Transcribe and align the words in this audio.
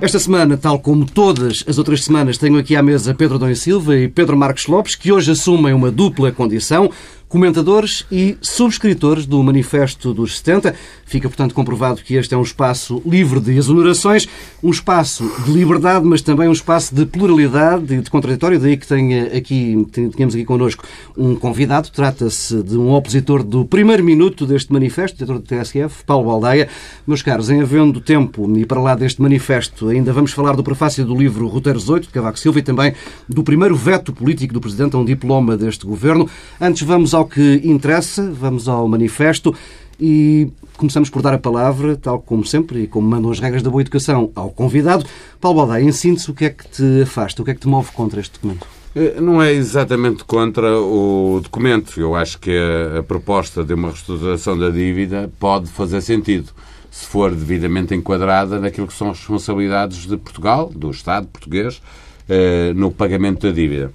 Esta 0.00 0.18
semana, 0.18 0.56
tal 0.56 0.78
como 0.78 1.04
todas 1.04 1.62
as 1.68 1.76
outras 1.76 2.02
semanas, 2.02 2.38
tenho 2.38 2.56
aqui 2.56 2.74
à 2.74 2.82
mesa 2.82 3.12
Pedro 3.12 3.38
Dom 3.38 3.54
Silva 3.54 3.94
e 3.98 4.08
Pedro 4.08 4.34
Marcos 4.34 4.66
Lopes, 4.66 4.94
que 4.94 5.12
hoje 5.12 5.32
assumem 5.32 5.74
uma 5.74 5.90
dupla 5.90 6.32
condição 6.32 6.90
comentadores 7.30 8.04
e 8.10 8.36
subscritores 8.42 9.24
do 9.24 9.40
Manifesto 9.40 10.12
dos 10.12 10.38
70. 10.38 10.74
Fica, 11.06 11.28
portanto, 11.28 11.54
comprovado 11.54 12.02
que 12.02 12.16
este 12.16 12.34
é 12.34 12.36
um 12.36 12.42
espaço 12.42 13.00
livre 13.06 13.38
de 13.38 13.56
exonerações, 13.56 14.26
um 14.60 14.70
espaço 14.70 15.30
de 15.44 15.52
liberdade, 15.52 16.04
mas 16.04 16.22
também 16.22 16.48
um 16.48 16.52
espaço 16.52 16.92
de 16.92 17.06
pluralidade 17.06 17.94
e 17.94 18.00
de 18.00 18.10
contraditório. 18.10 18.58
Daí 18.58 18.76
que 18.76 18.86
tenha 18.86 19.26
aqui, 19.26 19.86
tínhamos 19.92 20.34
aqui 20.34 20.44
connosco 20.44 20.84
um 21.16 21.36
convidado. 21.36 21.88
Trata-se 21.90 22.64
de 22.64 22.76
um 22.76 22.90
opositor 22.90 23.44
do 23.44 23.64
primeiro 23.64 24.02
minuto 24.02 24.44
deste 24.44 24.72
manifesto, 24.72 25.16
diretor 25.16 25.38
do 25.38 25.46
TSF, 25.46 26.02
Paulo 26.04 26.26
Baldeia. 26.26 26.68
Meus 27.06 27.22
caros, 27.22 27.48
em 27.48 27.60
havendo 27.60 28.00
tempo 28.00 28.50
e 28.58 28.66
para 28.66 28.80
lá 28.80 28.96
deste 28.96 29.22
manifesto, 29.22 29.88
ainda 29.88 30.12
vamos 30.12 30.32
falar 30.32 30.56
do 30.56 30.64
prefácio 30.64 31.04
do 31.04 31.14
livro 31.14 31.46
Roteiros 31.46 31.88
8, 31.88 32.08
de 32.08 32.12
Cavaco 32.12 32.40
Silva, 32.40 32.58
e 32.58 32.62
também 32.62 32.92
do 33.28 33.44
primeiro 33.44 33.76
veto 33.76 34.12
político 34.12 34.52
do 34.52 34.60
Presidente 34.60 34.96
a 34.96 34.98
um 34.98 35.04
diploma 35.04 35.56
deste 35.56 35.86
governo. 35.86 36.28
Antes 36.60 36.82
vamos 36.82 37.14
ao 37.14 37.19
ao 37.20 37.26
que 37.26 37.60
interessa, 37.62 38.30
vamos 38.32 38.68
ao 38.68 38.88
manifesto 38.88 39.54
e 40.00 40.48
começamos 40.76 41.10
por 41.10 41.20
dar 41.20 41.34
a 41.34 41.38
palavra, 41.38 41.94
tal 41.94 42.18
como 42.18 42.44
sempre 42.44 42.84
e 42.84 42.86
como 42.86 43.06
mandam 43.06 43.30
as 43.30 43.38
regras 43.38 43.62
da 43.62 43.68
boa 43.68 43.82
educação, 43.82 44.32
ao 44.34 44.50
convidado. 44.50 45.04
Paulo 45.38 45.58
Baldaia, 45.58 45.84
em 45.84 45.92
síntese, 45.92 46.30
o 46.30 46.34
que 46.34 46.46
é 46.46 46.50
que 46.50 46.66
te 46.66 47.02
afasta, 47.02 47.42
o 47.42 47.44
que 47.44 47.50
é 47.50 47.54
que 47.54 47.60
te 47.60 47.68
move 47.68 47.92
contra 47.92 48.18
este 48.20 48.32
documento? 48.32 48.66
Eh, 48.96 49.20
não 49.20 49.42
é 49.42 49.52
exatamente 49.52 50.24
contra 50.24 50.80
o 50.80 51.40
documento. 51.42 52.00
Eu 52.00 52.14
acho 52.14 52.38
que 52.38 52.50
a, 52.50 53.00
a 53.00 53.02
proposta 53.02 53.62
de 53.62 53.74
uma 53.74 53.88
reestruturação 53.88 54.58
da 54.58 54.70
dívida 54.70 55.30
pode 55.38 55.68
fazer 55.68 56.00
sentido 56.00 56.50
se 56.90 57.06
for 57.06 57.32
devidamente 57.34 57.94
enquadrada 57.94 58.58
naquilo 58.58 58.86
que 58.86 58.94
são 58.94 59.10
as 59.10 59.18
responsabilidades 59.18 60.06
de 60.06 60.16
Portugal, 60.16 60.72
do 60.74 60.90
Estado 60.90 61.26
português, 61.28 61.80
eh, 62.28 62.72
no 62.74 62.90
pagamento 62.90 63.46
da 63.46 63.52
dívida. 63.52 63.92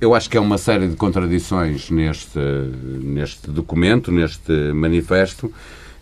Eu 0.00 0.16
acho 0.16 0.28
que 0.28 0.36
há 0.36 0.40
uma 0.40 0.58
série 0.58 0.88
de 0.88 0.96
contradições 0.96 1.90
neste, 1.90 2.40
neste 2.40 3.48
documento, 3.52 4.10
neste 4.10 4.50
manifesto. 4.72 5.52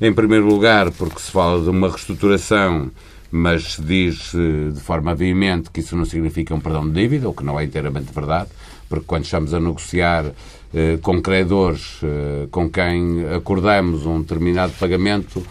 Em 0.00 0.10
primeiro 0.10 0.46
lugar, 0.46 0.90
porque 0.90 1.20
se 1.20 1.30
fala 1.30 1.62
de 1.62 1.68
uma 1.68 1.90
reestruturação, 1.90 2.90
mas 3.30 3.74
se 3.74 3.82
diz 3.82 4.34
eh, 4.34 4.70
de 4.72 4.80
forma 4.80 5.14
veemente 5.14 5.70
que 5.70 5.80
isso 5.80 5.94
não 5.96 6.06
significa 6.06 6.54
um 6.54 6.60
perdão 6.60 6.88
de 6.88 6.94
dívida, 6.94 7.28
o 7.28 7.34
que 7.34 7.44
não 7.44 7.60
é 7.60 7.64
inteiramente 7.64 8.10
verdade, 8.10 8.48
porque 8.88 9.04
quando 9.04 9.24
estamos 9.24 9.52
a 9.52 9.60
negociar 9.60 10.32
eh, 10.72 10.98
com 11.02 11.20
credores 11.20 12.00
eh, 12.02 12.48
com 12.50 12.70
quem 12.70 13.26
acordamos 13.36 14.06
um 14.06 14.22
determinado 14.22 14.72
pagamento, 14.80 15.44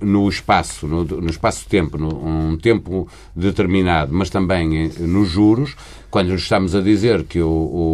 no 0.00 0.26
espaço, 0.28 0.86
no, 0.86 1.28
espaço-tempo, 1.28 1.98
um 1.98 2.56
tempo 2.56 3.06
determinado, 3.36 4.14
mas 4.14 4.30
também 4.30 4.90
nos 5.00 5.28
juros, 5.28 5.76
quando 6.14 6.32
estamos 6.32 6.76
a 6.76 6.80
dizer 6.80 7.24
que 7.24 7.40
o, 7.40 7.48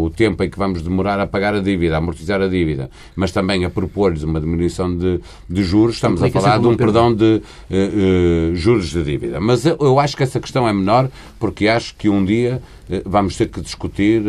o, 0.05 0.13
tempo 0.15 0.45
em 0.45 0.51
que 0.51 0.59
vamos 0.59 0.83
demorar 0.83 1.19
a 1.19 1.27
pagar 1.27 1.55
a 1.55 1.61
dívida, 1.61 1.95
a 1.95 1.99
amortizar 2.01 2.43
a 2.43 2.49
dívida, 2.49 2.91
mas 3.17 3.33
também 3.33 3.65
a 3.65 3.71
propor-lhes 3.71 4.23
uma 4.23 4.39
diminuição 4.39 4.95
de, 4.95 5.21
de 5.49 5.65
juros, 5.65 5.95
estamos 5.95 6.23
a 6.23 6.29
falar 6.29 6.59
de 6.59 6.67
um 6.67 6.77
perdão 6.77 7.15
de 7.15 7.41
uh, 7.41 8.51
uh, 8.51 8.55
juros 8.55 8.91
de 8.91 9.03
dívida. 9.03 9.41
Mas 9.41 9.65
eu, 9.65 9.75
eu, 9.81 9.99
acho 9.99 10.19
que 10.19 10.23
essa 10.23 10.39
questão 10.39 10.69
é 10.69 10.73
menor, 10.75 11.09
porque 11.39 11.67
acho 11.67 11.97
que 11.97 12.11
um 12.11 12.23
dia 12.23 12.61
uh, 12.91 13.01
vamos 13.07 13.39
ter 13.39 13.49
que 13.49 13.59
discutir 13.63 14.21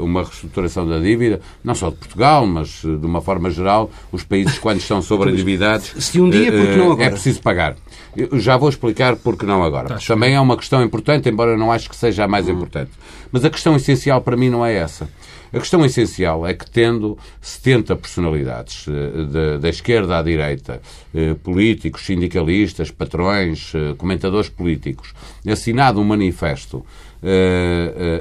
uma 0.00 0.24
reestruturação 0.24 0.88
da 0.88 0.98
dívida, 0.98 1.40
não 1.62 1.76
só 1.76 1.90
de 1.90 1.96
Portugal, 1.96 2.44
mas 2.44 2.82
de 2.82 3.06
uma 3.06 3.20
forma 3.20 3.52
geral, 3.52 3.88
os 4.10 4.24
países 4.24 4.58
quando 4.58 4.78
estão 4.78 5.00
sobreendividados. 5.00 5.94
Se 6.00 6.20
um 6.20 6.28
dia, 6.28 6.50
porque 6.50 6.74
não 6.74 6.90
agora? 6.90 7.04
É 7.04 7.10
preciso 7.10 7.40
pagar. 7.40 7.76
Eu 8.16 8.38
já 8.40 8.56
vou 8.56 8.68
explicar 8.68 9.16
porque 9.16 9.46
não 9.46 9.62
agora. 9.62 9.88
Tá 9.88 9.98
também 10.06 10.34
é 10.34 10.40
uma 10.40 10.56
questão 10.56 10.82
importante, 10.82 11.28
embora 11.28 11.52
eu 11.52 11.58
não 11.58 11.70
acho 11.70 11.88
que 11.88 11.96
seja 11.96 12.24
a 12.24 12.28
mais 12.28 12.48
importante. 12.48 12.90
Mas 13.30 13.44
a 13.44 13.50
questão 13.50 13.76
essencial 13.76 14.20
para 14.20 14.36
mim 14.36 14.48
não 14.48 14.64
é 14.64 14.74
essa. 14.74 15.08
A 15.52 15.58
questão 15.58 15.84
essencial 15.84 16.46
é 16.46 16.52
que, 16.52 16.70
tendo 16.70 17.16
70 17.40 17.96
personalidades 17.96 18.84
eh, 18.86 19.58
da 19.58 19.68
esquerda 19.68 20.18
à 20.18 20.22
direita, 20.22 20.82
eh, 21.14 21.34
políticos, 21.42 22.04
sindicalistas, 22.04 22.90
patrões, 22.90 23.72
eh, 23.74 23.94
comentadores 23.96 24.50
políticos, 24.50 25.14
assinado 25.50 26.00
um 26.00 26.04
manifesto 26.04 26.84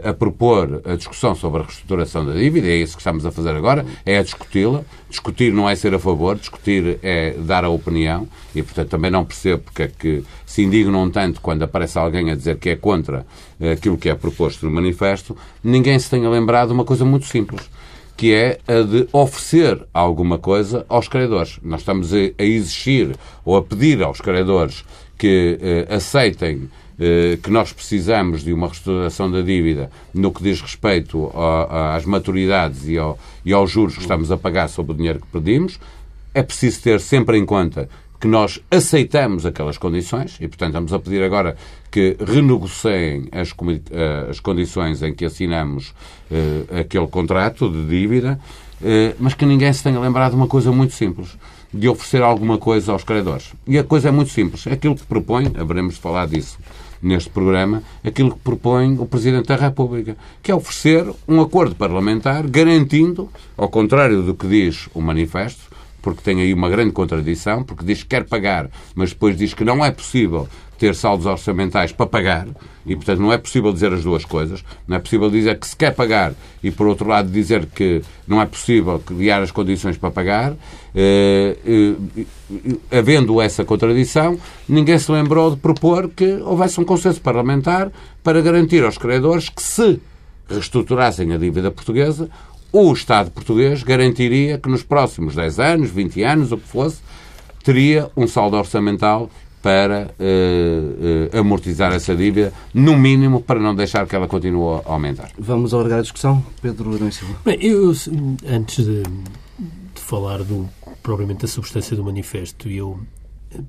a 0.03 0.13
propor 0.13 0.81
a 0.85 0.95
discussão 0.95 1.35
sobre 1.35 1.61
a 1.61 1.63
reestruturação 1.65 2.25
da 2.25 2.33
dívida, 2.33 2.67
é 2.67 2.77
isso 2.77 2.95
que 2.95 3.01
estamos 3.01 3.25
a 3.25 3.31
fazer 3.31 3.55
agora, 3.55 3.85
é 4.05 4.17
a 4.17 4.23
discuti-la. 4.23 4.81
Discutir 5.09 5.53
não 5.53 5.69
é 5.69 5.75
ser 5.75 5.93
a 5.93 5.99
favor, 5.99 6.35
discutir 6.35 6.99
é 7.01 7.33
dar 7.39 7.63
a 7.63 7.69
opinião 7.69 8.27
e, 8.53 8.61
portanto, 8.61 8.89
também 8.89 9.09
não 9.09 9.23
percebo 9.23 9.63
porque 9.63 9.83
é 9.83 9.87
que 9.87 10.23
se 10.45 10.63
indignam 10.63 11.09
tanto 11.09 11.39
quando 11.39 11.63
aparece 11.63 11.97
alguém 11.97 12.29
a 12.31 12.35
dizer 12.35 12.57
que 12.57 12.69
é 12.69 12.75
contra 12.75 13.25
aquilo 13.71 13.97
que 13.97 14.09
é 14.09 14.15
proposto 14.15 14.65
no 14.65 14.71
manifesto. 14.71 15.37
Ninguém 15.63 15.97
se 15.97 16.09
tenha 16.09 16.29
lembrado 16.29 16.71
uma 16.71 16.83
coisa 16.83 17.05
muito 17.05 17.25
simples 17.25 17.69
que 18.17 18.33
é 18.33 18.59
a 18.67 18.81
de 18.81 19.07
oferecer 19.13 19.85
alguma 19.93 20.39
coisa 20.39 20.83
aos 20.89 21.07
credores. 21.07 21.59
Nós 21.61 21.81
estamos 21.81 22.11
a, 22.11 22.17
exigir 22.39 23.15
ou 23.45 23.55
a 23.55 23.61
pedir 23.61 24.01
aos 24.01 24.19
credores 24.19 24.83
que 25.17 25.59
eh, 25.61 25.95
aceitem 25.95 26.63
eh, 26.63 26.86
que 27.43 27.51
nós 27.51 27.71
precisamos 27.71 28.43
de 28.43 28.51
uma 28.51 28.67
restauração 28.67 29.29
da 29.29 29.41
dívida 29.41 29.91
no 30.13 30.31
que 30.31 30.41
diz 30.41 30.59
respeito 30.61 31.31
às 31.93 32.05
maturidades 32.05 32.87
e, 32.87 32.97
ao, 32.97 33.19
e 33.45 33.53
aos 33.53 33.69
juros 33.69 33.95
que 33.95 34.01
estamos 34.01 34.31
a 34.31 34.37
pagar 34.37 34.67
sobre 34.67 34.93
o 34.93 34.95
dinheiro 34.95 35.19
que 35.19 35.27
pedimos. 35.27 35.79
É 36.33 36.41
preciso 36.41 36.81
ter 36.81 36.99
sempre 36.99 37.37
em 37.37 37.45
conta 37.45 37.87
que 38.19 38.27
nós 38.27 38.59
aceitamos 38.71 39.45
aquelas 39.45 39.77
condições 39.77 40.37
e, 40.39 40.47
portanto, 40.47 40.69
estamos 40.69 40.93
a 40.93 40.99
pedir 40.99 41.21
agora 41.21 41.55
que 41.91 42.17
renegociem 42.19 43.27
as, 43.31 43.53
eh, 43.91 44.27
as 44.29 44.39
condições 44.39 45.03
em 45.03 45.13
que 45.13 45.25
assinamos 45.25 45.89
uh, 46.31 46.79
aquele 46.79 47.07
contrato 47.07 47.69
de 47.69 47.85
dívida, 47.85 48.39
mas 49.19 49.33
que 49.33 49.45
ninguém 49.45 49.71
se 49.73 49.83
tenha 49.83 49.99
lembrado 49.99 50.31
de 50.31 50.37
uma 50.37 50.47
coisa 50.47 50.71
muito 50.71 50.93
simples, 50.93 51.35
de 51.73 51.87
oferecer 51.89 52.21
alguma 52.21 52.59
coisa 52.59 52.91
aos 52.91 53.03
credores. 53.03 53.53
E 53.65 53.77
a 53.77 53.83
coisa 53.83 54.09
é 54.09 54.11
muito 54.11 54.31
simples. 54.31 54.67
Aquilo 54.67 54.95
que 54.95 55.03
propõe, 55.03 55.51
haveremos 55.57 55.95
de 55.95 55.99
falar 55.99 56.27
disso 56.27 56.57
neste 57.01 57.29
programa 57.29 57.83
aquilo 58.03 58.31
que 58.31 58.39
propõe 58.39 58.97
o 58.99 59.05
Presidente 59.05 59.47
da 59.47 59.55
República, 59.55 60.17
que 60.41 60.51
é 60.51 60.55
oferecer 60.55 61.05
um 61.27 61.41
acordo 61.41 61.75
parlamentar 61.75 62.47
garantindo, 62.47 63.29
ao 63.55 63.69
contrário 63.69 64.21
do 64.23 64.33
que 64.33 64.47
diz 64.47 64.89
o 64.93 65.01
manifesto, 65.01 65.67
porque 66.01 66.21
tem 66.21 66.41
aí 66.41 66.53
uma 66.53 66.69
grande 66.69 66.91
contradição, 66.91 67.63
porque 67.63 67.83
diz 67.83 68.03
que 68.03 68.09
quer 68.09 68.23
pagar, 68.23 68.69
mas 68.95 69.09
depois 69.09 69.37
diz 69.37 69.53
que 69.53 69.65
não 69.65 69.83
é 69.83 69.91
possível 69.91 70.47
ter 70.77 70.95
saldos 70.95 71.25
orçamentais 71.25 71.91
para 71.91 72.05
pagar, 72.05 72.47
e 72.85 72.95
portanto 72.95 73.19
não 73.19 73.33
é 73.33 73.38
possível 73.38 73.73
dizer 73.73 73.91
as 73.91 74.03
duas 74.03 74.23
coisas. 74.23 74.63
Não 74.88 74.95
é 74.95 74.99
possível 74.99 75.29
dizer 75.29 75.59
que 75.59 75.67
se 75.67 75.75
quer 75.75 75.93
pagar 75.93 76.33
e, 76.63 76.71
por 76.71 76.88
outro 76.88 77.07
lado, 77.07 77.29
dizer 77.29 77.65
que 77.65 78.01
não 78.27 78.41
é 78.41 78.45
possível 78.45 78.99
criar 78.99 79.41
as 79.41 79.51
condições 79.51 79.97
para 79.97 80.11
pagar. 80.11 80.53
Eh, 80.95 81.57
eh, 81.65 82.97
havendo 82.97 83.41
essa 83.41 83.65
contradição, 83.65 84.39
ninguém 84.67 84.97
se 84.97 85.11
lembrou 85.11 85.51
de 85.51 85.57
propor 85.57 86.09
que 86.09 86.33
houvesse 86.35 86.79
um 86.79 86.85
consenso 86.85 87.19
parlamentar 87.19 87.91
para 88.23 88.41
garantir 88.41 88.83
aos 88.83 88.97
credores 88.97 89.49
que, 89.49 89.61
se 89.61 89.99
reestruturassem 90.49 91.33
a 91.33 91.38
dívida 91.38 91.69
portuguesa, 91.71 92.29
o 92.71 92.91
Estado 92.94 93.31
português 93.31 93.83
garantiria 93.83 94.57
que 94.57 94.69
nos 94.69 94.83
próximos 94.83 95.35
10 95.35 95.59
anos, 95.59 95.89
20 95.89 96.23
anos, 96.23 96.51
o 96.51 96.57
que 96.57 96.67
fosse, 96.67 97.01
teria 97.63 98.09
um 98.15 98.27
saldo 98.27 98.55
orçamental 98.55 99.29
para 99.67 100.09
uh, 100.17 101.35
uh, 101.35 101.39
amortizar 101.41 101.91
essa 101.91 102.15
dívida, 102.15 102.53
no 102.74 102.95
mínimo 102.95 103.41
para 103.41 103.59
não 103.59 103.75
deixar 103.75 104.07
que 104.07 104.15
ela 104.15 104.25
continue 104.25 104.81
a 104.86 104.94
aumentar. 104.94 105.30
Vamos 105.38 105.74
alargar 105.74 106.00
a 106.00 106.01
discussão, 106.03 106.41
Pedro 106.62 106.95
Adão 106.95 107.09
Bem, 107.44 107.57
eu, 107.59 107.91
antes 108.50 108.86
de, 108.86 109.03
de, 109.03 110.01
falar 110.01 110.41
do, 110.41 110.69
propriamente 111.03 111.41
da 111.41 111.50
substância 111.50 111.97
do 111.97 112.03
manifesto, 112.06 112.69
eu 112.69 112.97
eh, 113.53 113.59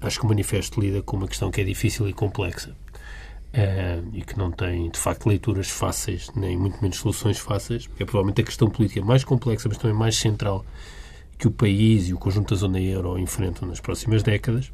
acho 0.00 0.20
que 0.20 0.26
o 0.26 0.28
manifesto 0.28 0.80
lida 0.80 1.02
com 1.02 1.16
uma 1.16 1.26
questão 1.26 1.50
que 1.50 1.60
é 1.60 1.64
difícil 1.64 2.08
e 2.08 2.12
complexa. 2.12 2.76
Uh, 3.48 4.06
e 4.12 4.22
que 4.22 4.38
não 4.38 4.52
tem, 4.52 4.90
de 4.90 4.98
facto, 4.98 5.26
leituras 5.26 5.70
fáceis, 5.70 6.30
nem 6.36 6.56
muito 6.56 6.80
menos 6.80 6.98
soluções 6.98 7.38
fáceis, 7.38 7.88
porque 7.88 8.04
é 8.04 8.06
provavelmente 8.06 8.42
a 8.42 8.44
questão 8.44 8.70
política 8.70 9.04
mais 9.04 9.24
complexa, 9.24 9.68
mas 9.68 9.78
também 9.78 9.96
mais 9.96 10.16
central 10.16 10.64
que 11.36 11.48
o 11.48 11.50
país 11.50 12.08
e 12.08 12.14
o 12.14 12.18
conjunto 12.18 12.54
da 12.54 12.60
zona 12.60 12.78
euro 12.78 13.18
enfrentam 13.18 13.66
nas 13.66 13.80
próximas 13.80 14.22
décadas 14.22 14.70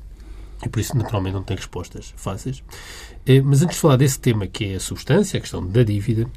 e 0.65 0.69
por 0.69 0.81
isso 0.81 0.97
naturalmente 0.97 1.35
não 1.35 1.43
tem 1.43 1.57
respostas 1.57 2.13
fáceis. 2.17 2.63
Eh, 3.27 3.41
mas 3.41 3.63
antes 3.63 3.77
de 3.77 3.81
falar 3.81 3.97
desse 3.97 4.19
tema 4.19 4.47
que 4.47 4.65
é 4.67 4.75
a 4.77 4.81
substância, 4.81 5.39
a 5.39 5.41
questão 5.41 5.67
da 5.67 5.83
dívida, 5.83 6.29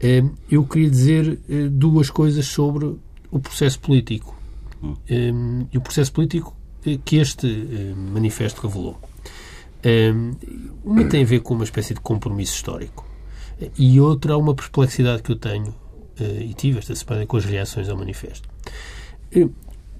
eh, 0.00 0.22
eu 0.50 0.64
queria 0.64 0.90
dizer 0.90 1.38
eh, 1.48 1.68
duas 1.68 2.10
coisas 2.10 2.46
sobre 2.46 2.96
o 3.30 3.38
processo 3.38 3.78
político 3.80 4.36
e 5.70 5.76
o 5.76 5.80
processo 5.80 6.12
político 6.12 6.56
que 7.04 7.16
este 7.16 7.46
manifesto 8.12 8.66
revelou. 8.66 8.98
Uma 10.84 11.04
tem 11.04 11.24
a 11.24 11.26
ver 11.26 11.40
com 11.40 11.52
uma 11.52 11.64
espécie 11.64 11.94
de 11.94 12.00
compromisso 12.00 12.54
histórico 12.54 13.04
e 13.76 14.00
outra 14.00 14.38
uma 14.38 14.54
perplexidade 14.54 15.22
que 15.22 15.32
eu 15.32 15.36
tenho 15.36 15.74
e 16.40 16.54
tive 16.54 16.78
esta 16.78 16.94
semana 16.94 17.26
com 17.26 17.36
as 17.36 17.44
reações 17.44 17.88
ao 17.88 17.98
manifesto. 17.98 18.48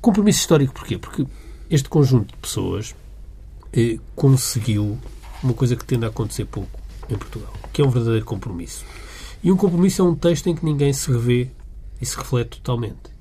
Compromisso 0.01 0.39
histórico 0.39 0.73
porquê? 0.73 0.97
Porque 0.97 1.27
este 1.69 1.89
conjunto 1.89 2.29
de 2.29 2.41
pessoas 2.41 2.95
conseguiu 4.15 4.99
uma 5.43 5.55
coisa 5.55 5.77
que 5.77 5.85
tende 5.85 6.05
a 6.05 6.09
acontecer 6.09 6.45
pouco 6.45 6.69
em 7.09 7.17
Portugal, 7.17 7.53
que 7.73 7.81
é 7.81 7.85
um 7.85 7.91
verdadeiro 7.91 8.25
compromisso. 8.25 8.85
E 9.43 9.53
um 9.53 9.57
compromisso 9.57 10.03
é 10.03 10.05
um 10.05 10.15
texto 10.15 10.49
em 10.49 10.55
que 10.55 10.65
ninguém 10.65 10.93
se 10.93 11.11
revê 11.11 11.49
e 12.01 12.07
se 12.07 12.17
reflete 12.17 12.61
totalmente. 12.61 13.19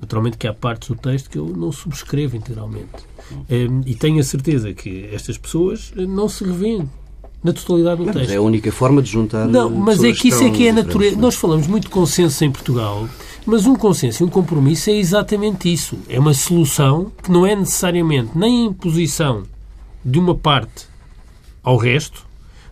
Naturalmente 0.00 0.36
que 0.36 0.46
há 0.46 0.52
partes 0.52 0.88
do 0.88 0.96
texto 0.96 1.30
que 1.30 1.38
eu 1.38 1.46
não 1.46 1.72
subscrevo 1.72 2.36
integralmente. 2.36 2.90
Um, 3.50 3.80
e 3.86 3.94
tenho 3.94 4.20
a 4.20 4.24
certeza 4.24 4.72
que 4.74 5.08
estas 5.12 5.38
pessoas 5.38 5.92
não 5.96 6.28
se 6.28 6.44
revêem 6.44 6.88
na 7.42 7.52
totalidade 7.52 8.00
do 8.00 8.06
não, 8.06 8.12
texto. 8.12 8.30
é 8.30 8.36
a 8.36 8.40
única 8.40 8.70
forma 8.72 9.02
de 9.02 9.10
juntar. 9.10 9.46
Não, 9.46 9.70
mas 9.70 10.02
é 10.02 10.12
que 10.12 10.28
isso 10.28 10.42
é 10.42 10.50
que 10.50 10.66
é 10.66 10.70
a 10.70 10.74
natureza. 10.74 11.16
Nós 11.16 11.34
falamos 11.34 11.66
muito 11.66 11.90
consenso 11.90 12.44
em 12.44 12.50
Portugal, 12.50 13.08
mas 13.46 13.66
um 13.66 13.76
consenso 13.76 14.22
e 14.22 14.26
um 14.26 14.30
compromisso 14.30 14.90
é 14.90 14.94
exatamente 14.94 15.70
isso. 15.72 15.98
É 16.08 16.18
uma 16.18 16.32
solução 16.32 17.12
que 17.22 17.30
não 17.30 17.46
é 17.46 17.54
necessariamente 17.54 18.36
nem 18.36 18.62
a 18.62 18.70
imposição 18.70 19.44
de 20.04 20.18
uma 20.18 20.34
parte 20.34 20.86
ao 21.62 21.76
resto, 21.76 22.26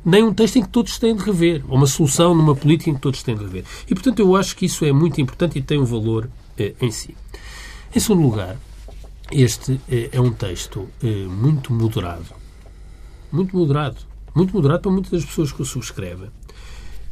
nem 0.05 0.23
um 0.23 0.35
texto 0.35 0.57
em 0.57 0.63
que 0.63 0.69
todos 0.69 0.99
têm 0.99 1.15
de 1.15 1.23
rever, 1.23 1.63
ou 1.69 1.77
uma 1.77 1.87
solução 1.87 2.35
numa 2.35 2.57
política 2.57 2.91
em 2.91 2.95
que 2.95 3.01
todos 3.01 3.23
têm 3.23 3.37
de 3.37 3.45
rever. 3.45 3.65
E, 3.89 3.95
portanto, 3.95 4.19
eu 4.19 4.35
acho 4.35 4.57
que 4.57 4.67
isso 4.67 4.85
é 4.85 4.93
muito 4.93 5.21
importante 5.21 5.59
e 5.59 5.63
tem 5.63 5.79
um 5.79 5.85
valor 5.85 6.29
eh, 6.59 6.75
em 6.81 6.91
si. 6.91 7.15
Em 7.95 8.01
segundo 8.01 8.23
lugar, 8.23 8.57
este 9.31 9.81
eh, 9.91 10.09
é 10.13 10.21
um 10.21 10.33
texto 10.33 10.89
eh, 11.03 11.27
muito 11.27 11.73
moderado. 11.73 12.27
Muito 13.31 13.57
moderado. 13.57 13.99
Muito 14.35 14.55
moderado 14.55 14.83
para 14.83 14.91
muitas 14.91 15.11
das 15.11 15.25
pessoas 15.25 15.53
que 15.53 15.63
o 15.63 15.65
subscrevem. 15.65 16.31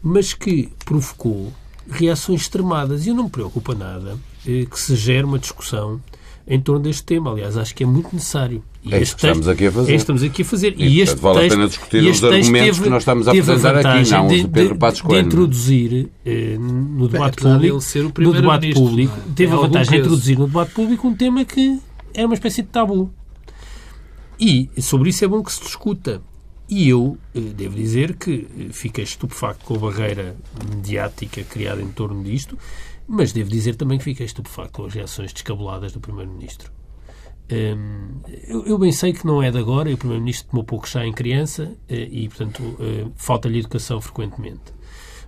Mas 0.03 0.33
que 0.33 0.71
provocou 0.85 1.53
reações 1.91 2.43
extremadas. 2.43 3.07
E 3.07 3.13
não 3.13 3.25
me 3.25 3.31
preocupa 3.31 3.75
nada 3.75 4.17
eh, 4.47 4.67
que 4.71 4.79
se 4.79 4.95
gere 4.97 5.25
uma 5.25 5.39
discussão 5.39 6.01
em 6.47 6.61
torno 6.61 6.83
deste 6.83 7.05
tema. 7.05 7.31
Aliás, 7.31 7.57
acho 7.57 7.75
que 7.75 7.85
é 7.85 7.87
muito 7.87 8.13
necessário. 8.13 8.63
E 8.83 8.95
é 8.95 9.03
isso 9.03 9.15
que 9.15 9.27
estamos 9.27 9.47
aqui 9.47 9.67
a 9.67 9.73
fazer. 9.73 9.93
É 9.93 9.95
estamos 9.95 10.23
aqui 10.23 10.43
a 10.43 10.45
fazer. 10.45 10.75
E, 10.77 10.85
e 10.85 11.01
este 11.01 11.17
portanto, 11.17 11.35
vale 11.35 11.41
texto, 11.41 11.53
a 11.53 11.57
pena 11.57 11.69
discutir 11.69 12.11
os 12.11 12.25
argumentos 12.25 12.77
teve, 12.77 12.83
que 12.83 12.89
nós 12.89 13.03
estamos 13.03 13.29
a 13.29 13.31
apresentar 13.31 13.77
a 13.77 13.79
aqui, 13.79 14.11
não 14.11 14.27
os 14.27 14.33
de 14.33 14.49
Pedro 14.49 14.77
Passos 14.77 15.03
Coelho. 15.03 15.23
De 15.23 15.27
introduzir 15.27 16.09
eh, 16.25 16.57
no 16.59 17.09
debate 17.09 17.43
Bem, 17.43 17.53
público, 17.53 17.81
ser 17.81 18.05
o 18.07 18.13
no 18.19 18.33
debate 18.33 18.73
público 18.73 19.17
é? 19.17 19.33
teve 19.35 19.53
é 19.53 19.55
a 19.55 19.61
vantagem 19.61 19.93
de 19.93 19.99
introduzir 19.99 20.39
no 20.39 20.47
debate 20.47 20.73
público 20.73 21.07
um 21.07 21.15
tema 21.15 21.45
que 21.45 21.79
era 22.15 22.27
uma 22.27 22.35
espécie 22.35 22.63
de 22.63 22.69
tabu. 22.69 23.11
E 24.41 24.71
sobre 24.81 25.11
isso 25.11 25.25
é 25.25 25.29
bom 25.29 25.43
que 25.43 25.53
se 25.53 25.61
discuta. 25.61 26.23
E 26.71 26.89
eu 26.89 27.19
eh, 27.35 27.41
devo 27.41 27.75
dizer 27.75 28.17
que 28.17 28.47
eh, 28.57 28.73
fiquei 28.73 29.03
estupefacto 29.03 29.65
com 29.65 29.75
a 29.75 29.79
barreira 29.91 30.37
mediática 30.73 31.43
criada 31.43 31.83
em 31.83 31.89
torno 31.89 32.23
disto, 32.23 32.57
mas 33.09 33.33
devo 33.33 33.51
dizer 33.51 33.75
também 33.75 33.99
que 33.99 34.05
fiquei 34.05 34.25
estupefacto 34.25 34.73
com 34.75 34.87
as 34.87 34.95
reações 34.95 35.33
descabuladas 35.33 35.91
do 35.91 35.99
Primeiro-Ministro. 35.99 36.71
Hum, 37.53 38.21
eu, 38.47 38.79
bem 38.79 38.93
sei 38.93 39.13
que 39.13 39.27
não 39.27 39.43
é 39.43 39.51
de 39.51 39.59
agora, 39.59 39.91
e 39.91 39.95
o 39.95 39.99
Primeiro-Ministro 39.99 40.51
tomou 40.51 40.63
pouco 40.63 40.89
chá 40.89 41.05
em 41.05 41.13
criança 41.13 41.75
eh, 41.89 42.09
e, 42.09 42.29
portanto, 42.29 42.63
falta-lhe 43.17 43.59
educação 43.59 44.01
frequentemente. 44.01 44.73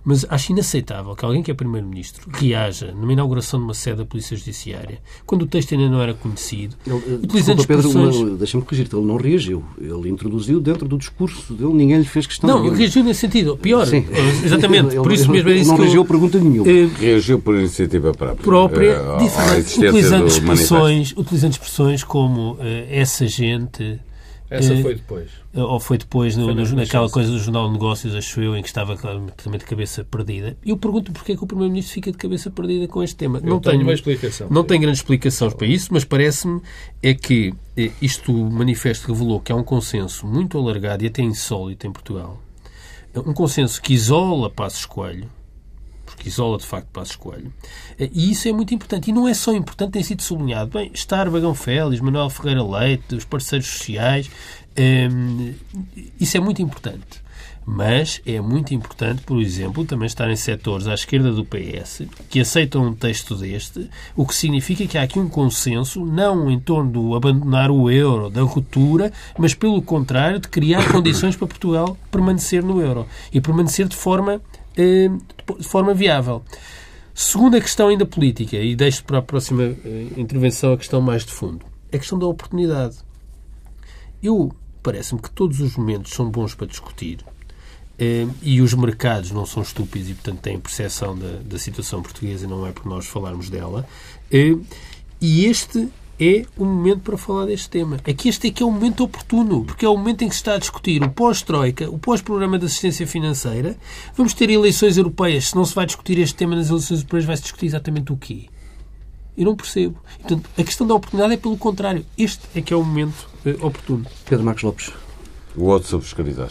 Mas 0.03 0.25
acho 0.29 0.51
inaceitável 0.51 1.15
que 1.15 1.23
alguém 1.23 1.41
que 1.41 1.49
é 1.49 1.53
Primeiro-Ministro 1.53 2.29
reaja 2.33 2.91
numa 2.91 3.13
inauguração 3.13 3.59
de 3.59 3.65
uma 3.65 3.73
sede 3.73 3.97
da 3.97 4.05
Polícia 4.05 4.35
Judiciária, 4.35 4.99
quando 5.25 5.43
o 5.43 5.45
texto 5.45 5.73
ainda 5.73 5.89
não 5.89 6.01
era 6.01 6.13
conhecido, 6.13 6.75
ele, 6.85 6.95
eh, 6.95 7.13
utilizando 7.23 7.57
desculpa, 7.57 7.81
expressões... 7.81 8.37
Deixa-me 8.37 8.63
corrigir-te, 8.63 8.95
ele 8.95 9.05
não 9.05 9.15
reagiu. 9.15 9.63
Ele 9.79 10.09
introduziu 10.09 10.59
dentro 10.59 10.87
do 10.87 10.97
discurso 10.97 11.53
dele, 11.53 11.73
ninguém 11.73 11.99
lhe 11.99 12.05
fez 12.05 12.27
questão. 12.27 12.49
Não, 12.49 12.69
reagiu 12.69 13.03
nesse 13.03 13.21
sentido. 13.21 13.57
Pior, 13.57 13.85
Sim. 13.85 14.05
Eh, 14.11 14.45
exatamente. 14.45 14.95
ele, 14.95 15.01
por 15.01 15.11
isso 15.11 15.31
mesmo 15.31 15.49
é 15.49 15.55
isso 15.55 15.69
não 15.69 15.77
reagiu 15.77 16.01
a 16.01 16.05
pergunta 16.05 16.39
nenhuma. 16.39 16.69
Eh, 16.69 16.89
reagiu 16.99 17.39
por 17.39 17.55
iniciativa 17.55 18.11
própria. 18.11 18.43
Própria, 18.43 19.01
uh, 19.01 19.87
utilizando 19.87 20.27
expressões, 20.27 21.13
utilizando 21.15 21.51
expressões 21.51 22.03
como 22.03 22.53
uh, 22.53 22.57
essa 22.89 23.25
gente 23.27 23.99
essa 24.57 24.81
foi 24.81 24.95
depois. 24.95 25.29
Ou 25.53 25.79
foi 25.79 25.97
depois, 25.97 26.35
no, 26.35 26.53
no, 26.53 26.75
naquela 26.75 27.09
coisa 27.09 27.31
do 27.31 27.39
Jornal 27.39 27.67
de 27.67 27.73
Negócios, 27.73 28.15
acho 28.15 28.41
eu, 28.41 28.55
em 28.55 28.61
que 28.61 28.67
estava 28.67 28.95
claramente 28.95 29.33
de 29.57 29.65
cabeça 29.65 30.03
perdida. 30.03 30.57
E 30.65 30.69
eu 30.69 30.77
pergunto 30.77 31.11
porque 31.11 31.33
é 31.33 31.35
que 31.35 31.43
o 31.43 31.47
Primeiro-Ministro 31.47 31.93
fica 31.93 32.11
de 32.11 32.17
cabeça 32.17 32.49
perdida 32.51 32.87
com 32.87 33.03
este 33.03 33.15
tema. 33.15 33.39
Eu 33.39 33.49
não 33.49 33.59
tenho, 33.59 33.81
uma 33.81 33.93
explicação. 33.93 34.47
Não 34.49 34.63
tenho 34.63 34.81
grande 34.81 34.97
explicação 34.97 35.51
para 35.51 35.67
isso, 35.67 35.89
mas 35.91 36.03
parece-me 36.03 36.61
é 37.01 37.13
que 37.13 37.53
eh, 37.75 37.91
isto 38.01 38.31
o 38.31 38.51
manifesto 38.51 39.07
revelou 39.07 39.39
que 39.39 39.51
há 39.51 39.55
um 39.55 39.63
consenso 39.63 40.25
muito 40.25 40.57
alargado 40.57 41.03
e 41.03 41.07
até 41.07 41.21
insólito 41.21 41.87
em 41.87 41.91
Portugal. 41.91 42.41
Um 43.15 43.33
consenso 43.33 43.81
que 43.81 43.93
isola 43.93 44.49
Passos 44.49 44.85
Coelho, 44.85 45.29
porque 46.23 46.29
isola 46.29 46.57
de 46.57 46.65
facto 46.65 46.87
Passos 46.87 47.15
Coelho. 47.17 47.53
Eh, 47.99 48.09
e 48.13 48.31
isso 48.31 48.47
é 48.47 48.53
muito 48.53 48.73
importante. 48.73 49.09
E 49.09 49.13
não 49.13 49.27
é 49.27 49.33
só 49.33 49.53
importante, 49.53 49.91
tem 49.91 50.03
sido 50.03 50.21
sublinhado. 50.21 50.71
Bem, 50.71 50.89
estar 50.93 51.29
Bagão 51.29 51.53
Félix, 51.53 51.99
Manuel 51.99 52.29
Ferreira 52.29 52.63
Leite, 52.63 53.15
os 53.15 53.25
parceiros 53.25 53.67
sociais, 53.67 54.29
ehm, 54.75 55.53
isso 56.19 56.37
é 56.37 56.39
muito 56.39 56.61
importante. 56.61 57.21
Mas 57.65 58.21
é 58.25 58.41
muito 58.41 58.73
importante, 58.73 59.21
por 59.21 59.41
exemplo, 59.41 59.85
também 59.85 60.05
estar 60.05 60.29
em 60.29 60.35
setores 60.35 60.85
à 60.85 60.93
esquerda 60.93 61.31
do 61.31 61.45
PS 61.45 62.03
que 62.29 62.41
aceitam 62.41 62.87
um 62.87 62.93
texto 62.93 63.35
deste, 63.35 63.89
o 64.17 64.27
que 64.27 64.35
significa 64.35 64.85
que 64.85 64.97
há 64.97 65.03
aqui 65.03 65.17
um 65.17 65.29
consenso, 65.29 66.05
não 66.05 66.51
em 66.51 66.59
torno 66.59 66.91
do 66.91 67.15
abandonar 67.15 67.71
o 67.71 67.89
euro, 67.89 68.29
da 68.29 68.41
ruptura, 68.41 69.13
mas 69.37 69.53
pelo 69.53 69.81
contrário, 69.81 70.39
de 70.39 70.49
criar 70.49 70.83
condições 70.91 71.37
para 71.37 71.47
Portugal 71.47 71.97
permanecer 72.11 72.61
no 72.61 72.81
euro 72.81 73.07
e 73.31 73.39
permanecer 73.39 73.87
de 73.87 73.95
forma 73.95 74.41
de 74.75 75.67
forma 75.67 75.93
viável. 75.93 76.43
Segunda 77.13 77.61
questão 77.61 77.89
ainda 77.89 78.05
política, 78.05 78.57
e 78.57 78.75
deixo 78.75 79.03
para 79.03 79.19
a 79.19 79.21
próxima 79.21 79.63
eh, 79.63 80.07
intervenção 80.17 80.73
a 80.73 80.77
questão 80.77 80.99
mais 80.99 81.23
de 81.23 81.31
fundo, 81.31 81.63
é 81.91 81.97
a 81.97 81.99
questão 81.99 82.17
da 82.17 82.25
oportunidade. 82.25 82.97
Eu 84.21 84.51
parece-me 84.81 85.21
que 85.21 85.29
todos 85.29 85.59
os 85.59 85.77
momentos 85.77 86.11
são 86.11 86.29
bons 86.29 86.55
para 86.55 86.65
discutir 86.65 87.19
eh, 87.99 88.25
e 88.41 88.61
os 88.61 88.73
mercados 88.73 89.29
não 89.31 89.45
são 89.45 89.61
estúpidos 89.61 90.09
e, 90.09 90.15
portanto, 90.15 90.39
têm 90.39 90.59
percepção 90.59 91.15
da, 91.15 91.37
da 91.45 91.59
situação 91.59 92.01
portuguesa, 92.01 92.47
não 92.47 92.65
é 92.65 92.71
por 92.71 92.85
nós 92.87 93.05
falarmos 93.05 93.49
dela. 93.49 93.87
E 94.31 95.45
este 95.45 95.87
é 96.19 96.45
o 96.57 96.65
momento 96.65 97.01
para 97.01 97.17
falar 97.17 97.45
deste 97.45 97.69
tema. 97.69 97.97
É 98.05 98.13
que 98.13 98.29
este 98.29 98.47
é 98.47 98.51
que 98.51 98.61
é 98.63 98.65
o 98.65 98.71
momento 98.71 99.03
oportuno, 99.03 99.65
porque 99.65 99.85
é 99.85 99.89
o 99.89 99.97
momento 99.97 100.23
em 100.23 100.29
que 100.29 100.35
se 100.35 100.41
está 100.41 100.55
a 100.55 100.57
discutir 100.57 101.03
o 101.03 101.09
pós-Troika, 101.09 101.89
o 101.89 101.97
pós-programa 101.97 102.59
de 102.59 102.65
assistência 102.65 103.05
financeira. 103.07 103.77
Vamos 104.15 104.33
ter 104.33 104.49
eleições 104.49 104.97
europeias. 104.97 105.49
Se 105.49 105.55
não 105.55 105.65
se 105.65 105.75
vai 105.75 105.85
discutir 105.85 106.19
este 106.19 106.35
tema 106.35 106.55
nas 106.55 106.69
eleições 106.69 106.99
europeias, 106.99 107.25
vai-se 107.25 107.43
discutir 107.43 107.65
exatamente 107.67 108.11
o 108.13 108.17
quê? 108.17 108.45
Eu 109.35 109.45
não 109.45 109.55
percebo. 109.55 109.99
Portanto, 110.19 110.49
a 110.57 110.63
questão 110.63 110.85
da 110.85 110.93
oportunidade 110.93 111.33
é 111.33 111.37
pelo 111.37 111.57
contrário. 111.57 112.05
Este 112.17 112.41
é 112.55 112.61
que 112.61 112.73
é 112.73 112.77
o 112.77 112.83
momento 112.83 113.27
eh, 113.45 113.57
oportuno. 113.59 114.05
Pedro 114.25 114.45
Marcos 114.45 114.63
Lopes. 114.63 114.91
O 115.55 115.65
outro 115.65 115.89
subscrever. 115.89 116.49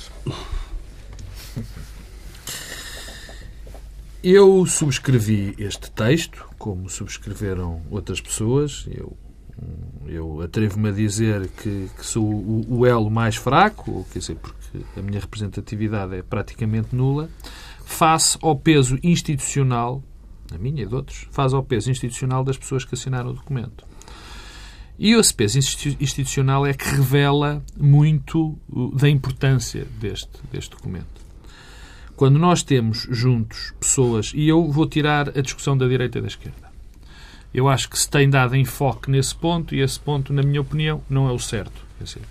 Eu 4.23 4.65
subscrevi 4.67 5.53
este 5.59 5.91
texto, 5.91 6.49
como 6.57 6.89
subscreveram 6.89 7.83
outras 7.91 8.21
pessoas. 8.21 8.87
Eu 8.89 9.17
eu 10.07 10.41
atrevo-me 10.41 10.89
a 10.89 10.93
dizer 10.93 11.49
que, 11.49 11.89
que 11.97 12.07
sou 12.07 12.25
o, 12.25 12.65
o, 12.69 12.87
elo 12.87 13.11
mais 13.11 13.37
fraco, 13.37 14.07
quer 14.13 14.19
dizer, 14.19 14.37
porque 14.37 14.79
a 14.97 15.03
minha 15.03 15.21
representatividade 15.21 16.17
é 16.17 16.23
praticamente 16.23 16.95
nula, 16.95 17.31
face 17.85 18.39
ao 18.43 18.57
peso 18.57 18.99
institucional, 19.03 20.03
a 20.53 20.59
minha 20.59 20.83
e 20.83 20.87
de 20.87 20.95
outros, 20.95 21.29
face 21.31 21.55
ao 21.55 21.63
peso 21.63 21.91
institucional 21.91 22.45
das 22.45 22.57
pessoas 22.57 22.85
que 22.85 22.95
assinaram 22.95 23.31
o 23.31 23.35
documento. 23.35 23.85
E 24.99 25.13
esse 25.13 25.33
peso 25.33 25.59
institucional 25.59 26.67
é 26.67 26.75
que 26.75 26.85
revela 26.85 27.63
muito 27.77 28.57
da 28.95 29.09
importância 29.09 29.87
deste, 29.99 30.31
deste 30.51 30.71
documento. 30.71 31.23
Quando 32.15 32.39
nós 32.39 32.63
temos 32.63 33.07
juntos 33.11 33.73
pessoas, 33.81 34.33
e 34.35 34.47
eu 34.49 34.71
vou 34.71 34.87
tirar 34.87 35.37
a 35.37 35.41
discussão 35.41 35.77
da 35.77 35.89
direita 35.89 36.19
e 36.19 36.21
da 36.21 36.29
esquerda, 36.29 36.72
eu 37.55 37.69
acho 37.69 37.89
que 37.89 37.99
se 37.99 38.09
tem 38.09 38.29
dado 38.29 38.57
enfoque 38.57 39.11
nesse 39.11 39.35
ponto 39.35 39.75
e 39.75 39.81
esse 39.81 39.99
ponto, 40.01 40.33
na 40.33 40.43
minha 40.43 40.61
opinião, 40.61 41.03
não 41.09 41.29
é 41.29 41.33
o 41.33 41.39
certo. 41.39 41.85
Quer 41.99 42.05
dizer, 42.05 42.23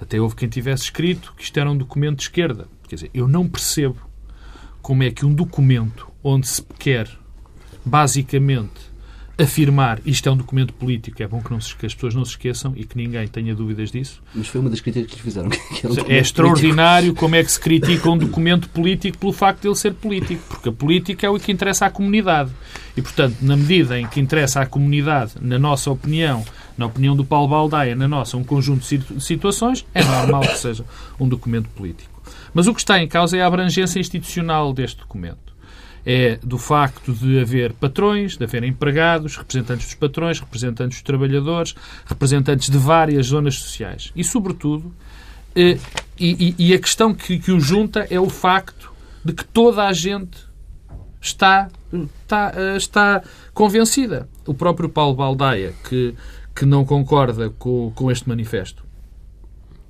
até 0.00 0.20
houve 0.20 0.36
quem 0.36 0.48
tivesse 0.48 0.84
escrito 0.84 1.34
que 1.36 1.44
isto 1.44 1.58
era 1.58 1.70
um 1.70 1.76
documento 1.76 2.16
de 2.16 2.22
esquerda. 2.22 2.66
Quer 2.88 2.94
dizer, 2.94 3.10
eu 3.12 3.28
não 3.28 3.48
percebo 3.48 3.98
como 4.80 5.02
é 5.02 5.10
que 5.10 5.26
um 5.26 5.34
documento 5.34 6.10
onde 6.24 6.48
se 6.48 6.62
quer 6.78 7.08
basicamente 7.84 8.89
afirmar 9.40 10.00
isto 10.04 10.28
é 10.28 10.32
um 10.32 10.36
documento 10.36 10.72
político, 10.74 11.22
é 11.22 11.26
bom 11.26 11.40
que, 11.40 11.50
não 11.50 11.60
se, 11.60 11.74
que, 11.74 11.86
as 11.86 11.94
pessoas 11.94 12.14
não 12.14 12.24
se 12.24 12.32
esqueçam 12.32 12.72
e 12.76 12.84
que 12.84 12.96
ninguém 12.96 13.26
tenha 13.26 13.54
dúvidas 13.54 13.90
disso. 13.90 14.22
Mas 14.34 14.48
foi 14.48 14.60
uma 14.60 14.68
das 14.68 14.80
críticas 14.80 15.10
que 15.10 15.16
lhe 15.16 15.22
fizeram. 15.22 15.50
Que 15.70 16.12
é, 16.12 16.16
é 16.16 16.20
extraordinário 16.20 17.08
político. 17.08 17.20
como 17.20 17.34
é 17.36 17.44
que 17.44 17.50
se 17.50 17.60
critica 17.60 18.10
um 18.10 18.18
documento 18.18 18.68
político 18.68 19.16
pelo 19.18 19.32
facto 19.32 19.62
de 19.62 19.68
ele 19.68 19.76
ser 19.76 19.94
político, 19.94 20.42
porque 20.48 20.68
a 20.68 20.72
política 20.72 21.26
é 21.26 21.30
o 21.30 21.38
que 21.38 21.50
interessa 21.50 21.86
à 21.86 21.90
comunidade. 21.90 22.50
E, 22.96 23.00
portanto, 23.00 23.36
na 23.40 23.56
medida 23.56 23.98
em 23.98 24.06
que 24.06 24.20
interessa 24.20 24.60
à 24.60 24.66
comunidade, 24.66 25.34
na 25.40 25.58
nossa 25.58 25.90
opinião, 25.90 26.44
na 26.76 26.86
opinião 26.86 27.16
do 27.16 27.24
Paulo 27.24 27.48
Baldaia, 27.48 27.94
na 27.94 28.08
nossa, 28.08 28.36
um 28.36 28.44
conjunto 28.44 28.84
de 28.86 29.20
situações, 29.20 29.86
é 29.94 30.04
normal 30.04 30.42
que 30.42 30.58
seja 30.58 30.84
um 31.18 31.28
documento 31.28 31.68
político. 31.70 32.20
Mas 32.52 32.66
o 32.66 32.74
que 32.74 32.80
está 32.80 33.00
em 33.00 33.08
causa 33.08 33.36
é 33.36 33.42
a 33.42 33.46
abrangência 33.46 33.98
institucional 33.98 34.72
deste 34.72 34.98
documento 34.98 35.49
é 36.04 36.38
do 36.42 36.58
facto 36.58 37.12
de 37.12 37.40
haver 37.40 37.72
patrões, 37.72 38.36
de 38.36 38.44
haver 38.44 38.64
empregados, 38.64 39.36
representantes 39.36 39.86
dos 39.86 39.94
patrões, 39.94 40.40
representantes 40.40 40.98
dos 40.98 41.02
trabalhadores, 41.02 41.74
representantes 42.06 42.70
de 42.70 42.78
várias 42.78 43.26
zonas 43.26 43.56
sociais. 43.56 44.12
E, 44.16 44.24
sobretudo, 44.24 44.94
eh, 45.54 45.78
e, 46.18 46.54
e, 46.58 46.70
e, 46.70 46.74
a 46.74 46.78
questão 46.78 47.14
que, 47.14 47.38
que 47.38 47.52
o 47.52 47.60
junta 47.60 48.06
é 48.10 48.18
o 48.18 48.28
facto 48.28 48.92
de 49.24 49.32
que 49.32 49.44
toda 49.44 49.86
a 49.86 49.92
gente 49.92 50.38
está, 51.20 51.68
está, 51.92 52.52
eh, 52.54 52.76
está 52.76 53.22
convencida. 53.52 54.28
O 54.46 54.54
próprio 54.54 54.88
Paulo 54.88 55.14
Baldaia, 55.14 55.74
que, 55.88 56.14
que 56.54 56.64
não 56.64 56.84
concorda 56.84 57.50
com, 57.50 57.92
com 57.94 58.10
este 58.10 58.28
manifesto, 58.28 58.84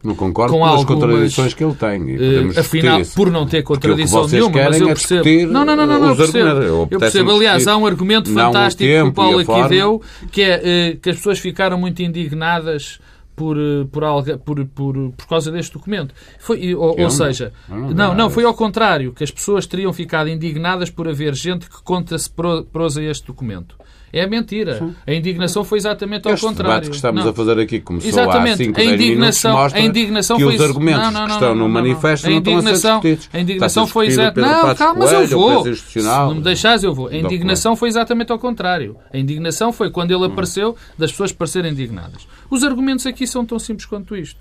não 0.02 0.14
concordo 0.14 0.54
com, 0.54 0.60
com 0.60 0.64
as 0.66 0.84
contradições 0.84 1.54
que 1.54 1.62
ele 1.62 1.74
tem. 1.74 2.16
Uh, 2.16 2.58
afinal, 2.58 3.00
por 3.14 3.30
não 3.30 3.46
ter 3.46 3.62
contradição 3.62 4.26
nenhuma, 4.26 4.64
mas 4.64 4.80
eu 4.80 4.88
é 4.88 4.94
percebo. 4.94 5.52
Não, 5.52 5.64
não, 5.64 5.76
não, 5.76 5.86
não, 5.86 6.08
eu 6.08 6.16
percebo. 6.16 6.48
Eu, 6.48 6.88
eu 6.90 6.98
percebo. 6.98 7.30
Aliás, 7.32 7.66
há 7.66 7.76
um 7.76 7.86
argumento 7.86 8.32
fantástico 8.32 8.84
que 8.84 9.02
o 9.02 9.12
Paulo 9.12 9.38
aqui 9.38 9.68
deu, 9.68 10.00
que 10.30 10.42
é 10.42 10.94
uh, 10.94 11.00
que 11.00 11.10
as 11.10 11.16
pessoas 11.16 11.38
ficaram 11.38 11.78
muito 11.78 12.02
indignadas 12.02 12.98
por, 13.36 13.56
eh, 13.56 13.86
por, 13.90 14.04
algo, 14.04 14.38
por, 14.40 14.66
por, 14.66 15.12
por 15.12 15.26
causa 15.26 15.50
deste 15.50 15.72
documento. 15.72 16.14
Foi, 16.38 16.74
ou, 16.74 17.00
ou 17.00 17.10
seja, 17.10 17.52
não, 17.68 18.14
não, 18.14 18.28
foi 18.28 18.44
ao 18.44 18.52
contrário, 18.52 19.14
que 19.14 19.24
as 19.24 19.30
pessoas 19.30 19.66
teriam 19.66 19.92
ficado 19.94 20.28
indignadas 20.28 20.90
por 20.90 21.08
haver 21.08 21.34
gente 21.34 21.68
que 21.70 21.82
conta-se 21.82 22.30
prosa 22.70 23.02
este 23.02 23.26
documento. 23.26 23.76
É 24.12 24.26
mentira. 24.26 24.78
Sim. 24.78 24.94
A 25.06 25.12
indignação 25.12 25.62
foi 25.62 25.78
exatamente 25.78 26.26
ao 26.26 26.34
este 26.34 26.44
contrário. 26.44 26.72
debate 26.72 26.90
que 26.90 26.96
estamos 26.96 27.24
não. 27.24 27.30
a 27.30 27.34
fazer 27.34 27.58
aqui 27.60 27.80
começou 27.80 28.08
exatamente. 28.10 28.62
há 28.62 28.64
5, 28.64 28.80
a 28.80 28.84
indignação, 28.84 29.58
a 29.58 29.80
indignação 29.80 30.36
que 30.36 30.42
foi 30.44 30.54
os 30.54 30.60
argumentos 30.60 31.02
não, 31.02 31.12
não, 31.12 31.26
que 31.26 31.32
estão 31.32 31.54
no 31.54 31.68
manifesto 31.68 32.28
não 32.28 32.38
estão 32.38 32.56
a 32.58 32.62
ser 32.62 32.72
discutidos. 32.72 33.30
A 33.32 33.38
indignação 33.38 33.86
foi 33.86 34.06
exatamente... 34.06 34.50
Não, 34.50 34.74
calma, 34.74 35.00
mas 35.00 35.12
eu 35.12 35.28
vou. 35.28 35.74
Se 35.74 36.02
não 36.02 36.34
me 36.34 36.40
deixares, 36.42 36.82
eu 36.82 36.94
vou. 36.94 37.08
A 37.08 37.16
indignação 37.16 37.76
foi 37.76 37.88
exatamente 37.88 38.32
ao 38.32 38.38
contrário. 38.38 38.96
A 39.12 39.18
indignação 39.18 39.72
foi 39.72 39.90
quando 39.90 40.10
ele 40.10 40.24
apareceu, 40.26 40.76
das 40.98 41.10
pessoas 41.10 41.32
parecerem 41.32 41.72
indignadas. 41.72 42.26
Os 42.50 42.64
argumentos 42.64 43.06
aqui 43.06 43.26
são 43.26 43.44
tão 43.44 43.58
simples 43.58 43.86
quanto 43.86 44.16
isto. 44.16 44.40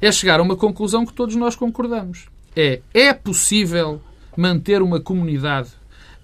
É 0.00 0.10
chegar 0.10 0.40
a 0.40 0.42
uma 0.42 0.56
conclusão 0.56 1.04
que 1.04 1.12
todos 1.12 1.36
nós 1.36 1.54
concordamos. 1.54 2.26
É, 2.54 2.80
é 2.94 3.12
possível 3.12 4.00
manter 4.36 4.82
uma 4.82 5.00
comunidade 5.00 5.68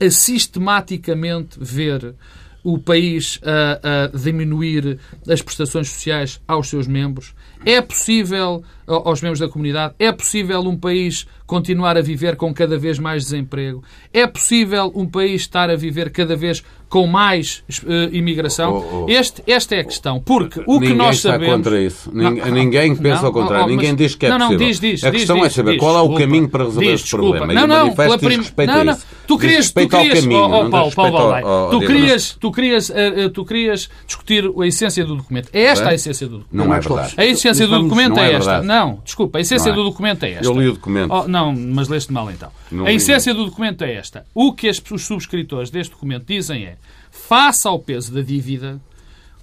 a 0.00 0.10
sistematicamente 0.10 1.58
ver 1.60 2.14
o 2.62 2.78
país 2.78 3.40
a, 3.42 4.04
a, 4.04 4.16
diminuir 4.16 4.98
as 5.28 5.42
prestações 5.42 5.90
sociais 5.90 6.40
aos 6.46 6.68
seus 6.68 6.86
membros? 6.86 7.34
É 7.64 7.80
possível, 7.80 8.62
aos 8.86 9.20
membros 9.22 9.40
da 9.40 9.48
comunidade, 9.48 9.94
é 9.98 10.10
possível 10.12 10.60
um 10.60 10.76
país 10.76 11.26
continuar 11.46 11.98
a 11.98 12.00
viver 12.00 12.36
com 12.36 12.52
cada 12.54 12.78
vez 12.78 12.98
mais 12.98 13.24
desemprego? 13.24 13.82
É 14.12 14.26
possível 14.26 14.90
um 14.94 15.06
país 15.06 15.42
estar 15.42 15.68
a 15.68 15.76
viver 15.76 16.10
cada 16.10 16.34
vez 16.34 16.62
com 16.88 17.06
mais 17.06 17.62
uh, 17.84 18.14
imigração? 18.14 18.74
Oh, 18.74 19.04
oh, 19.04 19.10
este, 19.10 19.42
esta 19.46 19.74
é 19.76 19.80
a 19.80 19.84
questão. 19.84 20.20
Porque 20.20 20.62
o 20.66 20.80
que 20.80 20.92
nós 20.92 21.20
sabemos... 21.20 21.56
Ninguém 21.56 21.56
está 21.56 21.56
contra 21.56 21.82
isso. 21.82 22.10
Ninguém, 22.12 22.44
não, 22.44 22.54
ninguém 22.54 22.96
pensa 22.96 23.26
ao 23.26 23.32
contrário. 23.32 23.64
Oh, 23.64 23.68
ninguém 23.68 23.90
mas, 23.90 23.98
diz 23.98 24.14
que 24.14 24.26
é 24.26 24.30
não, 24.30 24.38
possível. 24.38 24.58
Não, 24.58 24.66
diz, 24.66 24.80
diz, 24.80 25.04
a 25.04 25.10
questão 25.10 25.36
diz, 25.36 25.46
é 25.46 25.50
saber 25.50 25.76
qual 25.78 25.96
é 25.96 26.00
o 26.00 26.14
caminho 26.14 26.48
para 26.48 26.64
resolver 26.64 26.92
este 26.92 27.10
problema. 27.10 27.52
Não, 27.52 27.66
não, 27.66 27.94
pela 27.94 28.18
prim... 28.18 28.40
não, 28.66 28.84
não. 28.84 28.98
Tu 29.26 29.38
querias, 29.38 29.70
tu 29.70 29.88
querias, 29.88 30.20
caminho, 30.20 30.40
oh, 30.40 30.66
oh, 30.66 30.70
Paulo, 30.70 30.92
Paulo 30.92 31.16
ao, 31.16 31.70
tu, 31.70 31.80
querias, 31.80 32.36
tu, 32.38 32.52
querias, 32.52 32.90
uh, 32.90 33.30
tu 33.32 33.44
querias 33.44 33.88
discutir 34.06 34.44
a 34.44 34.66
essência 34.66 35.04
do 35.04 35.16
documento. 35.16 35.48
É 35.52 35.62
esta 35.62 35.88
a 35.90 35.94
essência 35.94 36.26
do 36.26 36.38
documento. 36.38 36.68
Não 36.68 36.74
é 36.74 36.80
verdade. 36.80 37.14
A 37.16 37.24
essência 37.24 37.51
do 37.58 37.82
documento 37.82 38.18
é 38.18 38.32
esta. 38.32 38.62
Não, 38.62 39.00
desculpa, 39.04 39.38
a 39.38 39.40
essência 39.40 39.72
do 39.72 39.84
documento 39.84 40.24
é 40.24 40.32
esta. 40.32 40.44
Eu 40.44 40.58
li 40.58 40.68
o 40.68 40.72
documento. 40.72 41.28
Não, 41.28 41.54
mas 41.54 41.88
leste 41.88 42.12
mal 42.12 42.30
então. 42.30 42.50
A 42.86 42.92
essência 42.92 43.32
do 43.34 43.44
documento 43.44 43.82
é 43.82 43.94
esta. 43.94 44.26
O 44.34 44.52
que 44.52 44.68
os 44.68 45.04
subscritores 45.04 45.70
deste 45.70 45.92
documento 45.92 46.24
dizem 46.26 46.64
é 46.64 46.76
face 47.10 47.68
ao 47.68 47.78
peso 47.78 48.12
da 48.12 48.22
dívida, 48.22 48.80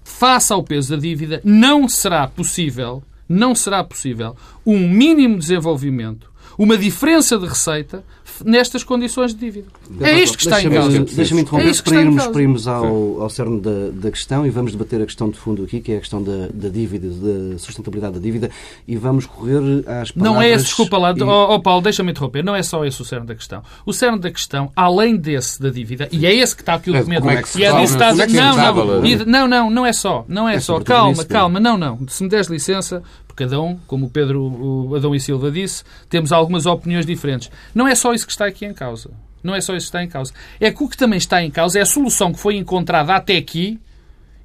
face 0.03 0.51
ao 0.51 0.63
peso 0.63 0.95
da 0.95 1.01
dívida, 1.01 1.41
não 1.43 1.87
será 1.87 2.27
possível, 2.27 3.03
não 3.27 3.53
será 3.53 3.83
possível 3.83 4.35
um 4.65 4.87
mínimo 4.87 5.37
desenvolvimento, 5.37 6.29
uma 6.59 6.77
diferença 6.77 7.37
de 7.39 7.47
receita 7.47 8.03
nestas 8.43 8.83
condições 8.83 9.33
de 9.33 9.39
dívida. 9.39 9.67
É 10.01 10.21
isto 10.21 10.37
que 10.37 10.43
está 10.43 10.61
em 10.61 10.69
causa. 10.69 10.99
Deixa-me 10.99 11.41
interromper 11.41 11.69
é 11.69 11.81
para, 11.81 11.95
irmos, 12.01 12.27
para 12.27 12.41
irmos 12.41 12.67
ao, 12.67 13.21
ao 13.21 13.29
cerne 13.29 13.61
da, 13.61 13.89
da, 13.93 14.11
questão 14.11 14.45
e 14.45 14.49
vamos 14.49 14.73
debater 14.73 15.01
a 15.01 15.05
questão 15.05 15.29
de 15.29 15.37
fundo 15.37 15.63
aqui, 15.63 15.79
que 15.79 15.93
é 15.93 15.97
a 15.97 15.99
questão 15.99 16.21
da, 16.21 16.47
da 16.53 16.67
dívida, 16.67 17.07
da 17.07 17.57
sustentabilidade 17.57 18.15
da 18.15 18.19
dívida, 18.19 18.51
e 18.85 18.97
vamos 18.97 19.25
correr 19.25 19.57
às 19.87 20.11
palavras... 20.11 20.15
Não 20.15 20.41
é 20.41 20.49
esse, 20.51 20.65
desculpa 20.65 20.97
lá, 20.97 21.13
e... 21.15 21.23
oh, 21.23 21.55
oh 21.55 21.61
Paulo, 21.61 21.81
deixa-me 21.81 22.11
interromper, 22.11 22.43
não 22.43 22.53
é 22.53 22.61
só 22.61 22.83
esse 22.83 23.01
o 23.01 23.05
cerne 23.05 23.25
da 23.25 23.35
questão. 23.35 23.63
O 23.85 23.93
cerne 23.93 24.19
da 24.19 24.29
questão, 24.29 24.69
além 24.75 25.15
desse 25.15 25.61
da 25.61 25.69
dívida, 25.69 26.09
e 26.11 26.25
é 26.25 26.33
esse 26.33 26.53
que 26.53 26.61
está 26.61 26.73
aqui 26.73 26.89
o 26.89 26.93
documento... 26.93 27.21
Como 27.21 27.31
é 27.31 27.41
que 27.41 27.49
se 27.49 27.61
e 27.61 27.63
é 27.63 27.83
está, 27.83 28.09
é 28.09 28.27
não, 28.27 28.55
não, 28.57 29.25
não, 29.25 29.47
não, 29.47 29.69
não 29.69 29.85
é 29.85 29.93
só, 29.93 30.25
não 30.27 30.47
é, 30.47 30.55
é 30.55 30.59
só, 30.59 30.79
calma, 30.81 31.23
calma, 31.23 31.59
não, 31.59 31.77
não, 31.77 31.99
se 32.07 32.21
me 32.21 32.29
des 32.29 32.47
licença, 32.47 33.01
cada 33.39 33.61
um, 33.61 33.77
como 33.87 34.07
o 34.07 34.09
Pedro 34.09 34.41
o 34.41 34.95
Adão 34.95 35.15
e 35.15 35.19
Silva 35.19 35.49
disse, 35.49 35.83
temos 36.09 36.33
algumas 36.33 36.65
opiniões 36.65 37.05
diferentes. 37.05 37.49
Não 37.73 37.87
é 37.87 37.95
só 37.95 38.13
isso 38.13 38.25
que 38.25 38.31
está 38.33 38.45
aqui 38.45 38.65
em 38.65 38.73
causa. 38.73 39.11
Não 39.41 39.55
é 39.55 39.61
só 39.61 39.73
isso 39.75 39.85
que 39.85 39.89
está 39.89 40.03
em 40.03 40.09
causa. 40.09 40.33
É 40.59 40.69
que 40.69 40.83
o 40.83 40.89
que 40.89 40.97
também 40.97 41.17
está 41.17 41.41
em 41.41 41.49
causa 41.49 41.79
é 41.79 41.81
a 41.81 41.85
solução 41.85 42.33
que 42.33 42.39
foi 42.39 42.57
encontrada 42.57 43.15
até 43.15 43.37
aqui 43.37 43.79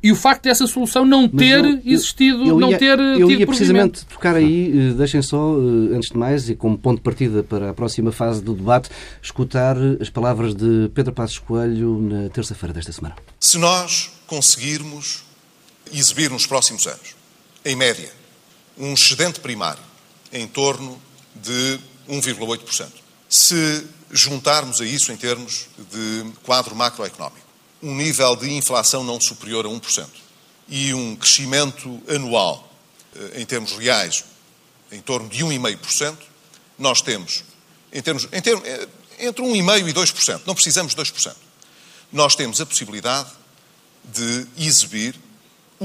e 0.00 0.12
o 0.12 0.16
facto 0.16 0.44
dessa 0.44 0.66
solução 0.66 1.04
não 1.04 1.26
ter 1.26 1.64
eu, 1.64 1.80
existido, 1.84 2.44
eu, 2.44 2.60
não 2.60 2.76
ter 2.76 2.98
Eu 3.00 3.30
ia 3.30 3.46
precisamente 3.46 4.04
tocar 4.04 4.36
aí, 4.36 4.90
eh, 4.90 4.92
deixem 4.92 5.22
só, 5.22 5.56
eh, 5.56 5.96
antes 5.96 6.10
de 6.10 6.18
mais, 6.18 6.50
e 6.50 6.54
como 6.54 6.76
ponto 6.76 6.98
de 6.98 7.02
partida 7.02 7.42
para 7.42 7.70
a 7.70 7.74
próxima 7.74 8.12
fase 8.12 8.42
do 8.42 8.52
debate, 8.52 8.90
escutar 9.22 9.76
as 9.98 10.10
palavras 10.10 10.54
de 10.54 10.90
Pedro 10.94 11.14
Passos 11.14 11.38
Coelho 11.38 11.98
na 12.02 12.28
terça-feira 12.28 12.74
desta 12.74 12.92
semana. 12.92 13.16
Se 13.40 13.56
nós 13.56 14.12
conseguirmos 14.26 15.24
exibir 15.90 16.30
nos 16.30 16.46
próximos 16.46 16.86
anos, 16.86 17.16
em 17.64 17.74
média, 17.74 18.10
um 18.78 18.94
excedente 18.94 19.40
primário 19.40 19.82
em 20.32 20.46
torno 20.46 21.00
de 21.34 21.78
1,8%. 22.08 22.88
Se 23.28 23.86
juntarmos 24.10 24.80
a 24.80 24.84
isso 24.84 25.12
em 25.12 25.16
termos 25.16 25.66
de 25.90 26.24
quadro 26.42 26.74
macroeconómico, 26.74 27.44
um 27.82 27.94
nível 27.94 28.34
de 28.36 28.52
inflação 28.52 29.04
não 29.04 29.20
superior 29.20 29.66
a 29.66 29.68
1% 29.68 30.06
e 30.68 30.94
um 30.94 31.14
crescimento 31.16 32.00
anual 32.08 32.72
eh, 33.14 33.42
em 33.42 33.46
termos 33.46 33.72
reais 33.72 34.24
em 34.90 35.00
torno 35.00 35.28
de 35.28 35.44
1,5%, 35.44 36.16
nós 36.78 37.02
temos, 37.02 37.44
em 37.92 38.00
termos, 38.00 38.28
em 38.32 38.40
termos, 38.40 38.64
eh, 38.66 38.88
entre 39.18 39.44
1,5% 39.44 39.88
e 39.88 39.92
2%, 39.92 40.42
não 40.46 40.54
precisamos 40.54 40.94
de 40.94 41.02
2%, 41.02 41.34
nós 42.12 42.36
temos 42.36 42.60
a 42.60 42.66
possibilidade 42.66 43.30
de 44.04 44.46
exibir 44.56 45.18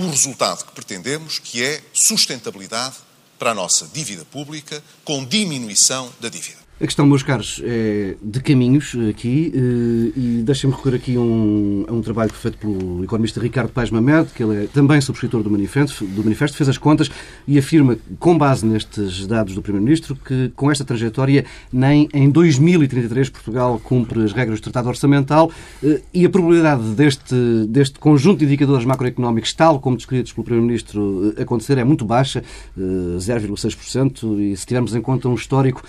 o 0.05 0.09
resultado 0.09 0.65
que 0.65 0.71
pretendemos, 0.71 1.39
que 1.39 1.63
é 1.63 1.81
sustentabilidade 1.93 2.95
para 3.37 3.51
a 3.51 3.55
nossa 3.55 3.87
dívida 3.87 4.25
pública, 4.25 4.83
com 5.03 5.25
diminuição 5.25 6.11
da 6.19 6.29
dívida. 6.29 6.58
A 6.81 6.85
questão, 6.85 7.05
meus 7.05 7.23
caros, 7.23 7.61
é 7.65 8.15
de 8.23 8.39
caminhos 8.39 8.95
aqui 9.09 9.51
eh, 9.53 10.17
e 10.17 10.41
deixem-me 10.45 10.73
recorrer 10.73 10.95
aqui 10.95 11.17
um, 11.17 11.83
a 11.85 11.91
um 11.91 12.01
trabalho 12.01 12.31
feito 12.31 12.57
pelo 12.57 13.03
economista 13.03 13.41
Ricardo 13.41 13.69
Paes 13.69 13.91
Mamed, 13.91 14.29
que 14.33 14.41
ele 14.41 14.63
é 14.63 14.67
também 14.67 15.01
subscritor 15.01 15.43
do 15.43 15.49
manifesto, 15.49 16.05
do 16.05 16.23
manifesto, 16.23 16.55
fez 16.55 16.69
as 16.69 16.77
contas 16.77 17.11
e 17.45 17.59
afirma, 17.59 17.97
com 18.17 18.37
base 18.37 18.65
nestes 18.65 19.27
dados 19.27 19.55
do 19.55 19.61
Primeiro-Ministro, 19.61 20.15
que 20.15 20.53
com 20.55 20.71
esta 20.71 20.85
trajetória 20.85 21.43
nem 21.69 22.07
em 22.13 22.29
2033 22.29 23.27
Portugal 23.27 23.77
cumpre 23.83 24.23
as 24.23 24.31
regras 24.31 24.61
do 24.61 24.63
Tratado 24.63 24.87
Orçamental 24.87 25.51
eh, 25.83 25.99
e 26.13 26.25
a 26.25 26.29
probabilidade 26.29 26.83
deste, 26.91 27.35
deste 27.67 27.99
conjunto 27.99 28.39
de 28.39 28.45
indicadores 28.45 28.85
macroeconómicos, 28.85 29.51
tal 29.51 29.81
como 29.81 29.97
descritos 29.97 30.31
pelo 30.31 30.45
Primeiro-Ministro, 30.45 31.33
eh, 31.37 31.41
acontecer 31.41 31.77
é 31.77 31.83
muito 31.83 32.05
baixa, 32.05 32.41
0,6%, 32.77 34.39
e 34.39 34.55
se 34.55 34.65
tivermos 34.65 34.95
em 34.95 35.01
conta 35.01 35.27
um 35.27 35.35
histórico 35.35 35.83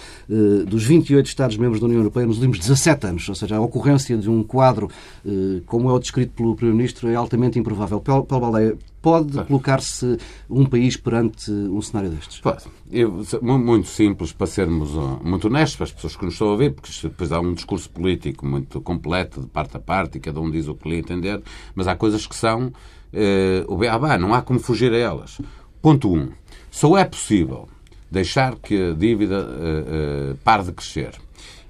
dos 0.67 0.80
dos 0.81 0.87
28 0.87 1.27
Estados-membros 1.27 1.79
da 1.79 1.87
União 1.87 2.01
Europeia 2.01 2.27
nos 2.27 2.37
últimos 2.37 2.59
17 2.59 3.07
anos. 3.07 3.29
Ou 3.29 3.35
seja, 3.35 3.57
a 3.57 3.61
ocorrência 3.61 4.17
de 4.17 4.31
um 4.31 4.43
quadro 4.43 4.89
eh, 5.27 5.61
como 5.67 5.91
é 5.91 5.93
o 5.93 5.99
descrito 5.99 6.33
pelo 6.33 6.55
Primeiro-Ministro 6.55 7.09
é 7.09 7.15
altamente 7.15 7.59
improvável. 7.59 8.01
Paulo 8.01 8.27
Baldeia, 8.27 8.79
pode 9.03 9.45
colocar-se 9.45 10.17
um 10.49 10.65
país 10.65 10.97
perante 10.97 11.51
um 11.51 11.83
cenário 11.83 12.11
destes? 12.11 12.41
Pode. 12.41 12.65
Eu, 12.91 13.23
muito 13.43 13.89
simples, 13.89 14.33
para 14.33 14.47
sermos 14.47 14.95
uh, 14.95 15.21
muito 15.23 15.49
honestos 15.49 15.77
para 15.77 15.85
as 15.85 15.93
pessoas 15.93 16.17
que 16.17 16.25
nos 16.25 16.35
estão 16.35 16.49
a 16.49 16.53
ouvir, 16.53 16.73
porque 16.73 16.91
depois 17.03 17.31
há 17.31 17.41
um 17.41 17.53
discurso 17.53 17.89
político 17.91 18.47
muito 18.47 18.81
completo, 18.81 19.43
de 19.43 19.47
parte 19.47 19.77
a 19.77 19.81
parte, 19.81 20.19
e 20.19 20.21
cada 20.21 20.41
um 20.41 20.51
diz 20.51 20.67
o 20.67 20.75
que 20.75 20.89
lhe 20.89 20.97
entender, 20.97 21.43
mas 21.75 21.87
há 21.87 21.95
coisas 21.95 22.27
que 22.27 22.35
são 22.35 22.73
eh, 23.13 23.65
o 23.69 23.77
beabá, 23.77 24.19
não 24.19 24.35
há 24.35 24.43
como 24.43 24.59
fugir 24.59 24.93
a 24.93 24.99
elas. 24.99 25.41
Ponto 25.81 26.13
1. 26.13 26.19
Um, 26.19 26.29
só 26.71 26.99
é 26.99 27.05
possível 27.05 27.69
deixar 28.11 28.57
que 28.57 28.91
a 28.91 28.93
dívida 28.93 29.41
uh, 29.41 30.33
uh, 30.33 30.37
pare 30.45 30.65
de 30.65 30.73
crescer 30.73 31.13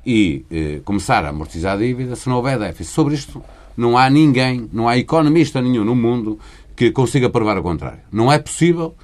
e 0.05 0.45
uh, 0.51 0.83
começar 0.83 1.25
a 1.25 1.29
amortizar 1.29 1.75
a 1.75 1.77
dívida 1.77 2.17
se 2.17 2.29
não 2.29 2.37
houver 2.37 2.59
déficit. 2.59 2.93
Sobre 2.93 3.15
isto 3.15 3.43
não 3.77 3.97
há 3.97 4.09
ninguém, 4.09 4.69
não 4.73 4.89
há 4.89 4.97
economista 4.97 5.61
nenhum 5.61 5.85
no 5.85 5.95
mundo 5.95 6.39
que 6.75 6.91
consiga 6.91 7.29
provar 7.29 7.59
o 7.59 7.63
contrário. 7.63 8.01
Não 8.11 8.33
é 8.33 8.39
possível 8.39 8.95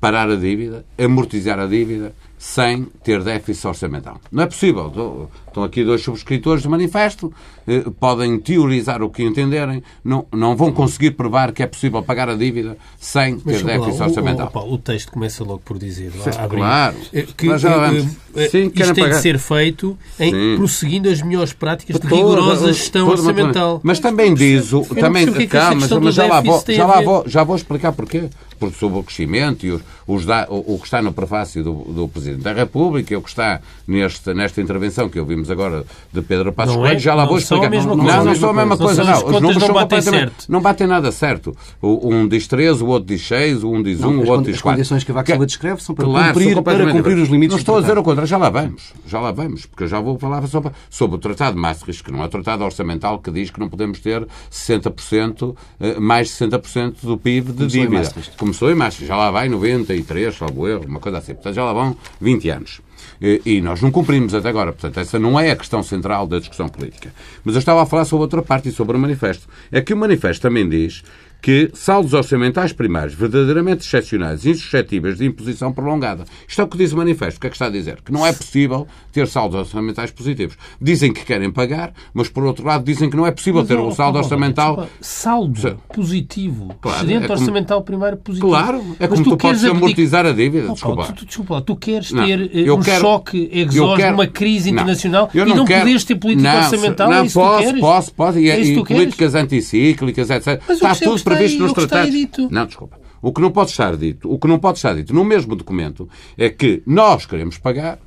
parar 0.00 0.30
a 0.30 0.36
dívida, 0.36 0.84
amortizar 0.98 1.58
a 1.58 1.66
dívida 1.66 2.14
sem 2.38 2.84
ter 3.02 3.22
déficit 3.22 3.66
orçamental. 3.66 4.20
Não 4.30 4.42
é 4.42 4.46
possível. 4.46 5.28
Estão 5.56 5.64
aqui 5.64 5.82
dois 5.82 6.02
subscritores 6.02 6.62
do 6.62 6.68
manifesto, 6.68 7.32
eh, 7.66 7.82
podem 7.98 8.38
teorizar 8.38 9.02
o 9.02 9.08
que 9.08 9.22
entenderem, 9.22 9.82
não, 10.04 10.26
não 10.30 10.54
vão 10.54 10.70
conseguir 10.70 11.12
provar 11.12 11.50
que 11.50 11.62
é 11.62 11.66
possível 11.66 12.02
pagar 12.02 12.28
a 12.28 12.34
dívida 12.34 12.76
sem 12.98 13.38
ter 13.38 13.64
déficit 13.64 14.02
orçamental. 14.02 14.52
O, 14.52 14.58
o, 14.58 14.74
o, 14.74 14.78
texto 14.78 15.10
começa 15.10 15.42
logo 15.42 15.62
por 15.64 15.78
dizer, 15.78 16.12
claro, 16.50 16.96
eh, 17.10 17.24
que, 17.34 17.46
mas 17.46 17.62
já 17.62 17.74
vamos. 17.74 18.02
Sim, 18.50 18.70
isto 18.74 18.92
tem 18.92 19.04
pagar. 19.04 19.16
de 19.16 19.22
ser 19.22 19.38
feito 19.38 19.96
em, 20.20 20.56
prosseguindo 20.56 21.08
as 21.08 21.22
melhores 21.22 21.54
práticas 21.54 21.98
de 21.98 22.06
rigorosa 22.06 22.70
gestão 22.74 23.08
orçamental. 23.08 23.80
Mas 23.82 23.98
também 23.98 24.34
diz, 24.34 24.74
o, 24.74 24.82
também, 24.82 25.26
calma, 25.46 25.88
mas 26.02 26.14
já 26.14 26.26
lá, 26.26 26.42
vou, 26.42 26.62
já, 26.68 26.86
lá 26.86 27.00
vou, 27.00 27.24
já 27.26 27.42
vou 27.42 27.56
explicar 27.56 27.92
porquê 27.92 28.28
porque 28.58 28.76
sobre 28.76 28.98
o 28.98 29.02
crescimento 29.02 29.66
e 29.66 29.70
os, 29.70 29.82
os 30.06 30.24
da, 30.24 30.46
o, 30.48 30.74
o, 30.74 30.78
que 30.78 30.86
está 30.86 31.02
no 31.02 31.12
prefácio 31.12 31.62
do, 31.62 31.72
do, 31.72 32.08
Presidente 32.08 32.42
da 32.42 32.52
República 32.52 33.12
e 33.12 33.16
o 33.16 33.22
que 33.22 33.28
está 33.28 33.60
neste, 33.86 34.32
nesta 34.34 34.60
intervenção 34.60 35.08
que 35.08 35.18
ouvimos 35.18 35.45
agora 35.50 35.84
de 36.12 36.22
Pedro 36.22 36.52
Passos 36.52 36.76
Coelho, 36.76 36.96
é, 36.96 36.98
já 36.98 37.14
lá 37.14 37.24
vou 37.24 37.38
explicar. 37.38 37.70
Não, 37.70 37.96
não, 37.96 38.24
não 38.24 38.34
são 38.34 38.50
a 38.50 38.52
mesma 38.52 38.76
coisa, 38.76 39.04
não. 39.04 39.26
Os, 39.26 39.40
números 39.40 39.68
não 39.68 39.74
batem 39.74 40.02
certo. 40.02 40.46
Não 40.48 40.60
batem 40.60 40.86
nada 40.86 41.12
certo. 41.12 41.56
Um 41.82 42.26
diz 42.28 42.46
13, 42.46 42.82
o 42.82 42.86
outro 42.88 43.08
diz 43.08 43.26
6, 43.26 43.64
um 43.64 43.82
diz 43.82 44.00
1, 44.02 44.06
um, 44.06 44.18
o 44.20 44.28
outro 44.28 44.50
diz 44.50 44.60
4. 44.60 44.80
As 44.80 44.88
condições 44.88 45.04
que 45.04 45.10
a 45.10 45.14
Vaca 45.14 45.46
descreve 45.46 45.82
são 45.82 45.94
para, 45.94 46.04
claro, 46.04 46.28
cumprir, 46.28 46.62
para 46.62 46.92
cumprir 46.92 47.16
os 47.18 47.28
limites 47.28 47.52
Não 47.52 47.58
estou 47.58 47.78
a 47.78 47.80
dizer 47.80 47.98
o 47.98 48.02
contrário, 48.02 48.28
já 48.28 48.36
lá 48.36 48.50
vamos. 48.50 48.92
Já 49.06 49.20
lá 49.20 49.32
vamos, 49.32 49.66
porque 49.66 49.84
eu 49.84 49.88
já 49.88 50.00
vou 50.00 50.18
falar 50.18 50.46
sobre, 50.46 50.72
sobre 50.90 51.16
o 51.16 51.18
Tratado 51.18 51.56
de 51.56 51.60
Maastricht, 51.60 52.02
que 52.02 52.12
não 52.12 52.22
é 52.22 52.26
o 52.26 52.28
Tratado 52.28 52.64
Orçamental 52.64 53.18
que 53.18 53.30
diz 53.30 53.50
que 53.50 53.60
não 53.60 53.68
podemos 53.68 53.98
ter 54.00 54.26
60%, 54.50 55.56
eh, 55.80 55.98
mais 55.98 56.28
de 56.28 56.34
60% 56.34 56.96
do 57.02 57.16
PIB 57.16 57.52
de 57.52 57.66
dívida. 57.66 58.12
Começou 58.36 58.70
em 58.70 58.74
Maastricht. 58.74 59.06
Já 59.06 59.16
lá 59.16 59.30
vai 59.30 59.48
93, 59.48 60.34
salvo 60.34 60.68
erro, 60.68 60.84
uma 60.86 61.00
coisa 61.00 61.18
assim. 61.18 61.34
Portanto, 61.34 61.54
já 61.54 61.64
lá 61.64 61.72
vão 61.72 61.96
20 62.20 62.48
anos. 62.50 62.85
E 63.20 63.60
nós 63.60 63.80
não 63.80 63.90
cumprimos 63.90 64.34
até 64.34 64.48
agora. 64.48 64.72
Portanto, 64.72 65.00
essa 65.00 65.18
não 65.18 65.38
é 65.38 65.50
a 65.50 65.56
questão 65.56 65.82
central 65.82 66.26
da 66.26 66.38
discussão 66.38 66.68
política. 66.68 67.12
Mas 67.44 67.54
eu 67.54 67.58
estava 67.58 67.82
a 67.82 67.86
falar 67.86 68.04
sobre 68.04 68.22
outra 68.22 68.42
parte 68.42 68.68
e 68.68 68.72
sobre 68.72 68.96
o 68.96 69.00
manifesto. 69.00 69.48
É 69.72 69.80
que 69.80 69.94
o 69.94 69.96
manifesto 69.96 70.42
também 70.42 70.68
diz 70.68 71.02
que 71.40 71.70
saldos 71.74 72.12
orçamentais 72.12 72.72
primários 72.72 73.14
verdadeiramente 73.14 73.84
excepcionais 73.84 74.44
e 74.44 74.50
insuscetíveis 74.50 75.18
de 75.18 75.26
imposição 75.26 75.72
prolongada. 75.72 76.24
Isto 76.46 76.60
é 76.60 76.64
o 76.64 76.68
que 76.68 76.78
diz 76.78 76.92
o 76.92 76.96
manifesto. 76.96 77.38
O 77.38 77.40
que 77.40 77.46
é 77.46 77.50
que 77.50 77.56
está 77.56 77.66
a 77.66 77.70
dizer? 77.70 78.00
Que 78.02 78.12
não 78.12 78.26
é 78.26 78.32
possível 78.32 78.86
ter 79.12 79.26
saldos 79.28 79.58
orçamentais 79.58 80.10
positivos. 80.10 80.56
Dizem 80.80 81.12
que 81.12 81.24
querem 81.24 81.50
pagar, 81.50 81.92
mas 82.12 82.28
por 82.28 82.44
outro 82.44 82.66
lado 82.66 82.84
dizem 82.84 83.08
que 83.08 83.16
não 83.16 83.26
é 83.26 83.30
possível 83.30 83.60
mas, 83.60 83.68
ter 83.68 83.78
um 83.78 83.92
saldo 83.92 84.18
orçamental... 84.18 84.76
Desculpa, 84.76 84.92
saldo 85.00 85.80
positivo. 85.94 86.74
Claro, 86.80 86.98
excedente 86.98 87.24
é 87.24 87.28
como... 87.28 87.40
orçamental 87.40 87.82
primário 87.82 88.18
positivo. 88.18 88.48
Claro, 88.48 88.96
é 88.98 89.06
como 89.06 89.22
tu, 89.22 89.30
tu 89.30 89.36
podes 89.36 89.64
amortizar 89.64 90.26
a 90.26 90.32
dívida. 90.32 90.68
Oh, 90.70 90.74
desculpa. 90.74 91.12
Tu, 91.12 91.26
desculpa, 91.26 91.60
tu 91.60 91.76
queres 91.76 92.12
não, 92.12 92.26
ter 92.26 92.50
eh, 92.54 92.72
um 92.72 92.80
quero... 92.80 93.00
choque 93.00 93.48
exógeno, 93.52 94.14
uma 94.14 94.26
crise 94.26 94.70
internacional 94.70 95.30
não, 95.32 95.46
e 95.46 95.54
não, 95.54 95.64
quero... 95.64 95.80
poderes 95.80 96.04
ter 96.04 96.16
política 96.16 96.52
não, 96.52 96.58
orçamental? 96.58 97.10
Não, 97.10 97.24
é 97.24 97.28
posso, 97.28 97.78
posso, 97.78 98.14
posso. 98.14 98.38
E, 98.38 98.50
é 98.50 98.60
e 98.60 98.84
políticas 98.84 99.34
anticíclicas, 99.34 100.30
etc. 100.30 100.60
Mas 100.66 100.76
Está 100.76 100.94
tudo 100.94 101.22
previsto 101.30 101.58
nos 101.62 101.72
tratados. 101.72 102.14
Não, 102.50 102.66
desculpa. 102.66 102.98
O 103.20 103.32
que 103.32 103.40
não 103.40 103.50
pode 103.50 103.70
estar 103.70 103.96
dito, 103.96 104.32
o 104.32 104.38
que 104.38 104.46
não 104.46 104.58
pode 104.58 104.78
estar 104.78 104.94
dito 104.94 105.12
no 105.12 105.24
mesmo 105.24 105.56
documento 105.56 106.08
é 106.38 106.48
que 106.48 106.82
nós 106.86 107.26
queremos 107.26 107.58
pagar, 107.58 107.98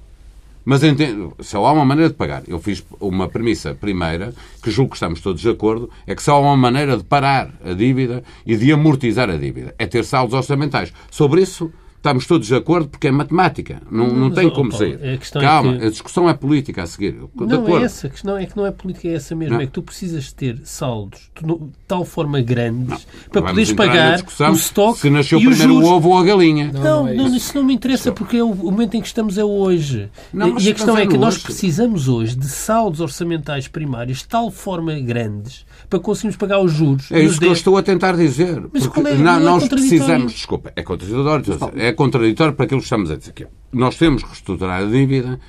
mas 0.63 0.83
entendo, 0.83 1.33
só 1.39 1.65
há 1.65 1.71
uma 1.71 1.83
maneira 1.83 2.09
de 2.09 2.15
pagar. 2.15 2.43
Eu 2.47 2.59
fiz 2.59 2.85
uma 2.99 3.27
premissa 3.27 3.73
primeira, 3.73 4.33
que 4.61 4.69
julgo 4.69 4.91
que 4.91 4.97
estamos 4.97 5.19
todos 5.19 5.41
de 5.41 5.49
acordo, 5.49 5.89
é 6.05 6.13
que 6.13 6.21
só 6.21 6.35
há 6.35 6.39
uma 6.39 6.55
maneira 6.55 6.95
de 6.95 7.03
parar 7.03 7.51
a 7.65 7.73
dívida 7.73 8.23
e 8.45 8.55
de 8.55 8.71
amortizar 8.71 9.29
a 9.29 9.35
dívida. 9.35 9.73
É 9.79 9.88
ter 9.88 10.05
saldos 10.05 10.33
orçamentais. 10.33 10.93
Sobre 11.09 11.41
isso, 11.41 11.71
Estamos 12.00 12.25
todos 12.25 12.48
de 12.48 12.56
acordo 12.56 12.88
porque 12.88 13.10
é 13.10 13.12
matemática. 13.12 13.82
Não, 13.91 14.08
não 14.08 14.32
tem 14.32 14.50
como 14.50 14.72
sair. 14.72 14.98
A 15.03 15.39
Calma, 15.41 15.75
é 15.75 15.79
que... 15.79 15.86
a 15.86 15.89
discussão 15.89 16.29
é 16.29 16.34
política 16.34 16.84
a 16.84 16.88
seguir. 16.88 17.12
De 17.12 17.46
não 17.46 17.62
acordo. 17.62 17.84
é 17.84 17.84
essa. 17.84 18.08
A 18.08 18.10
questão 18.10 18.38
é 18.38 18.46
que 18.46 18.56
não 18.56 18.65
é 18.65 18.72
política, 18.72 19.10
é 19.10 19.15
essa 19.15 19.36
mesmo. 19.36 19.56
Não. 19.56 19.62
É 19.62 19.65
que 19.65 19.73
tu 19.73 19.82
precisas 19.82 20.32
ter 20.32 20.62
saldos 20.63 21.30
de 21.36 21.58
tal 21.86 22.06
forma 22.06 22.39
grandes 22.39 23.06
não. 23.06 23.32
para 23.34 23.41
poderes 23.41 23.73
pagar 23.73 24.17
o 24.17 24.54
estoque. 24.54 25.00
Se 25.00 25.10
nasceu 25.10 25.41
e 25.41 25.45
primeiro 25.45 25.76
o 25.76 25.84
ovo 25.84 26.10
ou 26.10 26.17
a 26.17 26.23
galinha. 26.23 26.71
Não, 26.71 26.82
não, 26.82 27.08
é 27.10 27.15
não, 27.15 27.36
isso 27.36 27.54
não 27.58 27.65
me 27.65 27.73
interessa 27.73 28.13
porque 28.13 28.38
é 28.38 28.43
o 28.43 28.56
momento 28.56 28.95
em 28.95 29.02
que 29.02 29.08
estamos 29.08 29.38
é 29.38 29.43
hoje. 29.43 30.10
Não, 30.32 30.58
e 30.58 30.69
a 30.69 30.73
questão 30.73 30.97
é, 30.97 31.04
é 31.04 31.06
que 31.06 31.17
nós 31.17 31.38
precisamos 31.38 32.08
hoje 32.08 32.34
de 32.34 32.47
saldos 32.47 33.02
orçamentais 33.02 33.67
primários 33.67 34.19
de 34.19 34.28
tal 34.30 34.50
forma 34.50 34.97
grandes 35.00 35.65
para 35.89 35.99
conseguirmos 35.99 36.38
pagar 36.38 36.60
os 36.60 36.71
juros. 36.71 37.12
É 37.12 37.19
isso 37.19 37.39
que 37.39 37.45
eu 37.45 37.54
estou 37.54 37.75
a 37.75 37.82
tentar 37.82 38.15
dizer. 38.15 38.63
Mas 38.71 38.86
porque 38.86 39.10
é, 39.10 39.15
não, 39.15 39.39
nós 39.39 39.67
precisamos. 39.67 40.34
Desculpa, 40.34 40.71
é 40.75 40.84
contraditório. 40.84 41.45
É 41.75 41.91
contraditório 41.91 42.54
para 42.54 42.65
aquilo 42.65 42.80
que 42.80 42.86
estamos 42.86 43.10
a 43.10 43.15
dizer 43.15 43.32
aqui. 43.32 43.47
Nós 43.73 43.97
temos 43.97 44.21
que 44.21 44.30
reestruturar 44.30 44.84
a 44.84 44.86
dívida, 44.86 45.39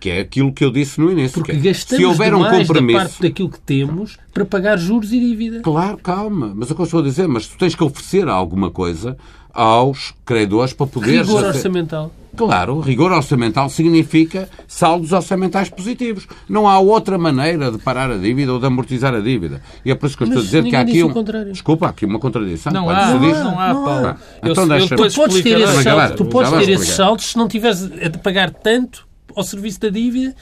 que 0.00 0.10
é 0.10 0.20
aquilo 0.20 0.52
que 0.52 0.64
eu 0.64 0.70
disse 0.70 1.00
no 1.00 1.10
início. 1.10 1.34
Porque 1.34 1.52
é, 1.52 1.56
gastamos 1.56 2.02
se 2.02 2.04
houver 2.04 2.34
um 2.34 2.44
compromisso, 2.44 2.98
da 2.98 3.04
parte 3.04 3.22
daquilo 3.22 3.50
que 3.50 3.60
temos 3.60 4.16
para 4.32 4.44
pagar 4.44 4.78
juros 4.78 5.12
e 5.12 5.18
dívida. 5.18 5.60
Claro, 5.60 5.98
calma. 5.98 6.52
Mas 6.54 6.70
é 6.70 6.72
o 6.72 6.76
que 6.76 6.82
eu 6.82 6.84
estou 6.84 7.00
a 7.00 7.02
dizer. 7.02 7.26
Mas 7.26 7.48
tu 7.48 7.58
tens 7.58 7.74
que 7.74 7.82
oferecer 7.82 8.28
alguma 8.28 8.70
coisa 8.70 9.16
aos 9.52 10.14
credores 10.24 10.72
para 10.72 10.86
poder... 10.86 11.22
Rigor 11.22 11.44
orçamental. 11.44 12.12
Claro, 12.36 12.80
rigor 12.80 13.12
orçamental 13.12 13.68
significa 13.68 14.48
saldos 14.66 15.12
orçamentais 15.12 15.68
positivos. 15.68 16.26
Não 16.48 16.68
há 16.68 16.78
outra 16.78 17.18
maneira 17.18 17.70
de 17.70 17.78
parar 17.78 18.10
a 18.10 18.16
dívida 18.16 18.52
ou 18.52 18.58
de 18.58 18.66
amortizar 18.66 19.14
a 19.14 19.20
dívida. 19.20 19.60
E 19.84 19.90
é 19.90 19.94
por 19.94 20.06
isso 20.06 20.16
que 20.16 20.22
eu 20.22 20.28
estou 20.28 20.40
a 20.40 20.44
dizer 20.44 20.64
que 20.64 20.76
há 20.76 20.80
aqui 20.80 21.02
um... 21.02 21.12
Desculpa, 21.50 21.86
há 21.86 21.90
aqui 21.90 22.06
uma 22.06 22.18
contradição. 22.18 22.72
Não 22.72 22.88
há, 22.88 23.14
não, 23.14 23.34
há, 23.34 23.44
não 23.44 23.60
há, 23.60 23.74
Paulo. 23.74 24.16
Então 24.42 24.68
deixa 24.68 24.96
tu 24.96 25.14
podes 25.14 25.42
ter, 25.42 25.60
esses 25.60 25.82
saldos, 25.82 26.16
tu 26.16 26.24
podes 26.26 26.50
ter 26.50 26.68
esses 26.70 26.88
saldos 26.88 27.26
se 27.26 27.36
não 27.36 27.48
tiveres 27.48 27.80
de 27.88 28.18
pagar 28.18 28.50
tanto 28.50 29.08
ao 29.34 29.44
serviço 29.44 29.80
da 29.80 29.88
dívida 29.88 30.34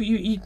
e, 0.00 0.34
e, 0.34 0.40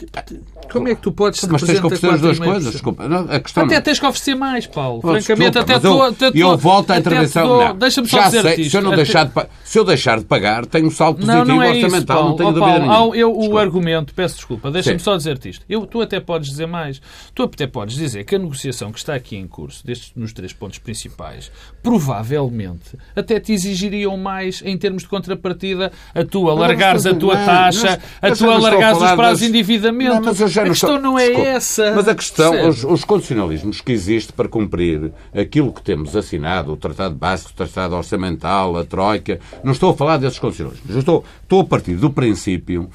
como 0.71 0.89
é 0.89 0.95
que 0.95 1.03
tu 1.03 1.13
podes 1.13 1.43
Mas 1.45 1.63
tens 1.63 1.81
que 1.81 1.87
oferecer 1.87 2.11
as 2.11 2.21
duas 2.21 2.39
coisas. 2.39 2.73
Desculpa. 2.73 3.05
A 3.29 3.41
questão 3.41 3.65
até 3.65 3.75
não... 3.77 3.83
tens 3.83 3.99
que 3.99 4.07
oferecer 4.07 4.35
mais, 4.35 4.67
Paulo. 4.67 5.01
Oh, 5.03 5.09
Francamente, 5.13 5.59
desculpa, 5.59 5.73
até 5.77 5.87
eu, 5.87 6.03
até 6.03 6.39
eu 6.39 6.57
volto 6.57 6.91
à 6.91 6.99
intervenção. 6.99 7.77
Deixa-me 7.77 8.09
só 8.09 8.23
dizer 8.25 8.43
sei, 8.43 8.71
se 8.71 8.77
eu 8.77 8.83
não 8.83 8.91
até... 8.91 8.97
deixar 8.97 9.25
de 9.25 9.33
se 9.65 9.79
eu 9.79 9.85
deixar 9.85 10.19
de 10.19 10.25
pagar, 10.25 10.67
tenho 10.67 10.87
um 10.87 10.91
saldo 10.91 11.21
positivo 11.21 11.45
não, 11.45 11.57
não 11.57 11.63
é 11.63 11.71
orçamental, 11.71 12.19
isso, 12.19 12.29
não 12.29 12.37
tenho 12.37 12.49
oh, 12.49 12.53
dúvida 12.53 12.87
Paulo, 12.87 13.15
eu, 13.15 13.37
o 13.37 13.59
argumento, 13.59 14.15
peço 14.15 14.37
desculpa, 14.37 14.71
deixa-me 14.71 14.99
só 14.99 15.17
dizer-te 15.17 15.49
isto. 15.49 15.65
Eu, 15.69 15.87
tu 15.87 16.01
até 16.01 16.21
podes 16.21 16.51
dizer 16.51 16.67
mais. 16.67 17.01
Tu 17.35 17.43
até 17.43 17.67
podes 17.67 17.97
dizer 17.97 18.25
que 18.25 18.35
a 18.35 18.39
negociação 18.39 18.91
que 18.93 18.99
está 18.99 19.15
aqui 19.15 19.37
em 19.37 19.47
curso, 19.47 19.87
destes, 19.87 20.13
nos 20.17 20.33
três 20.33 20.53
pontos 20.53 20.79
principais, 20.79 21.51
provavelmente 21.83 22.99
até 23.15 23.39
te 23.39 23.53
exigiriam 23.53 24.17
mais 24.17 24.63
em 24.65 24.77
termos 24.77 25.03
de 25.03 25.09
contrapartida 25.09 25.93
a 26.15 26.25
tua 26.25 26.55
largares 26.55 27.07
a 27.07 27.15
tua 27.15 27.37
taxa, 27.37 28.01
a 28.21 28.31
tua 28.33 28.59
largares 28.59 29.01
os 29.01 29.13
prazos 29.13 29.40
de 29.41 29.47
endividamento. 29.47 30.29
a 30.29 30.35
questão 30.35 30.67
estou... 30.73 31.01
não 31.01 31.19
é 31.19 31.27
Desculpa. 31.27 31.51
essa. 31.51 31.95
Mas 31.95 32.09
a 32.09 32.15
questão, 32.15 32.69
os, 32.69 32.85
os, 32.85 33.05
condicionalismos 33.05 33.81
que 33.81 33.93
existem 33.93 34.35
para 34.37 34.49
cumprir 34.49 35.13
aquilo 35.35 35.73
que 35.73 35.83
temos 35.83 36.15
assinado, 36.15 36.73
o 36.73 36.77
Tratado 36.77 37.15
Básico, 37.15 37.51
o 37.51 37.55
Tratado 37.55 37.97
Orçamental, 37.97 38.77
a 38.77 38.85
Troika, 38.85 39.41
não 39.65 39.73
estou 39.73 39.91
a 39.91 39.97
falar 39.97 40.19
desses 40.19 40.39
condicionalismos. 40.39 40.91
Eu 40.91 41.01
estou, 41.01 41.25
estou 41.43 41.61
a 41.61 41.65
partir 41.65 41.95
do 41.97 42.11
princípio, 42.11 42.89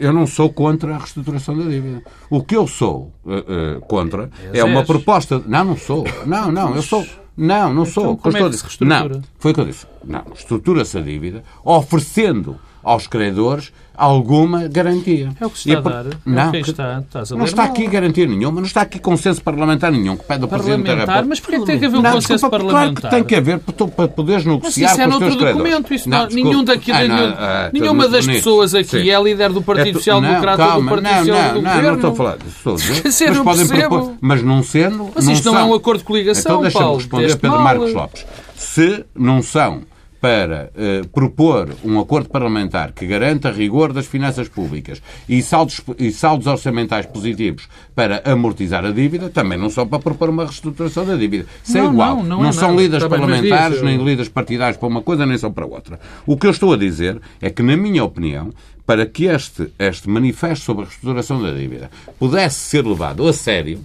eu 0.00 0.12
não 0.12 0.26
sou 0.26 0.52
contra 0.52 0.94
a 0.94 0.98
reestruturação 0.98 1.56
da 1.56 1.64
dívida. 1.64 2.02
O 2.28 2.42
que 2.42 2.56
eu 2.56 2.66
sou 2.66 3.12
uh, 3.24 3.78
uh, 3.78 3.80
contra 3.82 4.30
é, 4.52 4.58
é 4.58 4.64
uma 4.64 4.84
proposta. 4.84 5.42
Não, 5.46 5.64
não 5.64 5.76
sou. 5.76 6.04
Não, 6.26 6.50
não, 6.50 6.74
eu 6.74 6.82
sou. 6.82 7.06
Não, 7.36 7.72
não 7.72 7.86
sou. 7.86 8.12
Então, 8.12 8.16
como 8.16 8.36
é 8.36 8.50
que 8.50 8.56
se 8.56 8.62
reestrutura? 8.62 9.08
Não, 9.08 9.22
foi 9.38 9.52
o 9.52 9.54
que 9.54 9.60
eu 9.60 9.64
disse. 9.64 9.86
Não, 10.04 10.24
estrutura-se 10.34 10.98
a 10.98 11.00
dívida 11.00 11.42
oferecendo 11.64 12.58
aos 12.82 13.06
credores 13.06 13.72
alguma 13.96 14.68
garantia. 14.68 15.30
É 15.40 15.46
o 15.46 15.50
que 15.50 15.58
se 15.58 15.72
está 15.72 15.78
a 15.78 16.02
dar. 16.02 16.16
Não, 16.24 16.54
é 16.54 16.60
está, 16.60 17.02
não 17.30 17.44
está 17.44 17.64
aqui 17.64 17.86
garantia 17.86 18.26
nenhuma, 18.26 18.60
não 18.60 18.66
está 18.66 18.82
aqui 18.82 18.98
consenso 18.98 19.42
parlamentar 19.42 19.92
nenhum 19.92 20.16
que 20.16 20.24
pede 20.24 20.42
ao 20.42 20.48
Presidente 20.48 20.84
da 20.84 20.94
República. 20.94 21.24
Mas 21.28 21.40
porquê 21.40 21.64
tem 21.64 21.78
que 21.78 21.86
haver 21.86 21.98
um 21.98 22.02
não, 22.02 22.12
consenso 22.12 22.34
desculpa, 22.34 22.58
parlamentar? 22.58 22.92
Claro 22.92 22.94
que 22.94 23.16
tem 23.16 23.24
que 23.24 23.34
haver 23.34 23.58
para 23.58 24.08
poderes 24.08 24.44
negociar 24.44 24.88
mas 24.88 24.92
isso 24.92 25.00
é 25.00 25.04
com 25.04 25.12
os 25.12 25.18
teus 25.18 25.36
documento, 25.36 25.94
isso 25.94 26.08
não, 26.08 26.26
nenhum 26.28 26.64
daqui, 26.64 26.92
ah, 26.92 27.00
nenhum, 27.00 27.34
ah, 27.36 27.70
nenhuma 27.72 28.08
das 28.08 28.26
pessoas 28.26 28.74
aqui 28.74 29.02
sim. 29.02 29.10
é 29.10 29.22
líder 29.22 29.52
do 29.52 29.62
Partido 29.62 29.90
é 29.90 29.92
Social 29.94 30.20
Democrata 30.20 30.74
ou 30.74 30.82
do 30.82 30.88
Partido 30.88 31.10
não, 31.10 31.18
Social 31.18 31.54
não, 31.54 31.62
Não, 31.62 31.82
não 31.82 31.94
estou 31.94 32.12
a 32.12 32.14
falar 32.14 32.36
disso. 32.38 33.02
Dizer, 33.02 33.30
mas 33.34 33.38
podem 33.40 33.66
propor, 33.66 34.14
mas 34.20 34.42
não 34.42 34.62
sendo... 34.62 35.10
Mas 35.14 35.26
isto 35.28 35.50
não 35.50 35.58
é 35.58 35.64
um 35.64 35.74
acordo 35.74 35.98
de 35.98 36.04
coligação, 36.04 36.52
Então 36.52 36.62
deixa-me 36.62 36.94
responder 36.94 37.36
Pedro 37.36 37.60
Marcos 37.60 37.92
Lopes. 37.92 38.26
Se 38.56 39.04
não 39.14 39.42
são 39.42 39.82
para 40.22 40.70
uh, 40.76 41.08
propor 41.08 41.68
um 41.84 41.98
acordo 41.98 42.28
parlamentar 42.28 42.92
que 42.92 43.04
garanta 43.08 43.50
rigor 43.50 43.92
das 43.92 44.06
finanças 44.06 44.48
públicas 44.48 45.02
e 45.28 45.42
saldos, 45.42 45.80
e 45.98 46.12
saldos 46.12 46.46
orçamentais 46.46 47.06
positivos 47.06 47.68
para 47.92 48.22
amortizar 48.24 48.84
a 48.84 48.92
dívida, 48.92 49.28
também 49.28 49.58
não 49.58 49.68
são 49.68 49.84
para 49.84 49.98
propor 49.98 50.30
uma 50.30 50.44
reestruturação 50.44 51.04
da 51.04 51.16
dívida. 51.16 51.46
Isso 51.64 51.76
é 51.76 51.84
igual. 51.84 52.18
Não, 52.18 52.22
não, 52.22 52.42
não 52.42 52.48
é 52.50 52.52
são 52.52 52.76
líderes 52.76 53.04
parlamentares, 53.04 53.82
nem 53.82 53.96
líderes 53.98 54.28
partidários 54.28 54.76
para 54.76 54.86
uma 54.86 55.02
coisa, 55.02 55.26
nem 55.26 55.36
são 55.36 55.52
para 55.52 55.66
outra. 55.66 55.98
O 56.24 56.36
que 56.36 56.46
eu 56.46 56.52
estou 56.52 56.72
a 56.72 56.76
dizer 56.76 57.20
é 57.40 57.50
que, 57.50 57.60
na 57.60 57.76
minha 57.76 58.04
opinião, 58.04 58.52
para 58.86 59.04
que 59.04 59.24
este, 59.24 59.72
este 59.76 60.08
manifesto 60.08 60.64
sobre 60.64 60.84
a 60.84 60.86
reestruturação 60.86 61.42
da 61.42 61.50
dívida 61.50 61.90
pudesse 62.16 62.60
ser 62.60 62.86
levado 62.86 63.26
a 63.26 63.32
sério, 63.32 63.84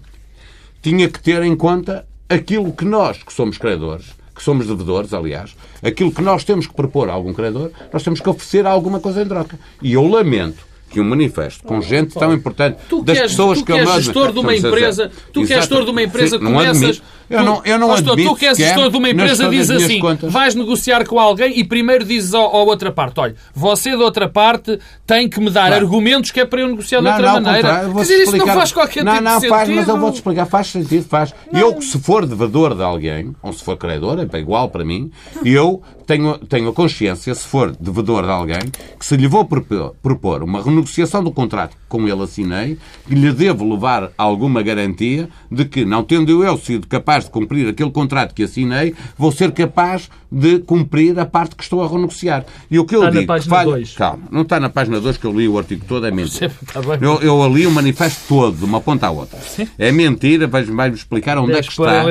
tinha 0.83 1.09
que 1.09 1.19
ter 1.19 1.41
em 1.41 1.55
conta 1.55 2.05
aquilo 2.29 2.71
que 2.71 2.85
nós, 2.85 3.23
que 3.23 3.33
somos 3.33 3.57
credores, 3.57 4.16
que 4.37 4.43
somos 4.43 4.67
devedores, 4.67 5.13
aliás, 5.13 5.55
aquilo 5.83 6.11
que 6.11 6.21
nós 6.21 6.43
temos 6.43 6.67
que 6.67 6.73
propor 6.73 7.09
a 7.09 7.13
algum 7.13 7.33
credor, 7.33 7.71
nós 7.91 8.03
temos 8.03 8.21
que 8.21 8.29
oferecer 8.29 8.65
alguma 8.65 8.99
coisa 8.99 9.21
em 9.23 9.27
troca. 9.27 9.59
E 9.81 9.93
eu 9.93 10.07
lamento 10.07 10.65
que 10.89 10.99
um 11.01 11.03
manifesto 11.03 11.63
com 11.63 11.81
gente 11.81 12.13
tão 12.13 12.33
importante 12.33 12.77
Tu 12.89 13.03
das 13.03 13.17
que 13.17 13.23
és, 13.23 13.31
pessoas 13.31 13.59
tu 13.59 13.65
que 13.65 13.73
que 13.73 13.79
és 13.79 13.87
eu 13.89 14.01
gestor 14.01 14.31
de 14.31 14.39
uma 14.39 14.55
empresa, 14.55 15.11
tu 15.33 15.45
que 15.45 15.53
és 15.53 15.59
gestor 15.61 15.83
de 15.85 15.91
uma 15.91 16.01
empresa, 16.03 16.37
não 16.39 16.53
começas... 16.53 17.01
Eu 17.29 17.43
não, 17.43 17.61
eu 17.65 17.77
não 17.77 17.89
Pastor, 17.89 18.13
admito 18.13 18.29
tu 18.29 18.35
que 18.37 18.45
és 18.45 18.57
gestor 18.57 18.89
de 18.89 18.95
uma 18.97 19.09
empresa 19.09 19.49
diz 19.49 19.69
assim, 19.69 19.99
contas. 19.99 20.31
vais 20.31 20.55
negociar 20.55 21.05
com 21.05 21.19
alguém 21.19 21.59
e 21.59 21.63
primeiro 21.65 22.05
dizes 22.05 22.33
à 22.33 22.39
outra 22.39 22.89
parte, 22.89 23.19
olha, 23.19 23.35
você 23.53 23.91
da 23.97 24.05
outra 24.05 24.29
parte 24.29 24.79
tem 25.05 25.27
que 25.27 25.37
me 25.41 25.49
dar 25.49 25.73
argumentos 25.73 26.31
que 26.31 26.39
é 26.39 26.45
para 26.45 26.61
eu 26.61 26.69
negociar 26.69 26.99
de 26.99 27.03
Não, 27.03 27.11
outra 27.11 27.25
não, 27.33 27.41
maneira. 27.41 27.83
eu 27.83 27.93
Quer 27.93 28.01
dizer, 28.01 28.13
isso 28.13 28.25
não 28.27 28.37
explicar. 28.37 28.53
faz 28.55 28.71
qualquer 28.71 29.03
não, 29.03 29.11
tipo 29.11 29.23
não, 29.25 29.39
de 29.39 29.47
faz, 29.49 29.61
sentido. 29.67 29.79
mas 29.79 29.87
eu 29.89 29.97
vou-te 29.99 30.15
explicar. 30.15 30.45
Faz 30.45 30.67
sentido, 30.67 31.05
faz. 31.09 31.35
Eu, 31.51 31.81
se 31.81 31.99
for 31.99 32.25
devedor 32.25 32.73
de 32.75 32.83
alguém, 32.83 33.35
ou 33.43 33.51
se 33.51 33.61
for 33.61 33.75
credor, 33.75 34.25
é 34.31 34.37
igual 34.39 34.69
para 34.69 34.85
mim, 34.85 35.11
eu 35.43 35.81
tenho, 36.05 36.37
tenho 36.37 36.69
a 36.69 36.73
consciência, 36.73 37.35
se 37.35 37.45
for 37.45 37.75
devedor 37.77 38.23
de 38.23 38.31
alguém, 38.31 38.59
que 38.97 39.05
se 39.05 39.17
lhe 39.17 39.27
vou 39.27 39.43
propor, 39.43 40.43
uma 40.43 40.61
renegociação 40.81 41.23
do 41.23 41.31
contrato 41.31 41.71
que 41.71 41.77
com 41.89 42.07
ele 42.07 42.21
assinei, 42.23 42.77
que 43.07 43.15
lhe 43.15 43.31
devo 43.31 43.67
levar 43.69 44.11
alguma 44.17 44.61
garantia 44.61 45.29
de 45.51 45.65
que, 45.65 45.85
não 45.85 46.03
tendo 46.03 46.43
eu 46.43 46.57
sido 46.57 46.85
capaz 46.87 47.25
de 47.25 47.31
cumprir 47.31 47.67
aquele 47.69 47.89
contrato 47.91 48.33
que 48.33 48.43
assinei, 48.43 48.93
vou 49.17 49.31
ser 49.31 49.51
capaz 49.51 50.09
de 50.31 50.59
cumprir 50.59 51.17
a 51.19 51.25
parte 51.25 51.55
que 51.55 51.63
estou 51.63 51.81
a 51.83 51.87
renegociar. 51.87 52.45
E 52.69 52.77
o 52.77 52.85
que 52.85 52.95
eu 52.95 52.99
Está 52.99 53.11
na 53.13 53.19
digo... 53.21 53.21
que 53.21 53.27
página 53.27 53.55
falha- 53.55 53.69
dois. 53.71 53.93
Calma, 53.95 54.23
não 54.29 54.41
está 54.41 54.59
na 54.59 54.69
página 54.69 54.99
2 54.99 55.17
que 55.17 55.25
eu 55.25 55.31
li 55.31 55.47
o 55.47 55.57
artigo 55.57 55.85
todo, 55.87 56.05
é 56.05 56.11
mentira. 56.11 56.51
Está 56.61 56.81
bem. 56.81 56.97
Eu, 57.01 57.21
eu 57.21 57.41
ali 57.43 57.65
o 57.65 57.71
manifesto 57.71 58.21
todo, 58.27 58.57
de 58.57 58.65
uma 58.65 58.81
ponta 58.81 59.07
à 59.07 59.11
outra. 59.11 59.39
É 59.79 59.91
mentira, 59.91 60.45
vais- 60.47 60.67
vai-me 60.69 60.95
explicar 60.95 61.37
onde 61.37 61.53
é 61.53 61.61
que 61.61 61.71
está. 61.71 62.03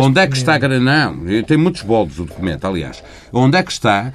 Onde 0.00 0.20
é 0.20 0.26
que 0.28 0.36
está. 0.36 0.58
Não, 0.58 1.42
tem 1.46 1.56
muitos 1.56 1.82
boldos 1.82 2.18
o 2.20 2.24
documento, 2.24 2.64
aliás. 2.66 3.02
Onde 3.32 3.56
é 3.58 3.62
que 3.62 3.72
está 3.72 4.12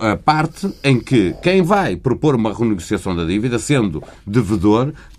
a 0.00 0.16
parte 0.16 0.68
em 0.82 0.98
que 0.98 1.34
quem 1.42 1.62
vai 1.62 1.96
propor 1.96 2.34
uma 2.34 2.52
renegociação 2.52 3.14
da 3.14 3.24
dívida, 3.24 3.58
sendo 3.58 4.02
devedor, 4.26 4.88
eh, 4.88 5.17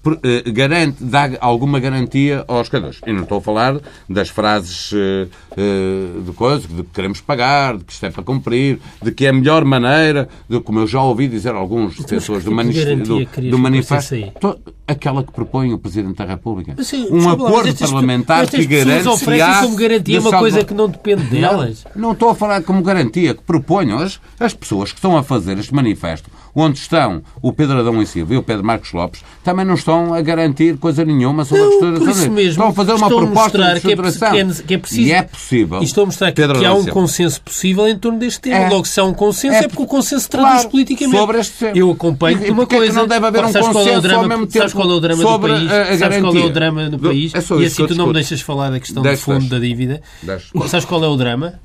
garante, 0.53 1.03
dá 1.03 1.29
alguma 1.41 1.79
garantia 1.79 2.43
aos 2.47 2.69
credores. 2.69 2.99
E 3.05 3.11
não 3.11 3.23
estou 3.23 3.39
a 3.39 3.41
falar 3.41 3.77
das 4.09 4.29
frases 4.29 4.91
eh, 4.93 5.27
eh, 5.57 6.21
de 6.25 6.31
coisa, 6.33 6.67
de 6.67 6.83
que 6.83 6.89
queremos 6.93 7.19
pagar, 7.21 7.77
de 7.77 7.83
que 7.83 7.91
isto 7.93 8.05
é 8.05 8.09
para 8.09 8.23
cumprir, 8.23 8.79
de 9.01 9.11
que 9.11 9.25
é 9.25 9.29
a 9.29 9.33
melhor 9.33 9.63
maneira, 9.65 10.29
de 10.49 10.59
como 10.61 10.79
eu 10.79 10.87
já 10.87 11.01
ouvi 11.01 11.27
dizer 11.27 11.53
alguns 11.53 11.97
defensores 11.97 12.43
do, 12.43 12.51
manif- 12.51 12.77
garantia 12.83 13.05
do, 13.05 13.49
do 13.51 13.59
manifesto. 13.59 14.15
Aquela 14.87 15.23
que 15.23 15.31
propõe 15.31 15.71
o 15.71 15.77
Presidente 15.77 16.17
da 16.17 16.25
República. 16.25 16.73
Mas, 16.75 16.87
sim, 16.87 17.07
um 17.11 17.23
lá, 17.27 17.33
acordo 17.33 17.69
estas- 17.69 17.91
parlamentar 17.91 18.43
estas 18.45 18.65
que 18.65 18.65
garante 18.65 19.07
oferecem 19.07 19.61
como 19.61 19.75
garantia 19.75 20.19
uma 20.19 20.29
salva- 20.31 20.39
coisa 20.39 20.63
que 20.65 20.73
não 20.73 20.89
depende 20.89 21.23
delas. 21.25 21.85
Não, 21.95 22.01
não 22.01 22.11
estou 22.13 22.29
a 22.29 22.35
falar 22.35 22.63
como 22.63 22.81
garantia, 22.81 23.35
que 23.35 23.43
proponham 23.43 23.99
as, 23.99 24.19
as 24.39 24.51
pessoas 24.55 24.89
que 24.91 24.97
estão 24.97 25.15
a 25.15 25.21
fazer 25.21 25.59
este 25.59 25.75
manifesto, 25.75 26.31
onde 26.55 26.79
estão 26.79 27.21
o 27.41 27.51
Pedro 27.53 27.79
Adão 27.79 28.01
e 28.01 28.05
Silva 28.05 28.33
e 28.33 28.37
o 28.37 28.43
Pedro 28.43 28.63
Marcos 28.65 28.91
Lopes, 28.93 29.21
também 29.43 29.65
não 29.65 29.75
estão 29.75 30.13
a 30.13 30.21
garantir 30.21 30.77
coisa 30.77 31.03
nenhuma 31.05 31.45
sobre 31.45 31.63
a 31.63 31.65
Não, 31.65 31.73
estruturação. 31.73 32.05
por 32.13 32.19
isso 32.21 32.31
mesmo, 32.31 32.49
estão 32.51 32.67
a 32.67 32.73
fazer 32.73 32.91
uma 32.93 33.07
estou 33.07 33.19
a 33.19 33.21
proposta 33.25 33.57
mostrar 33.57 33.73
de 33.73 33.79
que 33.81 33.87
é 33.87 33.95
que 33.95 34.01
é- 34.01 34.63
que 34.67 34.73
é 34.73 34.77
preciso- 34.77 35.01
E 35.01 35.11
é 35.11 35.21
possível. 35.23 35.81
E 35.81 35.83
estou 35.83 36.03
a 36.03 36.05
mostrar 36.05 36.31
que, 36.31 36.47
que 36.47 36.65
há 36.65 36.73
um 36.73 36.85
consenso 36.85 37.41
possível 37.41 37.87
em 37.87 37.97
torno 37.97 38.19
deste 38.19 38.41
tema. 38.41 38.55
É. 38.57 38.69
Logo, 38.69 38.85
se 38.85 38.99
há 38.99 39.03
um 39.03 39.13
consenso, 39.13 39.55
é, 39.55 39.59
É 39.59 39.67
porque 39.67 39.83
o 39.83 39.87
consenso 39.87 40.21
se 40.23 40.29
traduz 40.29 40.51
claro, 40.53 40.69
politicamente. 40.69 41.17
sobre 41.17 41.39
este 41.39 41.53
tema. 41.57 41.77
Eu 41.77 41.91
acompanho 41.91 42.37
E- 42.45 42.49
uma 42.51 42.63
e 42.63 42.65
porque 42.65 42.75
é 42.75 42.79
que 42.79 42.85
coisa. 42.85 42.99
não 42.99 43.07
deve 43.07 43.25
haver 43.27 43.45
um 43.45 43.51
sabes 43.51 43.67
é 43.69 43.73
consenso 43.73 44.01
drama, 44.01 44.23
ao 44.23 44.29
mesmo 44.29 44.43
Sabes 44.45 44.53
tempo 44.71 44.71
qual 44.75 44.91
é 44.91 44.93
o 44.95 44.99
drama 44.99 45.23
sobre 45.23 45.51
do 45.53 45.57
país? 45.59 45.71
a- 45.71 45.81
a 45.81 45.97
sabes 45.97 46.17
qual 46.21 46.35
é 46.35 46.39
o 46.45 46.49
drama 46.49 46.83
no 46.89 46.97
Do- 46.97 47.07
país? 47.09 47.35
é 47.35 47.41
só 47.41 47.59
e 47.61 47.65
assim 47.65 47.85
tu 47.87 47.95
não 47.95 48.07
me 48.07 48.13
deixas 48.13 48.41
falar 48.41 48.69
da 48.69 48.79
questão 48.79 49.03
do 49.03 49.17
fundo 49.17 49.45
da 49.47 49.59
dívida. 49.59 50.01
Sabes 50.67 50.85
qual 50.85 51.03
é 51.03 51.07
o 51.07 51.15
drama? 51.15 51.59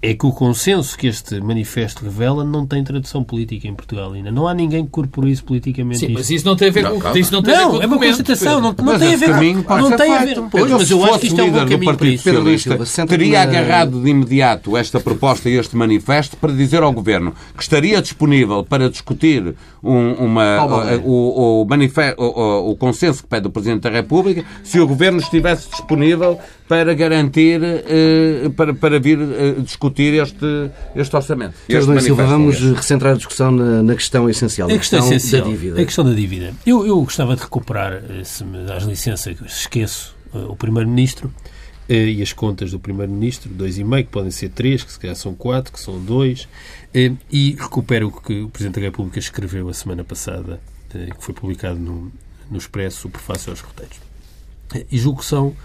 É 0.00 0.14
que 0.14 0.24
o 0.24 0.30
consenso 0.30 0.96
que 0.96 1.08
este 1.08 1.40
manifesto 1.40 2.04
revela 2.04 2.44
não 2.44 2.64
tem 2.64 2.84
tradução 2.84 3.24
política 3.24 3.66
em 3.66 3.74
Portugal 3.74 4.12
ainda. 4.12 4.30
Não 4.30 4.46
há 4.46 4.54
ninguém 4.54 4.84
que 4.84 4.90
corpore 4.92 5.28
isso 5.32 5.42
politicamente. 5.42 5.98
Sim, 5.98 6.06
isto. 6.06 6.14
mas 6.14 6.30
isso 6.30 6.46
não 6.46 6.54
tem 6.54 6.68
a 6.68 6.70
ver 6.70 6.82
Não, 6.84 6.92
com, 6.92 7.00
calma. 7.00 7.18
isso 7.18 7.32
não 7.32 7.42
tem 7.42 7.52
a 7.52 7.58
ver 7.58 7.64
com 7.66 7.72
Não, 7.72 7.82
é 7.82 7.86
uma 7.86 7.98
constatação, 7.98 8.60
não, 8.60 8.72
não 8.78 8.84
Mas 8.84 8.98
tem 9.00 9.14
a 9.14 9.16
ver. 9.16 9.26
caminho 9.30 9.64
Não 9.68 9.88
ser 9.88 9.96
tem 9.96 10.12
a 10.14 10.24
ver. 10.24 10.40
Pois, 10.52 10.70
mas 10.70 10.90
eu 10.92 11.04
acho 11.04 11.18
que 11.18 11.26
isto 11.26 11.40
é 11.40 11.42
um 11.42 11.50
bom 11.50 11.58
caminho 11.66 11.78
para 11.96 11.96
Partido 11.96 12.50
isso. 12.50 12.86
Senta-te 12.86 13.08
teria 13.18 13.38
na- 13.38 13.42
agarrado 13.42 14.00
de 14.00 14.08
imediato 14.08 14.76
esta 14.76 15.00
proposta 15.00 15.50
e 15.50 15.54
este 15.58 15.76
manifesto 15.76 16.36
para 16.36 16.52
dizer 16.52 16.80
ao 16.84 16.92
Governo 16.92 17.34
que 17.56 17.62
estaria 17.64 18.00
disponível 18.00 18.62
para 18.62 18.88
discutir 18.88 19.56
um- 19.82 20.12
uma, 20.12 20.64
o, 21.04 21.10
o, 21.10 21.64
o- 22.16 22.70
o 22.70 22.76
consenso 22.76 23.24
que 23.24 23.28
pede 23.28 23.48
o 23.48 23.50
Presidente 23.50 23.80
da 23.82 23.90
República 23.90 24.44
se 24.62 24.78
o 24.78 24.86
Governo 24.86 25.18
estivesse 25.18 25.68
disponível 25.70 26.38
para 26.68 26.92
garantir, 26.92 27.60
eh, 27.64 28.50
para, 28.54 28.74
para 28.74 29.00
vir 29.00 29.18
eh, 29.18 29.54
discutir 29.60 30.12
este, 30.22 30.70
este 30.94 31.16
orçamento. 31.16 31.54
E 31.66 32.00
Silva, 32.02 32.26
vamos 32.26 32.60
recentrar 32.60 33.14
a 33.14 33.16
discussão 33.16 33.50
na, 33.50 33.82
na 33.82 33.94
questão 33.94 34.28
essencial, 34.28 34.68
A 34.70 34.76
questão, 34.76 34.98
essencial, 34.98 35.44
da 35.44 35.50
dívida. 35.50 35.80
A 35.80 35.84
questão 35.84 36.04
da 36.04 36.12
dívida. 36.12 36.52
Eu, 36.66 36.86
eu 36.86 37.00
gostava 37.00 37.34
de 37.34 37.42
recuperar, 37.42 37.94
eh, 37.94 38.22
se 38.22 38.44
me 38.44 38.64
dás 38.66 38.84
licença, 38.84 39.32
que 39.32 39.46
esqueço 39.46 40.14
o 40.34 40.54
Primeiro-Ministro 40.54 41.32
e 41.88 42.20
as 42.20 42.34
contas 42.34 42.72
do 42.72 42.78
Primeiro-Ministro, 42.78 43.50
dois 43.50 43.78
e 43.78 43.84
meio, 43.84 44.04
que 44.04 44.10
podem 44.10 44.30
ser 44.30 44.50
três, 44.50 44.84
que 44.84 44.92
se 44.92 45.00
calhar 45.00 45.16
são 45.16 45.34
quatro, 45.34 45.72
que 45.72 45.80
são 45.80 45.98
dois, 45.98 46.46
e 47.32 47.56
recupero 47.58 48.08
o 48.08 48.12
que 48.12 48.42
o 48.42 48.50
Presidente 48.50 48.74
da 48.74 48.82
República 48.82 49.18
escreveu 49.18 49.70
a 49.70 49.72
semana 49.72 50.04
passada, 50.04 50.60
que 50.90 51.24
foi 51.24 51.34
publicado 51.34 51.78
no, 51.78 52.12
no 52.50 52.58
Expresso, 52.58 53.08
o 53.08 53.10
prefácio 53.10 53.50
aos 53.50 53.60
roteiros. 53.60 53.96
E 54.92 54.98
julgo 54.98 55.20
que 55.20 55.24
são 55.24 55.56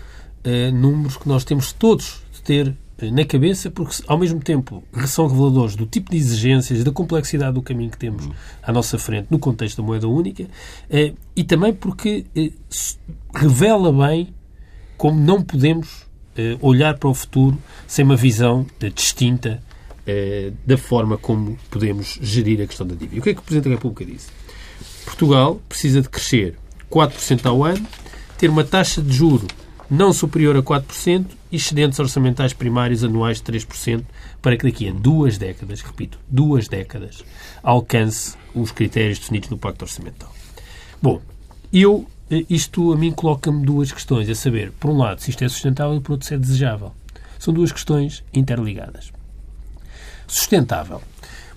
eh, 0.43 0.71
números 0.71 1.17
que 1.17 1.27
nós 1.27 1.43
temos 1.43 1.71
todos 1.71 2.21
de 2.33 2.41
ter 2.41 2.75
eh, 3.03 3.11
na 3.11 3.25
cabeça, 3.25 3.71
porque 3.71 4.03
ao 4.07 4.17
mesmo 4.17 4.39
tempo 4.39 4.83
são 5.07 5.27
reveladores 5.27 5.75
do 5.75 5.85
tipo 5.85 6.11
de 6.11 6.17
exigências, 6.17 6.83
da 6.83 6.91
complexidade 6.91 7.53
do 7.53 7.61
caminho 7.61 7.89
que 7.89 7.97
temos 7.97 8.29
à 8.61 8.71
nossa 8.71 8.97
frente 8.97 9.27
no 9.29 9.39
contexto 9.39 9.77
da 9.81 9.83
moeda 9.83 10.07
única 10.07 10.47
eh, 10.89 11.13
e 11.35 11.43
também 11.43 11.73
porque 11.73 12.25
eh, 12.35 12.51
revela 13.33 13.91
bem 13.91 14.33
como 14.95 15.19
não 15.19 15.41
podemos 15.41 16.05
eh, 16.37 16.57
olhar 16.61 16.97
para 16.97 17.09
o 17.09 17.13
futuro 17.13 17.57
sem 17.87 18.05
uma 18.05 18.15
visão 18.15 18.65
eh, 18.81 18.89
distinta 18.89 19.61
da 20.65 20.77
forma 20.77 21.17
como 21.17 21.57
podemos 21.71 22.19
gerir 22.21 22.61
a 22.61 22.67
questão 22.67 22.85
da 22.85 22.93
dívida. 22.93 23.21
O 23.21 23.23
que 23.23 23.29
é 23.29 23.33
que 23.33 23.39
o 23.39 23.41
Presidente 23.41 23.69
da 23.69 23.75
República 23.75 24.03
disse? 24.03 24.27
Portugal 25.05 25.61
precisa 25.69 26.01
de 26.01 26.09
crescer 26.09 26.55
4% 26.91 27.45
ao 27.45 27.63
ano, 27.63 27.87
ter 28.37 28.49
uma 28.49 28.65
taxa 28.65 29.01
de 29.01 29.13
juro 29.13 29.47
não 29.89 30.13
superior 30.13 30.55
a 30.57 30.61
4% 30.61 31.25
e 31.51 31.55
excedentes 31.55 31.99
orçamentais 31.99 32.53
primários 32.53 33.03
anuais 33.03 33.41
de 33.41 33.43
3% 33.43 34.03
para 34.41 34.57
que 34.57 34.65
daqui 34.65 34.89
a 34.89 34.91
duas 34.91 35.37
décadas, 35.37 35.81
repito, 35.81 36.19
duas 36.29 36.67
décadas, 36.67 37.23
alcance 37.61 38.35
os 38.53 38.71
critérios 38.71 39.19
definidos 39.19 39.49
no 39.49 39.57
Pacto 39.57 39.85
Orçamental. 39.85 40.33
Bom, 41.01 41.21
eu, 41.71 42.07
eh, 42.29 42.45
isto 42.49 42.93
a 42.93 42.97
mim 42.97 43.11
coloca-me 43.11 43.65
duas 43.65 43.91
questões, 43.91 44.29
a 44.29 44.35
saber, 44.35 44.71
por 44.79 44.89
um 44.89 44.97
lado, 44.97 45.21
se 45.21 45.29
isto 45.29 45.43
é 45.43 45.49
sustentável 45.49 45.97
e 45.97 46.01
por 46.01 46.13
outro, 46.13 46.27
se 46.27 46.33
é 46.33 46.37
desejável. 46.37 46.93
São 47.39 47.53
duas 47.53 47.71
questões 47.71 48.23
interligadas. 48.33 49.11
Sustentável. 50.27 51.01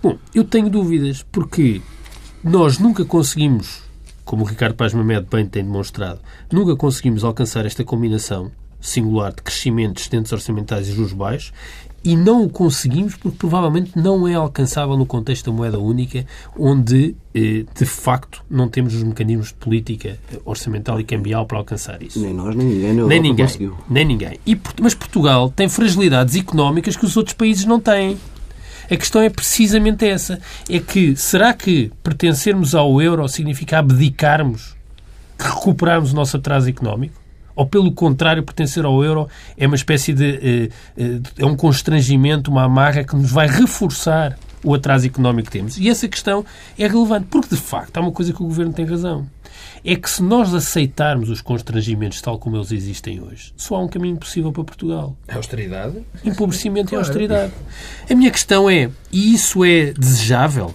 Bom, 0.03 0.19
eu 0.35 0.45
tenho 0.45 0.69
dúvidas 0.69 1.25
porque 1.31 1.81
nós 2.43 2.79
nunca 2.79 3.05
conseguimos, 3.05 3.83
como 4.27 4.43
o 4.43 4.47
Ricardo 4.47 4.75
Paz 4.75 4.93
Mamed 4.93 5.27
bem 5.31 5.47
tem 5.47 5.65
demonstrado, 5.65 6.21
nunca 6.53 6.77
conseguimos 6.77 7.25
alcançar 7.25 7.65
esta 7.65 7.83
combinação 7.83 8.51
singular 8.79 9.33
de 9.33 9.43
crescimento, 9.43 9.99
excedentes 9.99 10.31
orçamentais 10.33 10.89
e 10.89 10.93
juros 10.93 11.15
baixos 11.15 11.53
e 12.05 12.15
não 12.15 12.45
o 12.45 12.49
conseguimos 12.49 13.17
porque 13.17 13.37
provavelmente 13.37 13.93
não 13.97 14.29
é 14.29 14.35
alcançável 14.35 14.97
no 14.97 15.05
contexto 15.07 15.47
da 15.51 15.57
moeda 15.57 15.79
única, 15.79 16.25
onde 16.57 17.17
eh, 17.35 17.65
de 17.75 17.85
facto 17.85 18.45
não 18.49 18.69
temos 18.69 18.95
os 18.95 19.03
mecanismos 19.03 19.49
de 19.49 19.55
política 19.55 20.19
eh, 20.33 20.39
orçamental 20.45 21.01
e 21.01 21.05
cambial 21.05 21.47
para 21.47 21.59
alcançar 21.59 22.01
isso. 22.03 22.21
Nem 22.21 22.33
nós, 22.33 22.55
nem 22.55 22.65
ninguém 22.67 22.95
Nem 22.95 23.21
ninguém. 23.21 23.47
conseguiu. 23.47 23.77
Nem 23.91 24.05
ninguém. 24.05 24.39
E, 24.47 24.57
mas 24.81 24.95
Portugal 24.95 25.53
tem 25.55 25.69
fragilidades 25.69 26.37
económicas 26.37 26.97
que 26.97 27.05
os 27.05 27.17
outros 27.17 27.35
países 27.35 27.65
não 27.65 27.81
têm. 27.81 28.17
A 28.91 28.97
questão 28.97 29.21
é 29.21 29.29
precisamente 29.29 30.07
essa. 30.07 30.39
É 30.69 30.79
que, 30.79 31.17
será 31.17 31.53
que 31.53 31.91
pertencermos 32.03 32.75
ao 32.75 33.01
euro 33.01 33.29
significa 33.29 33.79
abdicarmos, 33.79 34.77
recuperarmos 35.39 36.13
o 36.13 36.17
nosso 36.17 36.37
atraso 36.37 36.69
económico? 36.69 37.21
Ou, 37.55 37.67
pelo 37.67 37.91
contrário, 37.91 38.43
pertencer 38.43 38.85
ao 38.85 39.03
euro 39.03 39.29
é 39.57 39.67
uma 39.67 39.77
espécie 39.77 40.13
de... 40.13 40.25
eh, 40.25 40.69
eh, 40.99 41.21
é 41.39 41.47
um 41.47 41.57
constrangimento, 41.57 42.51
uma 42.51 42.65
amarra 42.65 43.03
que 43.03 43.17
nos 43.17 43.31
vai 43.31 43.47
reforçar 43.47 44.39
o 44.63 44.75
atraso 44.75 45.07
económico 45.07 45.47
que 45.47 45.59
temos. 45.59 45.79
E 45.79 45.89
essa 45.89 46.07
questão 46.07 46.45
é 46.79 46.87
relevante, 46.87 47.29
porque, 47.31 47.55
de 47.55 47.61
facto, 47.61 47.97
há 47.97 48.01
uma 48.01 48.13
coisa 48.13 48.33
que 48.33 48.43
o 48.43 48.47
Governo 48.47 48.73
tem 48.73 48.85
razão. 48.85 49.27
É 49.85 49.95
que 49.97 50.09
se 50.11 50.23
nós 50.23 50.53
aceitarmos 50.55 51.31
os 51.31 51.41
constrangimentos 51.41 52.21
tal 52.21 52.39
como 52.39 52.57
eles 52.57 52.73
existem 52.73 53.21
hoje, 53.21 53.53
só 53.57 53.77
há 53.77 53.83
um 53.83 53.89
caminho 53.89 54.17
possível 54.17 54.53
para 54.53 54.65
Portugal 54.65 55.17
Austeridade? 55.29 56.05
empobrecimento 56.25 56.95
e 56.95 56.97
austeridade. 56.97 57.53
A 58.11 58.15
minha 58.15 58.31
questão 58.31 58.69
é, 58.69 58.91
e 59.13 59.35
isso 59.35 59.65
é 59.65 59.93
desejável? 59.93 60.75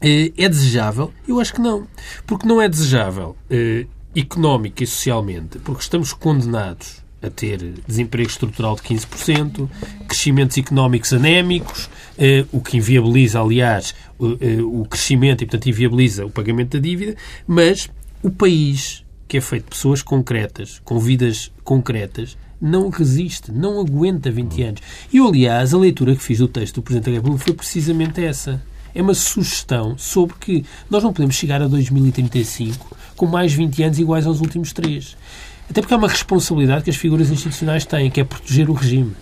Eh, 0.00 0.32
É 0.36 0.48
desejável? 0.48 1.12
Eu 1.26 1.40
acho 1.40 1.54
que 1.54 1.60
não. 1.60 1.86
Porque 2.26 2.46
não 2.46 2.60
é 2.60 2.68
desejável, 2.68 3.34
eh, 3.50 3.86
económica 4.14 4.82
e 4.84 4.86
socialmente, 4.86 5.58
porque 5.58 5.80
estamos 5.82 6.12
condenados 6.12 7.02
a 7.22 7.30
ter 7.30 7.58
desemprego 7.86 8.28
estrutural 8.28 8.76
de 8.76 8.82
15%, 8.82 9.68
crescimentos 10.06 10.58
económicos 10.58 11.12
anémicos, 11.12 11.88
eh, 12.18 12.44
o 12.52 12.60
que 12.60 12.76
inviabiliza, 12.76 13.40
aliás, 13.40 13.94
o, 14.18 14.32
eh, 14.40 14.62
o 14.62 14.84
crescimento 14.84 15.42
e, 15.42 15.46
portanto, 15.46 15.68
inviabiliza 15.68 16.26
o 16.26 16.30
pagamento 16.30 16.76
da 16.76 16.78
dívida, 16.78 17.16
mas 17.46 17.88
o 18.22 18.30
país, 18.30 19.04
que 19.26 19.38
é 19.38 19.40
feito 19.40 19.64
de 19.64 19.70
pessoas 19.70 20.02
concretas, 20.02 20.80
com 20.84 20.98
vidas 20.98 21.50
concretas, 21.64 22.36
não 22.60 22.88
resiste, 22.88 23.52
não 23.52 23.80
aguenta 23.80 24.30
20 24.30 24.62
anos. 24.62 24.80
E, 25.12 25.18
aliás, 25.18 25.74
a 25.74 25.78
leitura 25.78 26.14
que 26.14 26.22
fiz 26.22 26.38
do 26.38 26.48
texto 26.48 26.76
do 26.76 26.82
Presidente 26.82 27.10
da 27.10 27.16
República 27.16 27.44
foi 27.44 27.54
precisamente 27.54 28.24
essa. 28.24 28.62
É 28.94 29.02
uma 29.02 29.14
sugestão 29.14 29.96
sobre 29.98 30.36
que 30.40 30.64
nós 30.88 31.02
não 31.02 31.12
podemos 31.12 31.34
chegar 31.34 31.60
a 31.60 31.68
2035 31.68 32.96
com 33.14 33.26
mais 33.26 33.52
20 33.52 33.82
anos 33.82 33.98
iguais 33.98 34.26
aos 34.26 34.40
últimos 34.40 34.72
três. 34.72 35.16
Até 35.68 35.80
porque 35.80 35.94
é 35.94 35.96
uma 35.96 36.08
responsabilidade 36.08 36.84
que 36.84 36.90
as 36.90 36.96
figuras 36.96 37.30
institucionais 37.30 37.84
têm, 37.84 38.10
que 38.10 38.20
é 38.20 38.24
proteger 38.24 38.70
o 38.70 38.72
regime. 38.72 39.16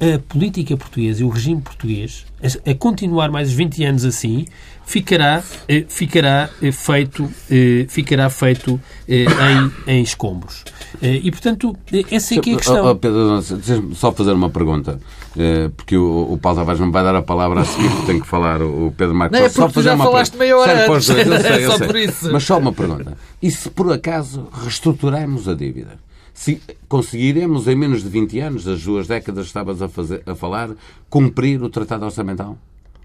A 0.00 0.18
política 0.18 0.76
portuguesa 0.76 1.22
e 1.22 1.24
o 1.24 1.28
regime 1.28 1.60
português, 1.60 2.24
a, 2.64 2.74
continuar 2.74 3.30
mais 3.30 3.50
20 3.52 3.84
anos 3.84 4.04
assim, 4.04 4.46
ficará, 4.86 5.42
eh, 5.68 5.84
ficará 5.88 6.48
eh, 6.62 6.72
feito, 6.72 7.30
eh, 7.50 7.84
ficará 7.88 8.30
feito 8.30 8.80
em, 9.08 9.92
em 9.92 10.02
escombros. 10.02 10.64
E, 11.02 11.30
portanto, 11.30 11.76
essa 12.10 12.34
é 12.34 12.40
que 12.40 12.50
é 12.50 12.54
a 12.54 12.56
questão. 12.56 12.86
Oh, 12.86 12.90
oh, 12.90 12.96
Pedro, 12.96 13.42
só 13.94 14.12
fazer 14.12 14.32
uma 14.32 14.50
pergunta, 14.50 14.98
porque 15.76 15.96
o, 15.96 16.32
o 16.32 16.38
Paulo 16.38 16.58
Tavares 16.58 16.80
não 16.80 16.90
vai 16.90 17.04
dar 17.04 17.14
a 17.14 17.22
palavra 17.22 17.60
a 17.60 17.64
seguir, 17.64 17.90
tem 18.06 18.20
que 18.20 18.26
falar 18.26 18.62
o 18.62 18.92
Pedro 18.96 19.14
Marcos. 19.14 19.38
Não, 19.38 19.46
é 19.46 19.50
porque 19.50 19.72
só 19.74 19.82
já 19.82 19.96
falaste 19.96 20.36
meia 20.36 20.56
hora 20.56 20.90
antes. 20.92 21.08
Eu 21.08 21.16
sei, 21.16 21.66
eu 21.66 22.12
sei. 22.12 22.32
Mas 22.32 22.44
só 22.44 22.58
uma 22.58 22.72
pergunta. 22.72 23.16
E 23.40 23.50
se 23.50 23.70
por 23.70 23.92
acaso 23.92 24.48
reestruturarmos 24.62 25.48
a 25.48 25.54
dívida? 25.54 25.98
Se 26.38 26.60
conseguiremos, 26.88 27.66
em 27.66 27.74
menos 27.74 28.04
de 28.04 28.08
20 28.08 28.38
anos, 28.38 28.68
as 28.68 28.80
duas 28.82 29.08
décadas 29.08 29.42
que 29.42 29.48
estavas 29.48 29.82
a, 29.82 29.88
fazer, 29.88 30.22
a 30.24 30.36
falar, 30.36 30.70
cumprir 31.10 31.60
o 31.62 31.68
Tratado 31.68 32.04
Orçamental? 32.04 32.56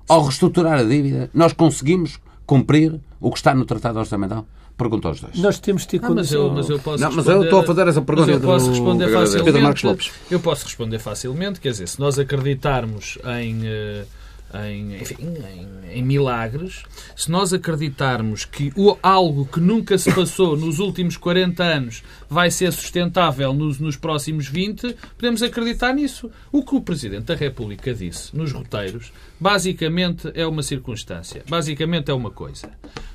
Ao 0.08 0.22
reestruturar 0.22 0.80
a 0.80 0.84
dívida, 0.84 1.32
nós 1.34 1.52
conseguimos 1.52 2.20
cumprir 2.46 3.00
o 3.20 3.32
que 3.32 3.38
está 3.38 3.56
no 3.56 3.66
Tratado 3.66 3.98
Orçamental? 3.98 4.46
Pergunto 4.78 5.08
aos 5.08 5.20
dois. 5.20 5.38
Nós 5.38 5.60
temos 5.60 5.84
de 5.84 5.88
ter 5.90 6.02
ah, 6.04 6.10
mas, 6.10 6.32
eu, 6.32 6.52
mas 6.52 6.70
eu 6.70 6.80
posso 6.80 7.04
não, 7.04 7.12
mas 7.12 7.28
eu 7.28 7.44
estou 7.44 7.60
a 7.60 7.64
fazer 7.64 7.88
essa 7.88 8.02
pergunta. 8.02 8.32
eu 8.32 8.40
posso 8.40 8.70
responder 8.72 9.12
facilmente. 9.12 9.46
Pedro 9.46 9.62
Marcos 9.62 9.84
Lopes. 9.84 10.12
Eu 10.32 10.40
posso 10.40 10.66
responder 10.66 11.00
facilmente. 11.00 11.60
Quer 11.60 11.72
dizer, 11.72 11.88
se 11.88 12.00
nós 12.00 12.18
acreditarmos 12.18 13.18
em... 13.40 13.62
Uh, 13.62 14.24
em, 14.54 15.02
enfim, 15.02 15.16
em, 15.20 15.98
em, 15.98 16.04
milagres, 16.04 16.84
se 17.16 17.32
nós 17.32 17.52
acreditarmos 17.54 18.46
que 18.46 18.72
o, 18.76 18.98
algo 19.02 19.46
que 19.46 19.60
nunca 19.60 19.98
se 19.98 20.12
passou 20.14 20.56
nos 20.56 20.80
últimos 20.80 21.18
40 21.18 21.64
anos 21.64 22.04
vai 22.30 22.52
ser 22.52 22.72
sustentável 22.72 23.54
nos, 23.54 23.80
nos 23.80 23.98
próximos 23.98 24.48
20, 24.48 24.96
podemos 25.18 25.42
acreditar 25.42 25.94
nisso. 25.94 26.30
O 26.52 26.64
que 26.64 26.76
o 26.76 26.82
Presidente 26.82 27.26
da 27.26 27.36
República 27.36 27.94
disse 27.94 28.36
nos 28.36 28.52
roteiros, 28.52 29.12
basicamente 29.40 30.32
é 30.36 30.46
uma 30.46 30.62
circunstância, 30.62 31.44
basicamente 31.50 32.12
é 32.12 32.14
uma 32.14 32.30
coisa. 32.30 32.70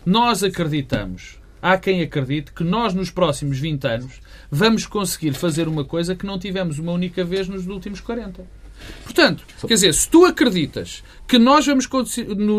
Nós 0.05 0.43
acreditamos, 0.43 1.38
há 1.61 1.77
quem 1.77 2.03
acredite, 2.03 2.53
que 2.53 2.65
nós 2.65 2.95
nos 2.95 3.11
próximos 3.11 3.59
20 3.59 3.87
anos 3.87 4.21
vamos 4.51 4.87
conseguir 4.87 5.33
fazer 5.35 5.69
uma 5.69 5.85
coisa 5.85 6.15
que 6.15 6.27
não 6.27 6.39
tivemos 6.39 6.79
uma 6.79 6.93
única 6.93 7.25
vez 7.25 7.49
nos 7.49 7.67
últimos 7.67 8.01
40. 8.01 8.45
Portanto, 9.05 9.45
quer 9.61 9.75
dizer, 9.75 9.93
se 9.95 10.09
tu 10.09 10.25
acreditas 10.25 11.03
que 11.27 11.39
nós 11.39 11.67
vamos, 11.67 11.89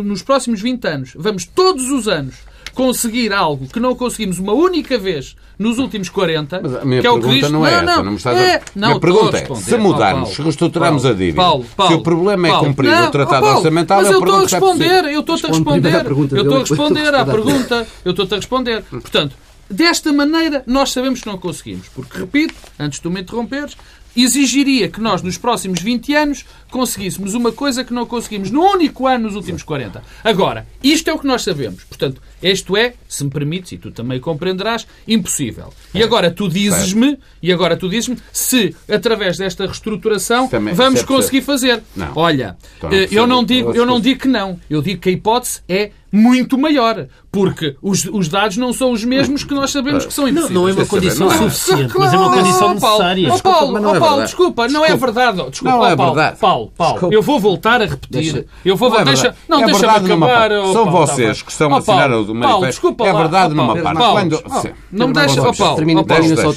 nos 0.05 0.21
próximos 0.21 0.61
20 0.61 0.85
anos, 0.87 1.13
vamos 1.15 1.45
todos 1.45 1.89
os 1.89 2.07
anos 2.07 2.35
conseguir 2.73 3.33
algo 3.33 3.67
que 3.67 3.79
não 3.79 3.95
conseguimos 3.95 4.39
uma 4.39 4.53
única 4.53 4.97
vez 4.97 5.35
nos 5.57 5.77
últimos 5.77 6.09
40, 6.09 6.61
Mas 6.63 6.75
a 6.75 6.85
minha 6.85 7.01
que 7.01 7.07
é 7.07 7.11
o 7.11 7.19
que 7.19 7.27
diz... 7.27 7.51
não 7.51 7.67
é 7.67 7.81
não, 7.81 7.91
essa, 7.91 8.03
não. 8.03 8.11
me 8.11 8.17
estás 8.17 8.37
a... 8.37 8.41
É, 8.41 8.61
não, 8.75 8.87
minha 8.89 8.99
pergunta 8.99 9.37
é, 9.37 9.55
se 9.55 9.77
mudarmos, 9.77 10.29
Paulo, 10.29 10.43
reestruturarmos 10.43 11.03
Paulo, 11.03 11.15
a 11.15 11.19
dívida, 11.19 11.41
Paulo, 11.41 11.65
Paulo, 11.75 11.91
se 11.91 11.99
o 11.99 12.03
problema 12.03 12.47
é 12.47 12.59
cumprir 12.59 12.89
não, 12.89 13.07
o 13.07 13.11
tratado 13.11 13.41
Paulo, 13.41 13.57
orçamental, 13.57 14.01
mas 14.01 14.11
eu 14.11 14.19
estou 14.19 14.35
a 14.35 14.39
responder, 14.43 15.05
eu 15.05 15.19
estou-te 15.19 15.45
a 15.45 15.49
responder, 15.49 16.05
eu 16.05 16.41
estou 16.41 16.55
a 16.55 16.59
responder 16.59 17.15
à 17.15 17.25
pergunta, 17.25 17.87
eu 18.05 18.11
estou-te 18.11 18.33
a 18.33 18.37
responder. 18.37 18.83
Portanto, 18.83 19.35
desta 19.69 20.13
maneira 20.13 20.63
nós 20.65 20.91
sabemos 20.91 21.21
que 21.21 21.27
não 21.27 21.37
conseguimos, 21.37 21.87
porque, 21.89 22.19
repito, 22.19 22.55
antes 22.79 22.99
de 22.99 23.03
tu 23.03 23.11
me 23.11 23.21
interromperes, 23.21 23.75
exigiria 24.15 24.89
que 24.89 24.99
nós, 25.01 25.21
nos 25.21 25.37
próximos 25.37 25.81
20 25.81 26.15
anos, 26.15 26.45
conseguíssemos 26.69 27.33
uma 27.33 27.51
coisa 27.51 27.83
que 27.83 27.93
não 27.93 28.05
conseguimos 28.05 28.51
no 28.51 28.61
único 28.61 29.07
ano 29.07 29.25
nos 29.25 29.35
últimos 29.35 29.63
40. 29.63 30.03
Agora, 30.23 30.67
isto 30.83 31.09
é 31.09 31.13
o 31.13 31.19
que 31.19 31.27
nós 31.27 31.43
sabemos. 31.43 31.83
Portanto, 31.83 32.21
isto 32.41 32.77
é, 32.77 32.93
se 33.07 33.23
me 33.23 33.29
permites, 33.29 33.71
e 33.73 33.77
tu 33.77 33.91
também 33.91 34.19
compreenderás, 34.19 34.87
impossível. 35.07 35.73
E 35.93 36.01
agora 36.01 36.31
tu 36.31 36.47
dizes-me, 36.47 37.17
e 37.41 37.51
agora 37.51 37.75
tu 37.75 37.89
dizes-me, 37.89 38.17
se 38.31 38.75
através 38.89 39.37
desta 39.37 39.65
reestruturação 39.65 40.47
também, 40.47 40.73
vamos 40.73 41.03
conseguir 41.03 41.41
fazer. 41.41 41.81
Não. 41.95 42.11
Olha, 42.15 42.57
então, 42.77 42.91
eh, 42.91 43.07
eu 43.11 43.27
não 43.27 43.43
digo, 43.43 43.73
eu 43.73 43.85
não 43.85 43.99
digo 43.99 44.21
que 44.21 44.27
não. 44.27 44.59
Eu 44.69 44.81
digo 44.81 45.01
que 45.01 45.09
a 45.09 45.11
hipótese 45.11 45.61
é 45.67 45.91
muito 46.11 46.57
maior, 46.57 47.07
porque 47.31 47.75
os, 47.81 48.05
os 48.05 48.27
dados 48.27 48.57
não 48.57 48.73
são 48.73 48.91
os 48.91 49.03
mesmos 49.03 49.43
que 49.43 49.53
nós 49.53 49.71
sabemos 49.71 50.05
que 50.05 50.13
são 50.13 50.27
impossíveis. 50.27 50.53
Não, 50.53 50.63
não 50.63 50.69
é 50.69 50.73
uma 50.73 50.85
condição 50.85 51.29
suficiente, 51.29 51.93
mas 51.97 52.13
é 52.13 52.17
uma 52.17 52.33
condição 52.33 52.73
necessária. 52.73 53.33
Oh, 53.33 53.39
Paulo, 53.39 53.79
oh, 53.79 53.99
Paulo, 53.99 54.23
desculpa, 54.23 54.67
não 54.67 54.85
é 54.85 54.95
verdade. 54.95 55.49
Desculpa, 55.49 55.77
não 55.77 55.85
é 55.85 55.95
verdade. 55.95 56.37
Paulo, 56.39 56.71
Paulo, 56.75 57.09
eu 57.11 57.21
vou 57.21 57.39
voltar 57.39 57.81
a 57.81 57.85
repetir. 57.85 58.45
Eu 58.65 58.75
vou 58.75 58.89
não, 58.89 58.99
é 58.99 59.05
deixa, 59.05 59.35
não, 59.47 59.63
é 59.63 59.65
deixa-me 59.65 60.13
acabar. 60.13 60.51
Oh, 60.51 60.73
São 60.73 60.91
vocês 60.91 61.39
tá 61.39 61.45
que 61.45 61.51
estão 61.51 61.73
a 61.73 61.77
assinar 61.77 62.11
o 62.11 62.33
manifesto. 62.33 62.95
É 62.99 63.13
verdade 63.13 63.53
numa 63.53 63.75
parte. 63.77 63.97
Quando... 63.99 64.43
Não 64.91 65.07
me 65.07 65.13
deixa, 65.13 65.41
oh, 65.41 65.53
Paulo. 65.53 65.81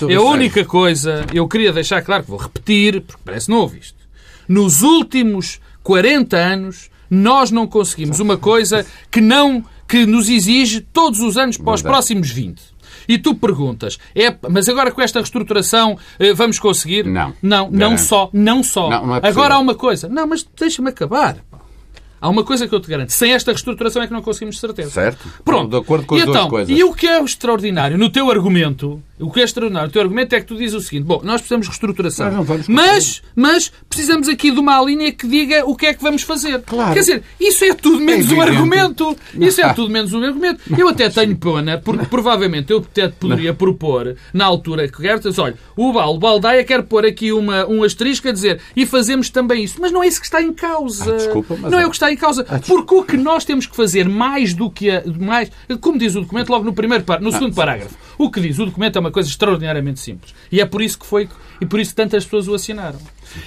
É 0.08 0.14
a 0.14 0.22
única 0.22 0.64
coisa, 0.64 1.26
eu 1.32 1.46
queria 1.46 1.72
deixar 1.72 2.02
claro 2.02 2.22
que 2.22 2.30
vou 2.30 2.38
repetir, 2.38 3.00
porque 3.02 3.20
parece 3.24 3.50
não 3.50 3.58
ouviste. 3.58 3.96
Nos 4.48 4.82
últimos 4.82 5.60
40 5.82 6.36
anos, 6.36 6.90
nós 7.12 7.50
não 7.50 7.66
conseguimos 7.66 8.20
uma 8.20 8.38
coisa 8.38 8.86
que 9.10 9.20
não 9.20 9.62
que 9.86 10.06
nos 10.06 10.30
exige 10.30 10.80
todos 10.80 11.20
os 11.20 11.36
anos 11.36 11.58
para 11.58 11.74
os 11.74 11.82
próximos 11.82 12.30
20. 12.30 12.72
E 13.06 13.18
tu 13.18 13.34
perguntas, 13.34 13.98
é, 14.14 14.34
mas 14.48 14.66
agora 14.66 14.90
com 14.90 15.02
esta 15.02 15.18
reestruturação 15.18 15.98
eh, 16.18 16.32
vamos 16.32 16.58
conseguir? 16.58 17.04
Não. 17.04 17.34
Não, 17.42 17.70
não 17.70 17.98
só, 17.98 18.30
não 18.32 18.62
só. 18.62 18.88
Não, 18.88 19.06
não 19.06 19.16
é 19.16 19.20
agora 19.22 19.56
há 19.56 19.58
uma 19.58 19.74
coisa. 19.74 20.08
Não, 20.08 20.26
mas 20.26 20.46
deixa-me 20.58 20.88
acabar. 20.88 21.36
Há 22.18 22.28
uma 22.28 22.44
coisa 22.44 22.66
que 22.68 22.74
eu 22.74 22.80
te 22.80 22.88
garanto. 22.88 23.10
Sem 23.10 23.34
esta 23.34 23.50
reestruturação 23.50 24.00
é 24.00 24.06
que 24.06 24.12
não 24.12 24.22
conseguimos 24.22 24.58
certeza. 24.58 24.90
Certo. 24.90 25.28
Pronto. 25.44 25.70
De 25.70 25.76
acordo 25.76 26.06
com 26.06 26.14
as 26.14 26.22
e 26.22 26.24
duas 26.24 26.36
então, 26.36 26.48
coisas. 26.48 26.78
E 26.78 26.84
o 26.84 26.94
que 26.94 27.06
é 27.06 27.20
extraordinário 27.20 27.98
no 27.98 28.08
teu 28.08 28.30
argumento 28.30 29.02
o 29.22 29.30
que 29.30 29.40
é 29.40 29.44
extraordinário, 29.44 29.88
o 29.88 29.92
teu 29.92 30.02
argumento 30.02 30.34
é 30.34 30.40
que 30.40 30.46
tu 30.46 30.56
dizes 30.56 30.74
o 30.74 30.80
seguinte: 30.80 31.04
bom, 31.04 31.20
nós 31.22 31.40
precisamos 31.40 31.66
de 31.66 31.70
reestruturação, 31.70 32.46
mas, 32.68 33.22
mas 33.34 33.72
precisamos 33.88 34.28
aqui 34.28 34.50
de 34.50 34.60
uma 34.60 34.80
linha 34.82 35.12
que 35.12 35.26
diga 35.26 35.64
o 35.66 35.74
que 35.76 35.86
é 35.86 35.94
que 35.94 36.02
vamos 36.02 36.22
fazer. 36.22 36.60
Claro. 36.62 36.92
Quer 36.92 37.00
dizer, 37.00 37.22
isso 37.40 37.64
é 37.64 37.74
tudo 37.74 38.00
menos 38.00 38.30
é 38.30 38.34
um 38.34 38.40
argumento. 38.40 39.16
Isso 39.42 39.60
é 39.60 39.72
tudo 39.72 39.90
menos 39.90 40.12
um 40.12 40.22
argumento. 40.22 40.60
Eu 40.76 40.88
até 40.88 41.08
tenho 41.08 41.36
pena, 41.36 41.78
porque 41.78 42.06
provavelmente 42.06 42.70
eu 42.70 42.78
até 42.78 43.08
poderia 43.08 43.52
propor, 43.52 44.14
na 44.32 44.44
altura 44.44 44.86
que 44.88 45.02
dizer, 45.02 45.40
olha, 45.40 45.54
o 45.76 45.92
Baldaia 45.92 46.52
Baldaia 46.52 46.64
quer 46.64 46.82
pôr 46.82 47.06
aqui 47.06 47.32
uma, 47.32 47.66
um 47.66 47.82
asterisco 47.82 48.28
a 48.28 48.32
dizer 48.32 48.60
e 48.76 48.84
fazemos 48.84 49.30
também 49.30 49.64
isso. 49.64 49.76
Mas 49.80 49.92
não 49.92 50.02
é 50.02 50.06
isso 50.06 50.20
que 50.20 50.26
está 50.26 50.42
em 50.42 50.52
causa. 50.52 51.12
Ah, 51.12 51.16
desculpa, 51.16 51.56
não 51.56 51.78
é, 51.78 51.82
é 51.82 51.86
o 51.86 51.90
que 51.90 51.96
está 51.96 52.12
em 52.12 52.16
causa. 52.16 52.44
Ah, 52.48 52.58
porque 52.58 52.94
o 52.94 53.02
que 53.02 53.16
nós 53.16 53.44
temos 53.44 53.66
que 53.66 53.76
fazer 53.76 54.08
mais 54.08 54.54
do 54.54 54.70
que 54.70 54.90
a, 54.90 55.02
mais, 55.18 55.50
como 55.80 55.98
diz 55.98 56.14
o 56.14 56.20
documento 56.20 56.50
logo 56.50 56.64
no 56.64 56.72
primeiro 56.72 57.04
no 57.20 57.28
ah, 57.28 57.32
segundo 57.32 57.54
parágrafo, 57.54 57.96
o 58.24 58.30
que 58.30 58.40
diz 58.40 58.58
o 58.58 58.66
documento 58.66 58.96
é 58.96 59.00
uma 59.00 59.10
coisa 59.10 59.28
extraordinariamente 59.28 60.00
simples. 60.00 60.34
E 60.50 60.60
é 60.60 60.66
por 60.66 60.82
isso 60.82 60.98
que 60.98 61.06
foi 61.06 61.28
e 61.60 61.66
por 61.66 61.80
isso 61.80 61.94
tantas 61.94 62.24
pessoas 62.24 62.48
o 62.48 62.54
assinaram. 62.54 63.00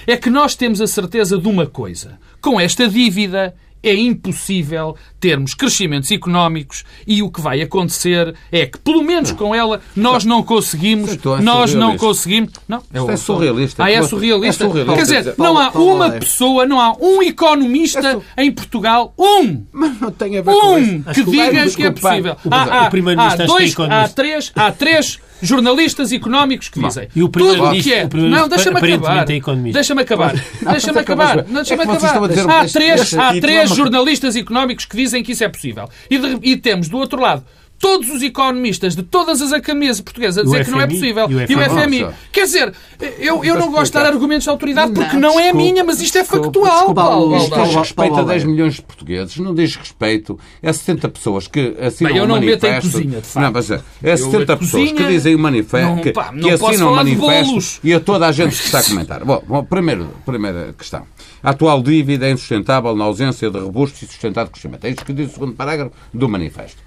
É 0.06 0.16
que 0.16 0.30
nós 0.30 0.54
temos 0.54 0.80
a 0.80 0.86
certeza 0.86 1.38
de 1.38 1.48
uma 1.48 1.66
coisa. 1.66 2.18
Com 2.40 2.60
esta 2.60 2.88
dívida 2.88 3.54
é 3.82 3.94
impossível 3.94 4.96
termos 5.20 5.54
crescimentos 5.54 6.10
económicos 6.10 6.84
e 7.06 7.22
o 7.22 7.30
que 7.30 7.40
vai 7.40 7.62
acontecer 7.62 8.34
é 8.50 8.66
que, 8.66 8.78
pelo 8.78 9.02
menos 9.02 9.32
com 9.32 9.54
ela, 9.54 9.80
nós 9.94 10.24
não 10.24 10.42
conseguimos. 10.42 11.12
É 11.12 11.40
nós 11.40 11.74
não 11.74 11.96
conseguimos. 11.96 12.52
Não, 12.68 12.82
é, 12.92 13.12
é 13.12 13.16
surrealista. 13.16 13.84
Ah, 13.84 13.90
é 13.90 14.02
surrealista. 14.02 14.64
É 14.64 14.68
surrealista. 14.68 14.96
Quer 14.96 15.02
dizer, 15.02 15.34
não 15.38 15.58
há 15.58 15.70
uma 15.70 16.10
pessoa, 16.10 16.66
não 16.66 16.80
há 16.80 16.96
um 17.00 17.22
economista 17.22 18.20
em 18.36 18.50
Portugal, 18.52 19.14
um, 19.18 19.64
Mas 19.72 20.00
não 20.00 20.10
tem 20.10 20.38
a 20.38 20.42
ver 20.42 20.50
um 20.50 21.02
que 21.02 21.24
diga 21.24 21.70
que 21.70 21.82
é 21.82 21.90
possível. 21.90 22.36
Há, 22.50 22.62
há, 22.62 22.86
há, 22.86 23.36
dois, 23.46 23.74
há 23.78 24.08
três, 24.08 24.52
há 24.54 24.72
três 24.72 25.20
jornalistas 25.42 26.12
económicos 26.12 26.68
que 26.68 26.80
dizem. 26.80 27.08
E 27.14 27.22
o 27.22 27.28
primeiro-ministro 27.28 27.92
é. 27.92 28.08
Não, 28.30 28.48
deixa-me 28.48 28.76
acabar. 28.78 29.24
Deixa-me 29.72 30.02
acabar. 30.02 30.34
Deixa-me 30.72 30.98
acabar. 31.00 31.42
Deixa-me 31.42 31.82
acabar. 31.82 32.60
Há 32.60 32.66
três, 32.68 33.14
há 33.14 33.40
três 33.40 33.70
jornalistas 33.70 34.36
económicos 34.36 34.84
que 34.84 34.96
dizem 34.96 35.22
que 35.22 35.32
isso 35.32 35.44
é 35.44 35.48
possível. 35.48 35.88
E, 36.10 36.18
de, 36.18 36.38
e 36.42 36.56
temos, 36.56 36.88
do 36.88 36.96
outro 36.98 37.20
lado, 37.20 37.44
todos 37.78 38.10
os 38.10 38.22
economistas 38.22 38.96
de 38.96 39.02
todas 39.02 39.40
as 39.42 39.52
academias 39.52 40.00
portuguesas 40.00 40.38
a 40.38 40.42
dizer 40.42 40.64
que 40.64 40.70
não 40.70 40.80
é 40.80 40.86
possível. 40.86 41.26
E 41.30 41.54
o 41.54 41.60
FMI. 41.60 42.06
Quer 42.32 42.44
dizer, 42.44 42.72
eu, 43.18 43.44
eu 43.44 43.58
não 43.58 43.70
gosto 43.70 43.92
de 43.92 43.98
dar 43.98 44.06
argumentos 44.06 44.44
de 44.44 44.50
autoridade 44.50 44.92
porque 44.92 45.16
não, 45.16 45.34
não 45.34 45.40
é 45.40 45.52
minha, 45.52 45.84
mas 45.84 46.00
isto 46.00 46.18
é 46.18 46.24
factual, 46.24 46.94
Paulo. 46.94 47.36
Isto 47.36 47.62
diz 47.62 47.74
respeito 47.74 48.16
a 48.16 48.22
10 48.22 48.44
milhões 48.44 48.74
de 48.74 48.82
portugueses, 48.82 49.36
não 49.36 49.54
diz 49.54 49.76
respeito 49.76 50.38
a 50.62 50.72
70 50.72 51.08
pessoas 51.08 51.48
que 51.48 51.76
assinam 51.80 52.12
Bem, 52.12 52.20
eu 52.20 52.26
não 52.26 52.36
o 52.36 52.40
manifesto. 52.40 52.66
Meto 52.66 52.86
em 52.86 52.90
cozinha, 52.90 53.20
de 53.20 53.26
facto. 53.26 53.44
Não, 53.44 53.52
mas 53.52 53.70
é, 53.70 53.80
é 54.02 54.16
70 54.16 54.56
pessoas 54.56 54.92
que 54.92 55.04
dizem 55.04 55.34
o 55.34 55.38
manifesto, 55.38 56.04
não, 56.04 56.12
pá, 56.12 56.32
que, 56.32 56.40
que 56.40 56.50
assinam 56.50 56.92
o 56.92 56.96
manifesto 56.96 57.80
e 57.84 57.92
a 57.92 58.00
toda 58.00 58.26
a 58.26 58.32
gente 58.32 58.56
que 58.56 58.64
está 58.64 58.80
a 58.80 58.84
comentar. 58.84 59.24
Bom, 59.24 59.42
bom 59.46 59.64
primeiro, 59.64 60.10
primeira 60.24 60.74
questão. 60.76 61.06
A 61.42 61.50
atual 61.50 61.82
dívida 61.82 62.26
é 62.26 62.32
insustentável 62.32 62.94
na 62.96 63.04
ausência 63.04 63.50
de 63.50 63.58
robusto 63.58 64.04
e 64.04 64.08
sustentado 64.08 64.50
crescimento. 64.50 64.84
É 64.84 64.90
isto 64.90 65.04
que 65.04 65.12
diz 65.12 65.30
o 65.30 65.34
segundo 65.34 65.52
parágrafo 65.54 65.92
do 66.12 66.28
manifesto 66.28 66.85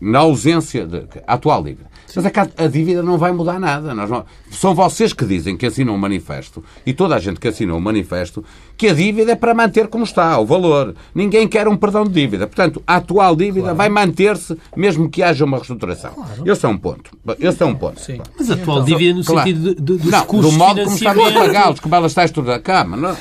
na 0.00 0.20
ausência 0.20 0.86
de 0.86 1.06
atual 1.26 1.62
dívida. 1.62 1.90
Mas 2.16 2.24
é 2.24 2.30
que 2.30 2.40
a, 2.40 2.66
dívida 2.66 3.02
não 3.02 3.16
vai 3.16 3.32
mudar 3.32 3.60
nada. 3.60 3.94
Não, 3.94 4.24
são 4.50 4.74
vocês 4.74 5.12
que 5.12 5.24
dizem 5.24 5.56
que 5.56 5.66
assinam 5.66 5.92
o 5.92 5.96
um 5.96 5.98
manifesto 5.98 6.64
e 6.84 6.92
toda 6.92 7.14
a 7.14 7.20
gente 7.20 7.38
que 7.38 7.46
assina 7.46 7.72
o 7.72 7.76
um 7.76 7.80
manifesto 7.80 8.44
que 8.76 8.88
a 8.88 8.94
dívida 8.94 9.32
é 9.32 9.36
para 9.36 9.54
manter 9.54 9.86
como 9.86 10.04
está, 10.04 10.38
o 10.38 10.46
valor. 10.46 10.94
Ninguém 11.14 11.46
quer 11.46 11.68
um 11.68 11.76
perdão 11.76 12.04
de 12.04 12.10
dívida. 12.10 12.46
Portanto, 12.46 12.82
a 12.86 12.96
atual 12.96 13.36
dívida 13.36 13.60
claro. 13.60 13.76
vai 13.76 13.88
manter-se 13.88 14.56
mesmo 14.76 15.08
que 15.08 15.22
haja 15.22 15.44
uma 15.44 15.58
reestruturação. 15.58 16.12
Claro. 16.12 16.50
Esse 16.50 16.66
é 16.66 16.68
um 16.68 16.78
ponto. 16.78 17.16
Esse 17.38 17.62
é 17.62 17.66
um 17.66 17.74
ponto. 17.74 18.00
Sim. 18.00 18.20
Mas 18.36 18.50
a 18.50 18.54
atual 18.54 18.78
então, 18.78 18.86
dívida 18.86 19.18
no 19.18 19.24
claro. 19.24 19.48
sentido 19.48 19.74
de, 19.74 19.80
de, 19.80 19.98
dos 19.98 20.10
não, 20.10 20.26
do 20.26 20.52
modo 20.52 20.82
como 20.82 20.96
estamos 20.96 21.26
a 21.26 21.32
pagá-los, 21.32 21.80
como 21.80 21.94
ela 21.94 22.06
está 22.06 22.24
estudada. 22.24 22.58
Calma, 22.60 22.96
não, 22.96 23.16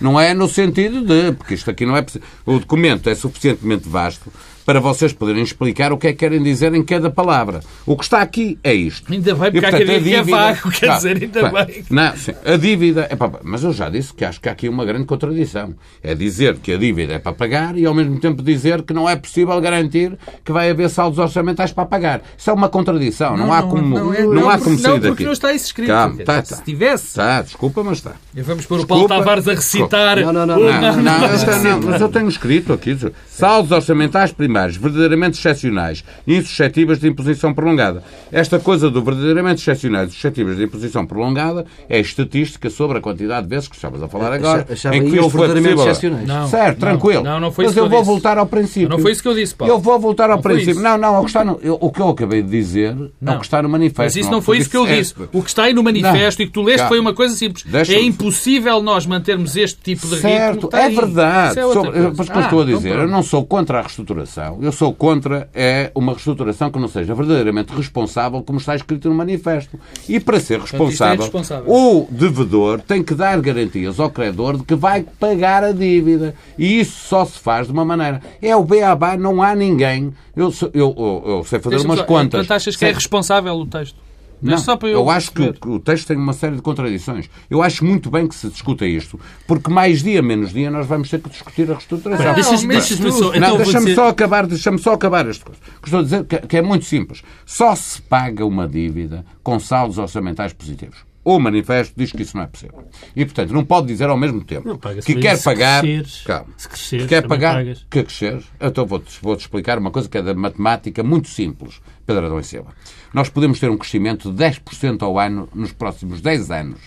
não 0.00 0.20
é 0.20 0.34
no 0.34 0.48
sentido 0.48 1.04
de, 1.04 1.32
porque 1.32 1.54
isto 1.54 1.70
aqui 1.70 1.84
não 1.84 1.96
é 1.96 2.04
o 2.46 2.58
documento 2.58 3.08
é 3.08 3.14
suficientemente 3.14 3.88
vasto 3.88 4.30
para 4.70 4.78
vocês 4.78 5.12
poderem 5.12 5.42
explicar 5.42 5.92
o 5.92 5.98
que 5.98 6.06
é 6.06 6.12
que 6.12 6.18
querem 6.18 6.40
dizer 6.40 6.72
em 6.72 6.84
cada 6.84 7.10
palavra. 7.10 7.58
O 7.84 7.96
que 7.96 8.04
está 8.04 8.22
aqui 8.22 8.56
é 8.62 8.72
isto. 8.72 9.12
Ainda 9.12 9.34
bem, 9.34 9.50
porque 9.50 9.58
e, 9.58 9.60
portanto, 9.62 9.82
há 9.82 9.84
quem 9.84 10.00
que 10.00 10.14
é 10.14 10.22
vago, 10.22 10.70
quer 10.70 10.94
dizer, 10.94 11.16
ainda 11.20 11.50
bem. 11.50 11.84
Não, 11.90 12.16
sim, 12.16 12.32
a 12.44 12.56
dívida... 12.56 13.08
É 13.10 13.16
para, 13.16 13.40
mas 13.42 13.64
eu 13.64 13.72
já 13.72 13.88
disse 13.88 14.14
que 14.14 14.24
acho 14.24 14.40
que 14.40 14.48
há 14.48 14.52
aqui 14.52 14.68
uma 14.68 14.84
grande 14.84 15.06
contradição. 15.06 15.74
É 16.00 16.14
dizer 16.14 16.58
que 16.58 16.72
a 16.72 16.76
dívida 16.76 17.14
é 17.14 17.18
para 17.18 17.32
pagar 17.32 17.76
e, 17.76 17.84
ao 17.84 17.92
mesmo 17.92 18.20
tempo, 18.20 18.44
dizer 18.44 18.82
que 18.82 18.92
não 18.94 19.08
é 19.08 19.16
possível 19.16 19.60
garantir 19.60 20.16
que 20.44 20.52
vai 20.52 20.70
haver 20.70 20.88
saldos 20.88 21.18
orçamentais 21.18 21.72
para 21.72 21.84
pagar. 21.84 22.22
Isso 22.38 22.48
é 22.48 22.52
uma 22.52 22.68
contradição. 22.68 23.36
Não, 23.36 23.46
não 23.46 23.52
há 23.52 23.64
como, 23.64 23.98
não, 23.98 24.14
é, 24.14 24.22
não, 24.22 24.48
há 24.48 24.56
como 24.56 24.78
sair 24.78 24.92
daqui. 24.92 25.02
Não, 25.02 25.10
porque 25.10 25.24
não 25.24 25.32
está 25.32 25.52
isso 25.52 25.64
escrito. 25.66 25.88
Calma, 25.88 26.16
tá, 26.18 26.42
tá. 26.42 26.56
Se 26.56 26.62
tivesse... 26.62 27.06
Está, 27.08 27.42
desculpa, 27.42 27.82
mas 27.82 27.98
está. 27.98 28.12
E 28.36 28.40
vamos 28.40 28.66
pôr 28.66 28.78
o 28.78 28.86
Paulo 28.86 29.08
Tavares 29.08 29.48
a 29.48 29.54
recitar... 29.54 30.20
Não, 30.20 30.32
não, 30.32 30.46
não. 30.46 30.60
não, 30.60 30.80
não, 30.80 30.96
não, 31.02 31.80
mas 31.86 32.00
eu 32.00 32.08
tenho 32.08 32.28
escrito 32.28 32.72
aqui. 32.72 32.96
Saldos 33.28 33.72
orçamentais 33.72 34.30
verdadeiramente 34.76 35.38
excepcionais 35.38 36.04
e 36.26 36.36
insuscetíveis 36.36 36.98
de 36.98 37.08
imposição 37.08 37.52
prolongada. 37.52 38.02
Esta 38.32 38.58
coisa 38.58 38.90
do 38.90 39.02
verdadeiramente 39.02 39.60
excepcionais 39.60 40.10
e 40.10 40.12
suscetíveis 40.12 40.56
de 40.56 40.64
imposição 40.64 41.06
prolongada 41.06 41.66
é 41.88 41.98
estatística 42.00 42.70
sobre 42.70 42.98
a 42.98 43.00
quantidade 43.00 43.46
de 43.46 43.50
vezes 43.50 43.68
que 43.68 43.76
estavas 43.76 44.02
a 44.02 44.08
falar 44.08 44.32
agora 44.32 44.66
Achava 44.70 44.96
em 44.96 45.08
que 45.08 45.16
isto 45.16 45.28
verdadeiramente 45.28 45.80
excepcionais. 45.80 46.26
Não, 46.26 46.48
certo, 46.48 46.80
não, 46.80 46.88
tranquilo. 46.88 47.22
Não, 47.22 47.40
não 47.40 47.52
foi 47.52 47.66
Mas 47.66 47.76
eu 47.76 47.88
vou 47.88 48.00
disse. 48.00 48.10
voltar 48.10 48.38
ao 48.38 48.46
princípio. 48.46 48.88
Não 48.88 48.98
foi 48.98 49.12
isso 49.12 49.22
que 49.22 49.28
eu 49.28 49.34
disse, 49.34 49.54
Paulo. 49.54 49.72
Eu 49.72 49.78
vou 49.78 49.98
voltar 49.98 50.30
ao 50.30 50.36
não 50.36 50.42
princípio. 50.42 50.80
Não, 50.80 50.96
não, 50.98 51.20
o 51.20 51.22
que, 51.22 51.30
está 51.30 51.44
no, 51.44 51.58
eu, 51.62 51.78
o 51.80 51.90
que 51.90 52.00
eu 52.00 52.08
acabei 52.08 52.42
de 52.42 52.48
dizer 52.48 52.94
não. 53.20 53.32
é 53.32 53.36
o 53.36 53.38
que 53.38 53.44
está 53.44 53.62
no 53.62 53.68
manifesto. 53.68 54.02
Mas 54.02 54.16
isso 54.16 54.30
não, 54.30 54.42
foi 54.42 54.58
isso 54.58 54.70
que 54.70 54.76
eu 54.76 54.86
disse. 54.86 55.14
O 55.32 55.42
que 55.42 55.48
está 55.48 55.64
aí 55.64 55.74
no 55.74 55.82
manifesto 55.82 56.42
e 56.42 56.46
que 56.46 56.52
tu 56.52 56.62
leste 56.62 56.86
foi 56.88 56.98
uma 56.98 57.14
coisa 57.14 57.34
simples. 57.34 57.64
É 57.88 58.00
impossível 58.00 58.82
nós 58.82 59.06
mantermos 59.06 59.56
este 59.56 59.78
tipo 59.80 60.06
de 60.06 60.18
certo, 60.18 60.54
ritmo. 60.54 60.70
Certo, 60.70 60.76
é 60.76 60.88
verdade. 60.88 61.58
É 61.58 61.62
sobre, 61.62 62.00
mas 62.16 62.28
o 62.28 62.32
que 62.32 62.38
eu 62.38 62.42
estou 62.42 62.60
a 62.60 62.62
ah, 62.62 62.66
dizer, 62.66 62.96
eu 62.96 63.08
não 63.08 63.22
sou 63.22 63.44
contra 63.44 63.78
a 63.78 63.82
reestruturação. 63.82 64.49
Eu 64.60 64.72
sou 64.72 64.92
contra 64.94 65.48
é 65.54 65.90
uma 65.94 66.12
reestruturação 66.12 66.70
que 66.70 66.78
não 66.78 66.88
seja 66.88 67.14
verdadeiramente 67.14 67.72
responsável, 67.72 68.42
como 68.42 68.58
está 68.58 68.74
escrito 68.74 69.08
no 69.08 69.14
manifesto. 69.14 69.78
E 70.08 70.18
para 70.18 70.40
ser 70.40 70.60
responsável, 70.60 71.14
é 71.14 71.24
responsável, 71.24 71.72
o 71.72 72.08
devedor 72.10 72.80
tem 72.80 73.02
que 73.02 73.14
dar 73.14 73.40
garantias 73.40 74.00
ao 74.00 74.10
credor 74.10 74.58
de 74.58 74.64
que 74.64 74.74
vai 74.74 75.04
pagar 75.18 75.64
a 75.64 75.72
dívida. 75.72 76.34
E 76.58 76.80
isso 76.80 77.08
só 77.08 77.24
se 77.24 77.38
faz 77.38 77.66
de 77.66 77.72
uma 77.72 77.84
maneira. 77.84 78.20
É 78.40 78.54
o 78.56 78.64
beabá, 78.64 79.16
não 79.16 79.42
há 79.42 79.54
ninguém. 79.54 80.12
Eu, 80.34 80.52
eu, 80.72 80.94
eu, 80.96 81.22
eu 81.26 81.44
sei 81.44 81.58
fazer 81.58 81.78
umas 81.78 82.02
contas. 82.02 82.40
Portanto, 82.40 82.52
achas 82.52 82.76
que 82.76 82.84
é 82.84 82.92
responsável 82.92 83.54
o 83.54 83.66
texto? 83.66 84.09
Não, 84.42 84.56
eu, 84.82 84.88
eu 84.88 85.10
acho 85.10 85.32
que, 85.32 85.52
que, 85.52 85.68
o 85.68 85.78
texto 85.78 86.08
tem 86.08 86.16
uma 86.16 86.32
série 86.32 86.56
de 86.56 86.62
contradições. 86.62 87.28
Eu 87.48 87.62
acho 87.62 87.84
muito 87.84 88.10
bem 88.10 88.26
que 88.26 88.34
se 88.34 88.48
discuta 88.48 88.86
isto, 88.86 89.20
porque 89.46 89.70
mais 89.70 90.02
dia, 90.02 90.22
menos 90.22 90.52
dia, 90.52 90.70
nós 90.70 90.86
vamos 90.86 91.10
ter 91.10 91.20
que 91.20 91.28
discutir 91.28 91.70
a 91.70 91.74
reestruturação. 91.74 92.34
Deixa-me 92.34 92.66
deixa 92.68 92.96
só, 93.12 93.34
então 93.34 93.56
deixa 93.56 93.78
dizer... 93.78 93.94
só 93.94 94.08
acabar, 94.08 94.46
deixa 94.46 94.78
só 94.78 94.92
acabar 94.94 95.26
esta 95.26 95.44
coisa. 95.44 95.60
Estou 95.84 96.00
a 96.00 96.02
dizer 96.02 96.24
que, 96.24 96.38
que 96.38 96.56
é 96.56 96.62
muito 96.62 96.84
simples. 96.84 97.22
Só 97.44 97.74
se 97.74 98.00
paga 98.00 98.44
uma 98.46 98.66
dívida 98.66 99.24
com 99.42 99.58
saldos 99.58 99.98
orçamentais 99.98 100.52
positivos. 100.52 101.09
O 101.22 101.38
manifesto 101.38 101.94
diz 101.96 102.12
que 102.12 102.22
isso 102.22 102.36
não 102.36 102.44
é 102.44 102.46
possível. 102.46 102.88
E, 103.14 103.24
portanto, 103.24 103.52
não 103.52 103.64
pode 103.64 103.86
dizer 103.88 104.08
ao 104.08 104.16
mesmo 104.16 104.42
tempo 104.42 104.78
que 105.04 105.16
quer 105.16 105.42
pagar. 105.42 105.82
Cresceres, 105.82 106.22
calma, 106.22 106.46
se 106.56 106.68
cresceres, 106.68 107.04
que 107.04 107.08
quer 107.08 107.26
pagar. 107.26 107.54
Pagas. 107.56 107.86
Que 107.90 108.02
crescer. 108.02 108.42
Então 108.58 108.86
vou-te 108.86 109.18
vou 109.20 109.36
-te 109.36 109.40
explicar 109.40 109.78
uma 109.78 109.90
coisa 109.90 110.08
que 110.08 110.16
é 110.16 110.22
da 110.22 110.34
matemática 110.34 111.02
muito 111.02 111.28
simples, 111.28 111.80
Pedro 112.06 112.24
Adão 112.24 112.40
e 112.40 112.44
Silva. 112.44 112.74
Nós 113.12 113.28
podemos 113.28 113.60
ter 113.60 113.70
um 113.70 113.76
crescimento 113.76 114.32
de 114.32 114.42
10% 114.42 115.02
ao 115.02 115.18
ano 115.18 115.48
nos 115.54 115.72
próximos 115.72 116.22
10 116.22 116.50
anos. 116.50 116.80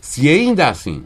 Se 0.00 0.28
ainda 0.28 0.68
assim 0.68 1.04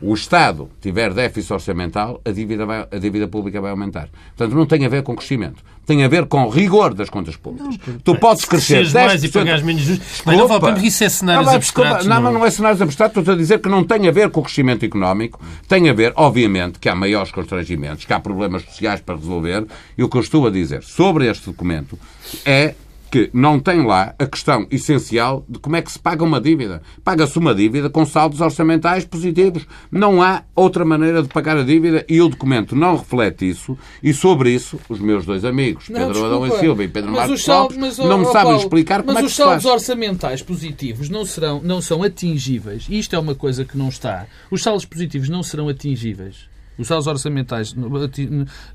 o 0.00 0.14
Estado 0.14 0.68
tiver 0.80 1.12
déficit 1.12 1.52
orçamental, 1.52 2.20
a 2.24 2.30
dívida, 2.30 2.64
vai, 2.64 2.86
a 2.90 2.98
dívida 2.98 3.26
pública 3.28 3.60
vai 3.60 3.70
aumentar. 3.70 4.08
Portanto, 4.36 4.56
não 4.56 4.66
tem 4.66 4.84
a 4.84 4.88
ver 4.88 5.02
com 5.02 5.14
crescimento. 5.16 5.62
Tem 5.84 6.04
a 6.04 6.08
ver 6.08 6.26
com 6.26 6.48
rigor 6.48 6.92
das 6.92 7.08
contas 7.08 7.36
públicas. 7.36 7.78
Não, 7.86 7.98
tu 8.00 8.14
podes 8.16 8.44
crescer 8.44 8.84
10%... 8.84 9.06
mais 9.06 9.24
e 9.24 9.28
pagares 9.28 9.62
menos 9.62 9.82
juros. 9.82 10.02
Mas 10.24 10.36
não 10.36 10.46
vale 10.46 10.86
isso 10.86 11.02
é 11.02 11.08
cenários 11.08 11.46
não, 11.46 11.54
abstratos. 11.54 12.06
Não, 12.06 12.20
mas 12.20 12.34
não 12.34 12.44
é 12.44 12.50
cenários 12.50 12.82
abstratos. 12.82 13.16
Estou 13.16 13.34
a 13.34 13.36
dizer 13.36 13.58
que 13.58 13.68
não 13.70 13.82
tem 13.82 14.06
a 14.06 14.10
ver 14.10 14.28
com 14.30 14.40
o 14.40 14.42
crescimento 14.42 14.84
económico. 14.84 15.40
Tem 15.66 15.88
a 15.88 15.92
ver, 15.94 16.12
obviamente, 16.14 16.78
que 16.78 16.88
há 16.88 16.94
maiores 16.94 17.32
constrangimentos, 17.32 18.04
que 18.04 18.12
há 18.12 18.20
problemas 18.20 18.62
sociais 18.64 19.00
para 19.00 19.16
resolver. 19.16 19.66
E 19.96 20.02
o 20.02 20.08
que 20.08 20.16
eu 20.18 20.20
estou 20.20 20.46
a 20.46 20.50
dizer 20.50 20.82
sobre 20.82 21.26
este 21.26 21.46
documento 21.46 21.98
é 22.44 22.74
que 23.10 23.30
não 23.32 23.58
tem 23.58 23.84
lá 23.84 24.14
a 24.18 24.26
questão 24.26 24.66
essencial 24.70 25.44
de 25.48 25.58
como 25.58 25.76
é 25.76 25.82
que 25.82 25.90
se 25.90 25.98
paga 25.98 26.22
uma 26.22 26.40
dívida. 26.40 26.82
Paga-se 27.02 27.38
uma 27.38 27.54
dívida 27.54 27.88
com 27.88 28.04
saldos 28.04 28.40
orçamentais 28.40 29.04
positivos. 29.04 29.66
Não 29.90 30.22
há 30.22 30.42
outra 30.54 30.84
maneira 30.84 31.22
de 31.22 31.28
pagar 31.28 31.56
a 31.56 31.62
dívida 31.62 32.04
e 32.08 32.20
o 32.20 32.28
documento 32.28 32.76
não 32.76 32.96
reflete 32.96 33.48
isso. 33.48 33.76
E 34.02 34.12
sobre 34.12 34.50
isso, 34.50 34.78
os 34.88 35.00
meus 35.00 35.24
dois 35.24 35.44
amigos, 35.44 35.88
não, 35.88 36.06
Pedro 36.06 36.24
Adão 36.24 36.46
e 36.46 36.58
Silva 36.58 36.84
e 36.84 36.88
Pedro 36.88 37.12
Marcos 37.12 37.46
Lopes, 37.46 37.98
não 37.98 38.18
me 38.18 38.24
sabem 38.26 38.42
Paulo, 38.42 38.58
explicar 38.58 39.02
como 39.02 39.12
é 39.12 39.14
que 39.16 39.22
Mas 39.22 39.30
os 39.30 39.36
saldos 39.36 39.64
orçamentais 39.64 40.42
positivos 40.42 41.08
não, 41.08 41.24
serão, 41.24 41.60
não 41.62 41.80
são 41.80 42.02
atingíveis. 42.02 42.86
E 42.88 42.98
isto 42.98 43.16
é 43.16 43.18
uma 43.18 43.34
coisa 43.34 43.64
que 43.64 43.76
não 43.76 43.88
está. 43.88 44.26
Os 44.50 44.62
saldos 44.62 44.84
positivos 44.84 45.28
não 45.28 45.42
serão 45.42 45.68
atingíveis. 45.68 46.48
Os 46.78 46.86
saldos 46.86 47.06
orçamentais 47.06 47.74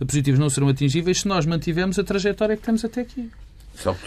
positivos 0.06 0.40
não 0.40 0.50
serão 0.50 0.68
atingíveis 0.68 1.22
se 1.22 1.28
nós 1.28 1.46
mantivermos 1.46 1.98
a 1.98 2.04
trajetória 2.04 2.58
que 2.58 2.64
temos 2.64 2.84
até 2.84 3.02
aqui 3.02 3.30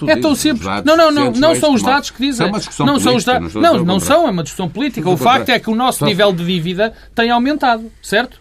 é 0.07 0.17
tão 0.17 0.35
simples. 0.35 0.67
Não, 0.85 0.97
não, 0.97 1.11
não, 1.11 1.31
não 1.33 1.55
são 1.55 1.75
os 1.75 1.83
dados 1.83 2.11
que 2.11 2.21
dizem. 2.21 2.51
Não 2.81 2.99
são 2.99 3.17
os 3.17 3.25
dados. 3.25 3.55
Não, 3.55 3.85
não 3.85 4.01
são, 4.01 4.27
é 4.27 4.31
uma 4.31 4.43
discussão 4.43 4.69
política. 4.69 5.09
O 5.09 5.17
facto 5.17 5.49
é 5.51 5.59
que 5.59 5.71
o 5.71 5.75
nosso 5.75 6.05
nível 6.05 6.33
de 6.33 6.45
dívida 6.45 6.93
tem 7.15 7.31
aumentado, 7.31 7.91
certo? 8.03 8.41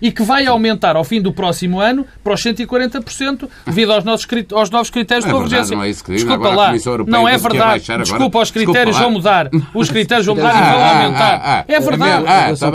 E 0.00 0.10
que 0.10 0.22
vai 0.22 0.46
aumentar 0.46 0.96
ao 0.96 1.04
fim 1.04 1.20
do 1.20 1.32
próximo 1.32 1.80
ano 1.80 2.06
para 2.22 2.34
os 2.34 2.42
140% 2.42 3.48
devido 3.66 3.92
aos, 3.92 4.04
nossos, 4.04 4.26
aos 4.52 4.70
novos 4.70 4.90
critérios 4.90 5.24
de 5.24 5.32
convergência. 5.32 5.76
Não 5.76 5.84
é 5.84 5.90
isso 5.90 6.04
que 6.04 6.12
diz. 6.12 6.24
Desculpa 6.24 6.48
lá, 6.50 6.72
não 7.06 7.28
é 7.28 7.36
verdade. 7.36 7.84
Desculpa, 8.02 8.40
os 8.40 8.50
critérios 8.50 8.98
vão 8.98 9.10
mudar. 9.10 9.50
Os 9.74 9.90
critérios 9.90 10.26
vão 10.26 10.36
mudar 10.36 10.54
e 10.54 10.72
vão 10.72 10.84
aumentar. 10.84 11.64
É 11.68 11.80
verdade. 11.80 12.24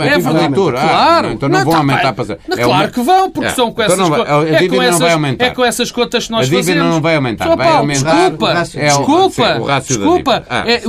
É 0.08 0.18
verdade. 0.18 0.54
Claro. 0.54 1.32
Então 1.32 1.48
não 1.48 1.64
vão 1.64 1.76
aumentar 1.76 2.12
para... 2.12 2.36
Claro 2.36 2.90
que 2.92 3.00
vão, 3.02 3.30
porque 3.30 3.50
são 3.50 3.72
com 3.72 3.82
essas 3.82 3.98
É 5.38 5.50
com 5.50 5.64
essas 5.64 5.90
contas 5.90 6.26
que 6.26 6.32
nós 6.32 6.46
fazemos. 6.46 6.68
A 6.68 6.72
dívida 6.72 6.88
não 6.88 7.00
vai 7.00 7.16
aumentar. 7.16 7.56
Vai 7.56 7.68
aumentar... 7.68 8.30
Desculpa, 8.30 9.80
desculpa. 9.86 10.44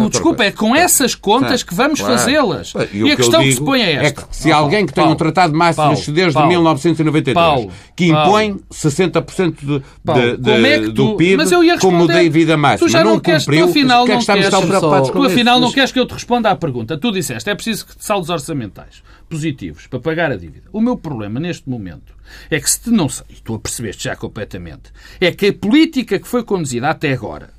Desculpa, 0.09 0.43
é 0.43 0.51
com 0.51 0.75
essas 0.75 1.15
contas 1.15 1.63
que 1.63 1.73
vamos 1.73 1.99
fazê-las. 1.99 2.73
E 2.93 3.11
a 3.11 3.15
questão 3.15 3.41
que 3.41 3.53
se 3.53 3.61
põe 3.63 3.81
é 3.81 4.05
esta. 4.05 4.27
Se 4.31 4.51
alguém 4.51 4.85
que 4.85 4.93
tem 4.93 5.03
um 5.03 5.15
tratado 5.15 5.55
máximo 5.55 5.95
de 5.95 6.26
Paulo, 6.33 6.49
1993, 6.49 7.33
Paulo, 7.33 7.71
que 7.95 8.05
impõe 8.05 8.49
Paulo, 8.49 8.65
60% 8.73 9.55
de, 9.59 9.67
de, 9.67 10.37
de, 10.37 10.51
é 10.51 10.79
tu, 10.81 10.91
do 10.91 11.15
PIB 11.15 11.43
como 11.79 12.07
dívida 12.07 12.57
máxima. 12.57 12.87
Tu 12.87 12.91
já 12.91 13.03
não, 13.03 13.13
não 13.13 13.19
queres, 13.19 13.45
cumpriu, 13.45 13.65
tu 13.65 13.69
afinal 13.69 14.05
que 14.05 14.11
é 14.11 14.15
que 14.15 14.21
estamos 14.21 14.41
queres, 14.45 14.59
tão 14.59 14.67
preocupados 14.67 15.09
Tu 15.09 15.23
afinal 15.23 15.59
não 15.59 15.71
queres 15.71 15.91
que 15.91 15.99
eu 15.99 16.05
te 16.05 16.13
responda 16.13 16.49
à 16.49 16.55
pergunta. 16.55 16.97
Tu 16.97 17.11
disseste, 17.11 17.49
é 17.49 17.55
preciso 17.55 17.85
saldos 17.99 18.29
orçamentais 18.29 19.03
positivos 19.29 19.87
para 19.87 19.99
pagar 19.99 20.31
a 20.31 20.35
dívida. 20.35 20.67
O 20.71 20.79
meu 20.79 20.97
problema 20.97 21.39
neste 21.39 21.69
momento 21.69 22.13
é 22.49 22.59
que 22.59 22.69
se 22.69 22.81
te 22.81 22.89
não 22.89 23.09
sei, 23.09 23.25
e 23.29 23.41
tu 23.41 23.55
a 23.55 23.59
percebeste 23.59 24.05
já 24.05 24.15
completamente, 24.15 24.91
é 25.19 25.31
que 25.31 25.47
a 25.47 25.53
política 25.53 26.19
que 26.19 26.27
foi 26.27 26.43
conduzida 26.43 26.89
até 26.89 27.13
agora 27.13 27.49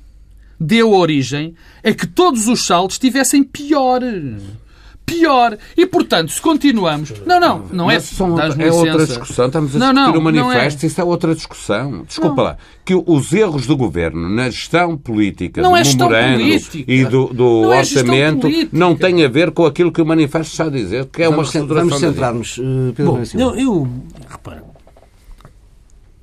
deu 0.59 0.91
origem 0.91 1.55
a 1.83 1.93
que 1.93 2.05
todos 2.05 2.47
os 2.47 2.65
saldos 2.65 2.95
estivessem 2.95 3.43
pior 3.43 4.01
pior. 5.09 5.57
E, 5.75 5.85
portanto, 5.85 6.31
se 6.31 6.41
continuamos... 6.41 7.13
Não, 7.25 7.39
não, 7.39 7.65
não 7.71 7.91
é... 7.91 7.99
São, 7.99 8.39
é 8.39 8.71
outra 8.71 9.05
discussão. 9.05 9.47
Estamos 9.47 9.75
a 9.75 9.79
discutir 9.79 9.93
não, 9.93 10.13
não, 10.13 10.19
o 10.19 10.21
manifesto. 10.21 10.85
É. 10.85 10.87
Isso 10.87 11.01
é 11.01 11.03
outra 11.03 11.35
discussão. 11.35 12.03
Desculpa 12.03 12.35
não. 12.35 12.43
lá. 12.43 12.57
Que 12.85 12.93
os 12.95 13.33
erros 13.33 13.67
do 13.67 13.77
governo 13.77 14.29
na 14.29 14.49
gestão 14.49 14.97
política, 14.97 15.61
não 15.61 15.71
do 15.71 15.77
é 15.77 15.83
memorando 15.83 16.43
e 16.87 17.05
do, 17.05 17.27
do 17.27 17.61
não 17.63 17.73
é 17.73 17.79
orçamento 17.79 18.47
é 18.47 18.67
não 18.71 18.95
têm 18.95 19.23
a 19.23 19.27
ver 19.27 19.51
com 19.51 19.65
aquilo 19.65 19.91
que 19.91 20.01
o 20.01 20.05
manifesto 20.05 20.51
está 20.51 20.65
a 20.65 20.69
dizer, 20.69 21.05
que 21.05 21.21
é 21.21 21.25
vamos, 21.25 21.37
uma 21.37 21.43
reestruturação. 21.43 21.89
Vamos 21.89 21.99
centrar-nos, 21.99 22.57
uh, 22.57 22.93
Pedro 22.95 23.11
Bom, 23.13 23.23
Não, 23.35 23.55
eu... 23.55 23.87
Repara. 24.27 24.63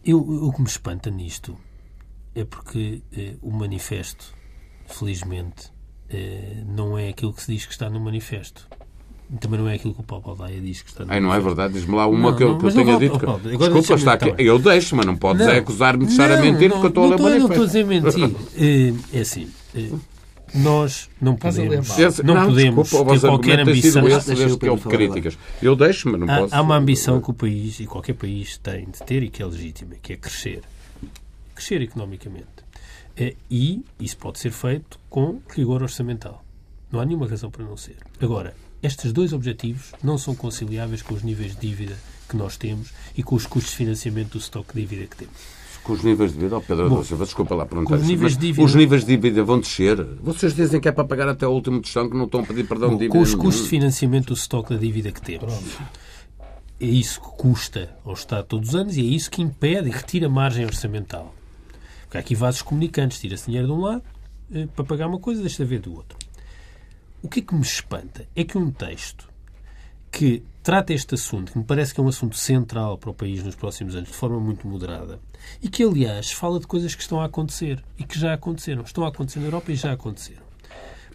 Eu, 0.05 0.18
o 0.18 0.53
que 0.53 0.61
me 0.61 0.68
espanta 0.68 1.11
nisto 1.11 1.57
é 2.37 2.45
porque 2.45 3.03
eh, 3.16 3.34
o 3.43 3.51
manifesto, 3.51 4.32
felizmente, 4.87 5.64
eh, 5.68 5.75
não 6.66 6.98
é 6.98 7.09
aquilo 7.09 7.32
que 7.32 7.42
se 7.42 7.52
diz 7.52 7.66
que 7.66 7.72
está 7.72 7.90
no 7.90 8.00
manifesto. 8.00 8.68
Também 9.40 9.59
não 9.59 9.68
é 9.68 9.74
aquilo 9.74 9.92
que 9.92 10.00
o 10.00 10.04
Paulo 10.04 10.24
Baldaia 10.24 10.61
diz 10.61 10.82
que 10.82 10.90
está 10.90 11.04
no 11.04 11.12
Ai, 11.12 11.18
não 11.18 11.34
é 11.34 11.40
verdade? 11.40 11.74
Diz-me 11.74 11.96
lá 11.96 12.07
uma 12.07 12.30
não, 12.30 12.36
que 12.36 12.44
eu, 12.44 12.50
não, 12.50 12.59
que 12.59 12.66
eu 12.66 12.72
tenha 12.72 12.96
dito. 12.96 13.18
Que... 13.18 13.26
Paulo, 13.26 13.40
Desculpa, 13.40 13.94
está 13.94 14.12
aqui. 14.12 14.34
Eu 14.38 14.57
deixo, 14.59 14.94
mas 14.94 15.04
não 15.04 15.16
podes 15.16 15.44
é 15.44 15.59
acusar-me 15.59 16.07
de 16.07 16.12
estar 16.12 16.30
a 16.30 16.40
mentir 16.40 16.70
porque 16.70 16.86
eu 16.86 16.88
estou 16.88 17.04
a 17.04 17.09
ler 17.09 17.16
o 17.16 17.22
manifesto. 17.22 17.48
Não 17.48 17.64
estou 17.64 17.64
a 17.64 17.66
dizer 17.66 17.86
mentir. 17.86 18.36
Eh, 18.57 19.18
é 19.18 19.20
assim. 19.20 19.50
Eh, 19.74 19.90
nós 20.54 21.11
não 21.20 21.34
podemos, 21.34 21.98
Esse, 21.98 22.22
não, 22.22 22.34
não 22.34 22.46
podemos 22.46 22.88
desculpa, 22.88 23.12
ter 23.12 23.20
qualquer 23.20 23.61
ambição. 23.61 24.09
Esse, 24.09 24.57
que 24.57 24.68
houve 24.68 24.88
críticas. 24.88 25.36
Eu 25.61 25.74
deixo, 25.74 26.09
mas 26.09 26.20
não 26.20 26.30
há, 26.32 26.38
posso. 26.38 26.54
Há 26.54 26.62
uma 26.62 26.76
ambição 26.76 27.20
que 27.20 27.30
o 27.30 27.34
país 27.34 27.80
e 27.80 27.86
qualquer 27.86 28.14
país 28.14 28.57
tem 28.59 28.84
de 28.84 29.02
ter 29.04 29.24
e 29.24 29.28
que 29.28 29.42
é 29.42 29.46
legítima, 29.46 29.96
que 30.00 30.12
é 30.12 30.16
crescer. 30.16 30.62
Crescer 31.52 31.82
economicamente. 31.82 32.55
É, 33.16 33.34
e 33.51 33.82
isso 33.99 34.16
pode 34.18 34.38
ser 34.38 34.51
feito 34.51 34.99
com 35.09 35.40
rigor 35.49 35.82
orçamental. 35.82 36.44
Não 36.90 37.01
há 37.01 37.05
nenhuma 37.05 37.26
razão 37.26 37.51
para 37.51 37.64
não 37.64 37.76
ser. 37.76 37.97
Agora, 38.20 38.55
estes 38.82 39.12
dois 39.12 39.32
objetivos 39.32 39.92
não 40.03 40.18
são 40.18 40.34
conciliáveis 40.34 41.03
com 41.03 41.14
os 41.14 41.22
níveis 41.22 41.55
de 41.55 41.61
dívida 41.61 41.97
que 42.28 42.36
nós 42.36 42.57
temos 42.57 42.92
e 43.16 43.22
com 43.22 43.34
os 43.34 43.47
custos 43.47 43.72
de 43.72 43.78
financiamento 43.78 44.32
do 44.32 44.38
estoque 44.38 44.74
de 44.74 44.80
dívida 44.82 45.07
que 45.07 45.16
temos. 45.16 45.34
Com 45.82 45.92
os 45.92 46.03
níveis 46.03 46.32
de 46.32 46.38
dívida, 46.38 46.57
oh 46.59 46.61
Pedro 46.61 46.88
Bom, 46.88 47.05
Silva, 47.05 47.24
desculpa 47.24 47.55
lá 47.55 47.64
perguntar 47.64 47.97
os 47.97 48.07
níveis, 48.07 48.32
de 48.32 48.47
dívida... 48.47 48.64
os 48.64 48.74
níveis 48.74 49.05
de 49.05 49.16
dívida 49.16 49.44
vão 49.44 49.61
descer? 49.61 50.05
Vocês 50.20 50.55
dizem 50.55 50.80
que 50.80 50.88
é 50.88 50.92
para 50.92 51.05
pagar 51.05 51.28
até 51.28 51.47
o 51.47 51.51
último 51.51 51.80
tostão, 51.80 52.11
que 52.11 52.16
não 52.16 52.24
estão 52.24 52.40
a 52.40 52.42
pedir 52.42 52.66
perdão 52.66 52.90
Bom, 52.90 52.97
de 52.97 53.05
dívida. 53.05 53.18
Com 53.18 53.22
os 53.22 53.34
custos 53.34 53.64
de 53.64 53.70
financiamento 53.70 54.26
do 54.26 54.34
estoque 54.34 54.74
da 54.74 54.80
dívida 54.80 55.12
que 55.12 55.22
temos. 55.22 55.55
É 56.80 56.86
isso 56.86 57.20
que 57.20 57.28
custa 57.38 57.97
ao 58.05 58.14
Estado 58.14 58.47
todos 58.47 58.70
os 58.70 58.74
anos 58.74 58.97
e 58.97 59.01
é 59.01 59.05
isso 59.05 59.30
que 59.30 59.40
impede 59.40 59.88
e 59.88 59.92
retira 59.92 60.28
margem 60.28 60.64
orçamental. 60.64 61.32
Porque 62.07 62.16
há 62.16 62.20
aqui 62.20 62.34
vasos 62.34 62.62
comunicantes. 62.62 63.20
Tira-se 63.20 63.46
dinheiro 63.46 63.66
de 63.66 63.72
um 63.72 63.80
lado 63.80 64.02
eh, 64.52 64.66
para 64.74 64.84
pagar 64.84 65.07
uma 65.07 65.18
coisa, 65.18 65.40
deixa 65.40 65.59
de 65.59 65.62
haver 65.64 65.80
do 65.80 65.94
outro. 65.94 66.18
O 67.22 67.28
que 67.28 67.40
é 67.40 67.42
que 67.42 67.54
me 67.54 67.62
espanta 67.62 68.26
é 68.34 68.44
que 68.44 68.57
um 68.57 68.70
texto 68.70 69.28
que 70.11 70.42
trata 70.62 70.94
este 70.94 71.14
assunto, 71.14 71.52
que 71.52 71.59
me 71.59 71.64
parece 71.64 71.92
que 71.92 72.00
é 72.00 72.02
um 72.02 72.09
assunto 72.09 72.36
central 72.36 72.96
para 72.96 73.11
o 73.11 73.14
país 73.14 73.42
nos 73.42 73.54
próximos 73.54 73.94
anos, 73.94 74.09
de 74.09 74.14
forma 74.14 74.40
muito 74.40 74.66
moderada, 74.66 75.20
e 75.62 75.68
que, 75.68 75.82
aliás, 75.82 76.32
fala 76.32 76.59
de 76.59 76.66
coisas 76.66 76.94
que 76.94 77.02
estão 77.02 77.20
a 77.20 77.26
acontecer 77.26 77.82
e 77.98 78.04
que 78.04 78.18
já 78.18 78.32
aconteceram. 78.32 78.82
Estão 78.82 79.04
a 79.04 79.09
acontecer 79.09 79.40
na 79.40 79.46
Europa 79.46 79.72
e 79.72 79.76
já 79.76 79.92
aconteceram. 79.92 80.46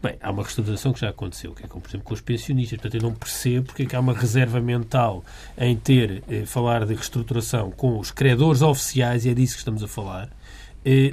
Bem, 0.01 0.17
há 0.19 0.31
uma 0.31 0.41
reestruturação 0.41 0.93
que 0.93 0.99
já 0.99 1.09
aconteceu, 1.09 1.53
que 1.53 1.63
é, 1.63 1.67
como, 1.67 1.81
por 1.81 1.89
exemplo, 1.89 2.07
com 2.07 2.13
os 2.13 2.21
pensionistas. 2.21 2.79
Portanto, 2.79 3.01
eu 3.01 3.07
não 3.07 3.15
percebo 3.15 3.67
porque 3.67 3.83
é 3.83 3.85
que 3.85 3.95
há 3.95 3.99
uma 3.99 4.13
reserva 4.13 4.59
mental 4.59 5.23
em 5.55 5.75
ter, 5.75 6.23
eh, 6.27 6.45
falar 6.45 6.85
de 6.85 6.95
reestruturação 6.95 7.69
com 7.71 7.99
os 7.99 8.09
credores 8.09 8.61
oficiais, 8.61 9.25
e 9.25 9.29
é 9.29 9.33
disso 9.33 9.53
que 9.53 9.59
estamos 9.59 9.83
a 9.83 9.87
falar, 9.87 10.29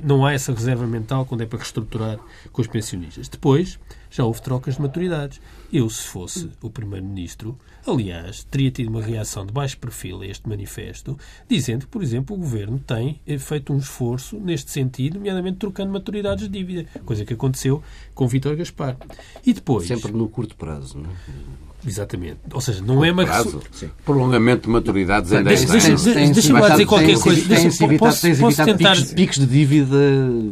não 0.03 0.25
há 0.25 0.33
essa 0.33 0.53
reserva 0.53 0.87
mental 0.87 1.27
quando 1.27 1.43
é 1.43 1.47
para 1.47 1.59
reestruturar 1.59 2.19
com 2.53 2.62
os 2.62 2.66
pensionistas. 2.69 3.29
Depois, 3.29 3.79
já 4.11 4.25
houve 4.25 4.41
trocas 4.41 4.77
de 4.77 4.83
maturidades. 4.83 5.41
Eu, 5.73 5.89
se 5.91 6.03
fosse 6.07 6.51
o 6.62 6.71
Primeiro-Ministro, 6.71 7.59
aliás, 7.87 8.45
teria 8.45 8.71
tido 8.71 8.89
uma 8.89 9.03
reação 9.03 9.45
de 9.45 9.53
baixo 9.53 9.77
perfil 9.79 10.23
a 10.23 10.27
este 10.27 10.49
manifesto, 10.49 11.19
dizendo 11.49 11.85
que, 11.85 11.91
por 11.91 12.03
exemplo, 12.03 12.35
o 12.35 12.39
Governo 12.39 12.79
tem 12.79 13.21
eh, 13.27 13.39
feito 13.39 13.73
um 13.73 13.79
esforço 13.79 14.39
neste 14.39 14.71
sentido, 14.71 15.14
nomeadamente 15.14 15.59
trocando 15.59 15.93
maturidades 15.93 16.49
de 16.49 16.59
dívida, 16.59 16.89
coisa 17.05 17.25
que 17.25 17.35
aconteceu 17.35 17.83
com 18.14 18.27
Vítor 18.27 18.57
Gaspar. 18.57 18.97
E 19.45 19.53
depois... 19.53 19.87
Sempre 19.87 20.12
no 20.12 20.29
curto 20.29 20.57
prazo, 20.57 20.99
não 20.99 21.11
é? 21.11 21.68
Exatamente. 21.87 22.41
Ou 22.53 22.61
seja, 22.61 22.83
não 22.83 23.05
é 23.05 23.12
uma 23.12 23.24
prazo. 23.24 23.62
Prolongamento 24.05 24.62
de 24.62 24.68
maturidades 24.68 25.31
em 25.31 25.43
10 25.43 25.70
anos. 25.70 26.05
Deixa-me 26.05 26.61
lá 26.61 26.70
dizer 26.70 26.87
qualquer 26.87 27.18
coisa. 27.18 27.49
Tens 27.49 27.79
posso 27.99 28.64
tentar... 28.64 28.97
picos, 28.97 29.12
picos, 29.12 29.39
de 29.39 29.47
dívida. 29.47 29.97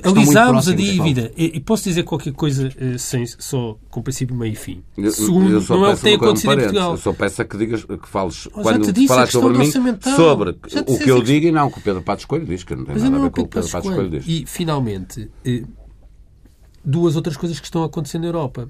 Alisámos 0.04 0.68
a 0.68 0.74
dívida. 0.74 1.32
E, 1.36 1.58
posso 1.60 1.84
dizer 1.84 2.04
qualquer 2.04 2.32
coisa 2.32 2.70
eh, 2.78 2.96
sem, 2.98 3.26
só 3.26 3.76
com 3.90 4.02
princípio, 4.02 4.36
meio 4.36 4.52
e 4.52 4.56
fim. 4.56 4.82
Segundo, 5.10 5.60
não 5.68 5.86
é 5.86 5.92
o 5.92 5.96
que 5.96 6.02
tem 6.02 6.14
acontecido 6.14 6.52
em 6.52 6.58
Portugal. 6.58 6.90
Eu 6.92 6.98
só 6.98 7.12
peço 7.12 7.42
a 7.42 7.44
que 7.44 7.56
digas, 7.56 7.84
que 7.84 8.08
fales, 8.08 8.48
quando 8.52 9.06
falas 9.06 9.30
sobre 9.30 9.58
mim, 9.58 9.70
sobre 10.16 10.50
o 10.50 10.98
que 10.98 11.10
eu 11.10 11.22
digo 11.22 11.46
e 11.46 11.52
não 11.52 11.66
o 11.66 11.70
que 11.70 11.78
o 11.78 11.82
Pedro 11.82 12.02
Pato 12.02 12.20
Escolho 12.20 12.46
diz, 12.46 12.62
que 12.62 12.74
não 12.74 12.84
tem 12.84 12.96
nada 12.96 13.16
a 13.16 13.20
ver 13.20 13.30
com 13.30 13.40
o 13.40 13.48
que 13.48 13.58
o 13.58 13.62
Pedro 13.62 13.70
Pato 13.70 13.88
Escolho 13.88 14.10
diz. 14.10 14.24
E, 14.26 14.44
finalmente, 14.46 15.28
eh, 15.44 15.64
duas 16.84 17.16
outras 17.16 17.36
coisas 17.36 17.58
que 17.58 17.66
estão 17.66 17.82
acontecendo 17.82 18.22
na 18.22 18.28
Europa. 18.28 18.68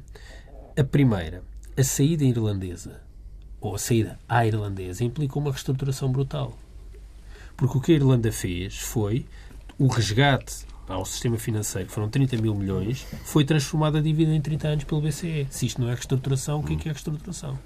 A 0.79 0.85
primeira 0.85 1.43
a 1.79 1.85
saída 1.85 2.25
irlandesa, 2.25 3.03
ou 3.61 3.75
a 3.75 3.79
saída 3.79 4.19
à 4.27 4.47
irlandesa, 4.47 5.05
implicou 5.05 5.43
uma 5.43 5.51
reestruturação 5.51 6.11
brutal. 6.11 6.57
Porque 7.55 7.77
o 7.77 7.81
que 7.81 7.93
a 7.93 7.97
Irlanda 7.97 8.33
fez 8.33 8.79
foi 8.79 9.27
o 9.79 9.87
resgate 9.87 10.67
ao 10.89 11.05
sistema 11.05 11.37
financeiro, 11.37 11.91
foram 11.91 12.09
30 12.09 12.39
mil 12.39 12.55
milhões, 12.55 13.07
foi 13.25 13.45
transformada 13.45 13.99
a 13.99 14.03
dívida 14.03 14.33
em 14.33 14.41
30 14.41 14.69
anos 14.69 14.85
pelo 14.85 15.03
BCE. 15.03 15.47
Se 15.51 15.67
isto 15.67 15.81
não 15.81 15.89
é 15.89 15.95
reestruturação, 15.95 16.61
o 16.61 16.63
que 16.63 16.75
é 16.75 16.77
que 16.77 16.89
é 16.89 16.93
reestruturação? 16.93 17.59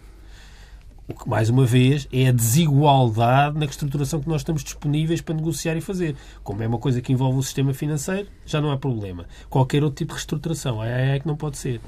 O 1.07 1.15
que, 1.15 1.29
mais 1.29 1.51
uma 1.51 1.67
vez, 1.67 2.09
é 2.13 2.29
a 2.29 2.33
desigualdade 2.33 3.59
na 3.59 3.67
reestruturação 3.67 4.21
que 4.21 4.29
nós 4.29 4.41
estamos 4.41 4.65
disponíveis 4.65 5.21
para 5.21 5.35
negociar 5.35 5.77
e 5.77 5.81
fazer. 5.81 6.17
Como 6.43 6.63
é 6.63 6.67
uma 6.67 6.79
coisa 6.79 7.01
que 7.01 7.13
envolve 7.13 7.39
o 7.39 7.43
sistema 7.43 7.75
financeiro, 7.75 8.29
já 8.47 8.61
não 8.61 8.71
há 8.71 8.79
problema. 8.79 9.27
Qualquer 9.49 9.83
outro 9.85 9.99
tipo 9.99 10.13
de 10.13 10.15
reestruturação, 10.15 10.83
é, 10.83 11.17
é 11.17 11.21
que 11.21 11.27
não 11.27 11.37
pode 11.37 11.59
ser. 11.59 11.81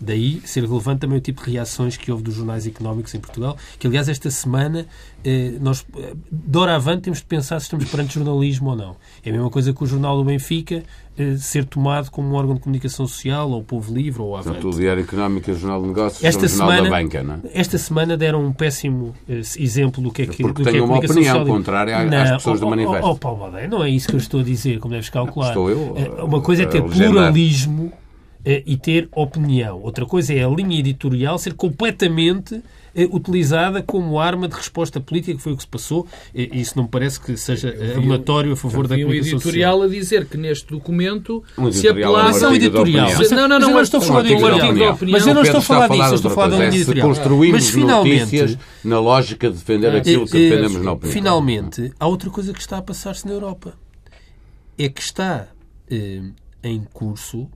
Daí 0.00 0.40
ser 0.44 0.64
relevante 0.64 1.00
também 1.00 1.18
o 1.18 1.20
tipo 1.20 1.44
de 1.44 1.52
reações 1.52 1.96
que 1.96 2.10
houve 2.10 2.22
dos 2.22 2.34
jornais 2.34 2.66
económicos 2.66 3.14
em 3.14 3.20
Portugal, 3.20 3.56
que 3.78 3.86
aliás 3.86 4.08
esta 4.08 4.30
semana 4.30 4.86
eh, 5.24 5.54
nós, 5.60 5.86
eh, 5.96 6.14
de 6.30 6.58
hora 6.58 6.76
avante, 6.76 7.02
temos 7.02 7.18
de 7.18 7.24
pensar 7.24 7.58
se 7.60 7.66
estamos 7.66 7.86
perante 7.86 8.14
jornalismo 8.14 8.70
ou 8.70 8.76
não. 8.76 8.96
É 9.24 9.30
a 9.30 9.32
mesma 9.32 9.50
coisa 9.50 9.72
que 9.72 9.82
o 9.82 9.86
jornal 9.86 10.16
do 10.16 10.24
Benfica 10.24 10.82
eh, 11.18 11.36
ser 11.38 11.64
tomado 11.64 12.10
como 12.10 12.28
um 12.28 12.34
órgão 12.34 12.54
de 12.54 12.60
comunicação 12.60 13.06
social, 13.06 13.50
ou 13.50 13.60
o 13.60 13.64
Povo 13.64 13.94
Livre, 13.94 14.20
ou 14.20 14.36
Avante. 14.36 14.60
Portanto, 14.60 14.74
o 14.74 14.78
Diário 14.78 15.02
Económico 15.02 15.48
e 15.48 15.54
o 15.54 15.56
Jornal 15.56 15.80
de 15.80 15.88
Negócios 15.88 16.22
esta 16.22 16.46
Jornal 16.46 16.84
da 16.84 16.90
Banca, 16.90 17.22
não 17.22 17.34
é? 17.34 17.40
Esta 17.54 17.78
semana 17.78 18.18
deram 18.18 18.44
um 18.44 18.52
péssimo 18.52 19.14
eh, 19.26 19.40
exemplo 19.58 20.02
do 20.02 20.12
que 20.12 20.22
é 20.22 20.26
que 20.26 20.42
Porque 20.42 20.62
do 20.62 20.70
que 20.70 20.76
é 20.76 20.82
uma 20.82 20.98
opinião 20.98 21.38
social. 21.38 21.46
contrária 21.46 21.96
às 21.96 22.10
não, 22.10 22.36
pessoas 22.36 22.60
oh, 22.60 22.64
do 22.66 22.70
manifesto. 22.70 23.06
Oh, 23.06 23.12
oh, 23.12 23.16
Paulo 23.16 23.50
não 23.70 23.82
é 23.82 23.88
isso 23.88 24.08
que 24.08 24.14
eu 24.14 24.18
estou 24.18 24.40
a 24.40 24.42
dizer, 24.42 24.78
como 24.78 24.92
deves 24.92 25.08
calcular. 25.08 25.48
Estou 25.48 25.70
eu. 25.70 25.94
Uma 26.22 26.42
coisa 26.42 26.64
é 26.64 26.66
ter 26.66 26.82
pluralismo 26.82 27.90
eh, 27.94 28.05
e 28.46 28.76
ter 28.76 29.08
opinião. 29.12 29.80
Outra 29.82 30.06
coisa 30.06 30.32
é 30.32 30.44
a 30.44 30.48
linha 30.48 30.78
editorial 30.78 31.36
ser 31.36 31.54
completamente 31.54 32.62
eh, 32.96 33.06
utilizada 33.12 33.82
como 33.82 34.18
arma 34.18 34.48
de 34.48 34.54
resposta 34.54 34.98
política, 34.98 35.36
que 35.36 35.42
foi 35.42 35.52
o 35.52 35.56
que 35.56 35.62
se 35.62 35.68
passou. 35.68 36.06
E 36.34 36.60
isso 36.60 36.72
não 36.76 36.84
me 36.84 36.88
parece 36.88 37.20
que 37.20 37.36
seja 37.36 37.68
abonatório 37.94 38.52
a 38.52 38.56
favor 38.56 38.88
da 38.88 38.96
comunicação 38.96 39.34
editorial 39.34 39.72
social. 39.74 39.82
a 39.82 39.88
dizer 39.88 40.26
que 40.26 40.38
neste 40.38 40.68
documento 40.68 41.44
um 41.58 41.70
se 41.70 41.86
apelasse... 41.86 42.32
Mas 42.32 42.42
é 42.42 42.48
um 42.48 42.54
editorial. 42.54 43.10
Não, 43.32 43.48
não, 43.48 43.58
não. 43.58 43.58
Mas 43.58 43.66
eu 43.66 43.74
não 43.74 43.82
estou 43.82 43.98
a 43.98 44.02
falar 44.02 44.22
de 44.22 44.34
um 44.34 44.46
artigo 44.46 45.10
Mas 45.10 45.26
eu 45.26 45.34
não 45.34 45.42
estou 45.42 45.58
a 45.58 45.62
falar 45.62 45.88
disso, 45.88 46.14
estou 46.14 46.30
a 46.30 46.34
falar 46.34 46.48
de 46.48 46.54
um 46.54 46.62
editorial. 46.62 47.08
Construímos 47.08 47.62
mas, 47.62 47.70
finalmente, 47.70 48.58
na 48.82 48.98
lógica 48.98 49.50
de 49.50 49.56
defender 49.58 49.92
eh, 49.92 49.98
aquilo 49.98 50.24
que 50.24 50.32
defendemos 50.32 50.82
na 50.82 50.92
opinião. 50.92 51.12
Finalmente, 51.12 51.92
há 52.00 52.06
outra 52.06 52.30
coisa 52.30 52.52
que 52.54 52.60
está 52.60 52.78
a 52.78 52.82
passar-se 52.82 53.26
na 53.26 53.34
Europa. 53.34 53.74
É 54.78 54.88
que 54.88 55.02
está 55.02 55.48
em 56.62 56.82
curso 56.94 57.46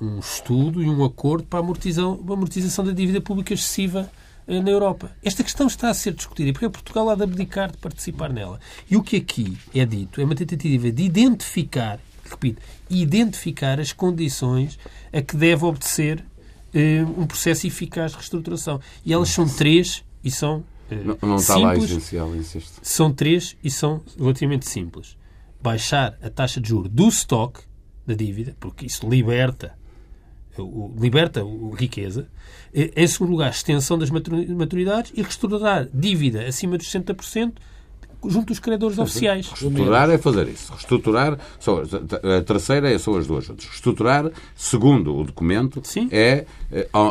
um 0.00 0.18
estudo 0.18 0.82
e 0.82 0.88
um 0.88 1.04
acordo 1.04 1.46
para 1.46 1.58
a 1.58 1.62
amortização, 1.62 2.22
a 2.28 2.32
amortização 2.32 2.84
da 2.84 2.92
dívida 2.92 3.20
pública 3.20 3.54
excessiva 3.54 4.10
eh, 4.46 4.60
na 4.60 4.70
Europa. 4.70 5.10
Esta 5.24 5.42
questão 5.42 5.66
está 5.66 5.90
a 5.90 5.94
ser 5.94 6.12
discutida 6.12 6.52
porque 6.52 6.68
Portugal 6.68 7.10
há 7.10 7.14
de 7.14 7.22
abdicar 7.22 7.70
de 7.70 7.78
participar 7.78 8.32
nela. 8.32 8.60
E 8.90 8.96
o 8.96 9.02
que 9.02 9.16
aqui 9.16 9.56
é 9.74 9.84
dito 9.84 10.20
é 10.20 10.24
uma 10.24 10.34
tentativa 10.34 10.90
de 10.90 11.02
identificar, 11.02 11.98
repito, 12.24 12.62
identificar 12.88 13.80
as 13.80 13.92
condições 13.92 14.78
a 15.12 15.22
que 15.22 15.36
deve 15.36 15.64
obedecer 15.64 16.24
eh, 16.74 17.04
um 17.16 17.26
processo 17.26 17.66
eficaz 17.66 18.12
de 18.12 18.18
reestruturação. 18.18 18.80
E 19.04 19.12
elas 19.12 19.30
são 19.30 19.48
três 19.48 20.04
e 20.22 20.30
são 20.30 20.62
eh, 20.90 20.96
não, 20.96 21.18
não 21.22 21.36
está 21.36 21.56
lá 21.56 21.76
essencial, 21.76 22.34
insisto. 22.36 22.80
São 22.82 23.12
três 23.12 23.56
e 23.64 23.70
são 23.70 24.02
relativamente 24.18 24.68
simples. 24.68 25.16
Baixar 25.60 26.16
a 26.22 26.30
taxa 26.30 26.60
de 26.60 26.68
juros 26.68 26.90
do 26.92 27.08
estoque 27.08 27.60
da 28.06 28.14
dívida, 28.14 28.54
porque 28.60 28.86
isso 28.86 29.08
liberta 29.08 29.76
liberta 30.98 31.40
a 31.40 31.76
riqueza. 31.76 32.28
Em 32.74 33.06
segundo 33.06 33.30
lugar, 33.30 33.50
extensão 33.50 33.98
das 33.98 34.10
maturidades 34.10 35.12
e 35.14 35.22
reestruturar 35.22 35.88
dívida 35.92 36.46
acima 36.46 36.76
dos 36.76 36.86
60% 36.88 37.54
junto 38.28 38.46
dos 38.46 38.58
credores 38.58 38.98
oficiais. 38.98 39.46
Reestruturar 39.48 40.10
é 40.10 40.18
fazer 40.18 40.48
isso. 40.48 40.72
Reestruturar, 40.72 41.38
a 41.38 42.42
terceira 42.42 42.98
são 42.98 43.16
as 43.16 43.26
duas 43.26 43.48
outras. 43.48 43.68
Reestruturar, 43.68 44.30
segundo 44.54 45.16
o 45.16 45.24
documento, 45.24 45.80
Sim. 45.84 46.08
é 46.10 46.44